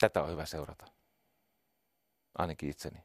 [0.00, 0.86] Tätä on hyvä seurata.
[2.38, 3.04] Ainakin itseni.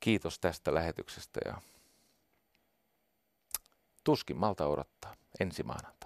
[0.00, 1.62] Kiitos tästä lähetyksestä ja
[4.04, 6.01] tuskin malta odottaa ensi maanantaina.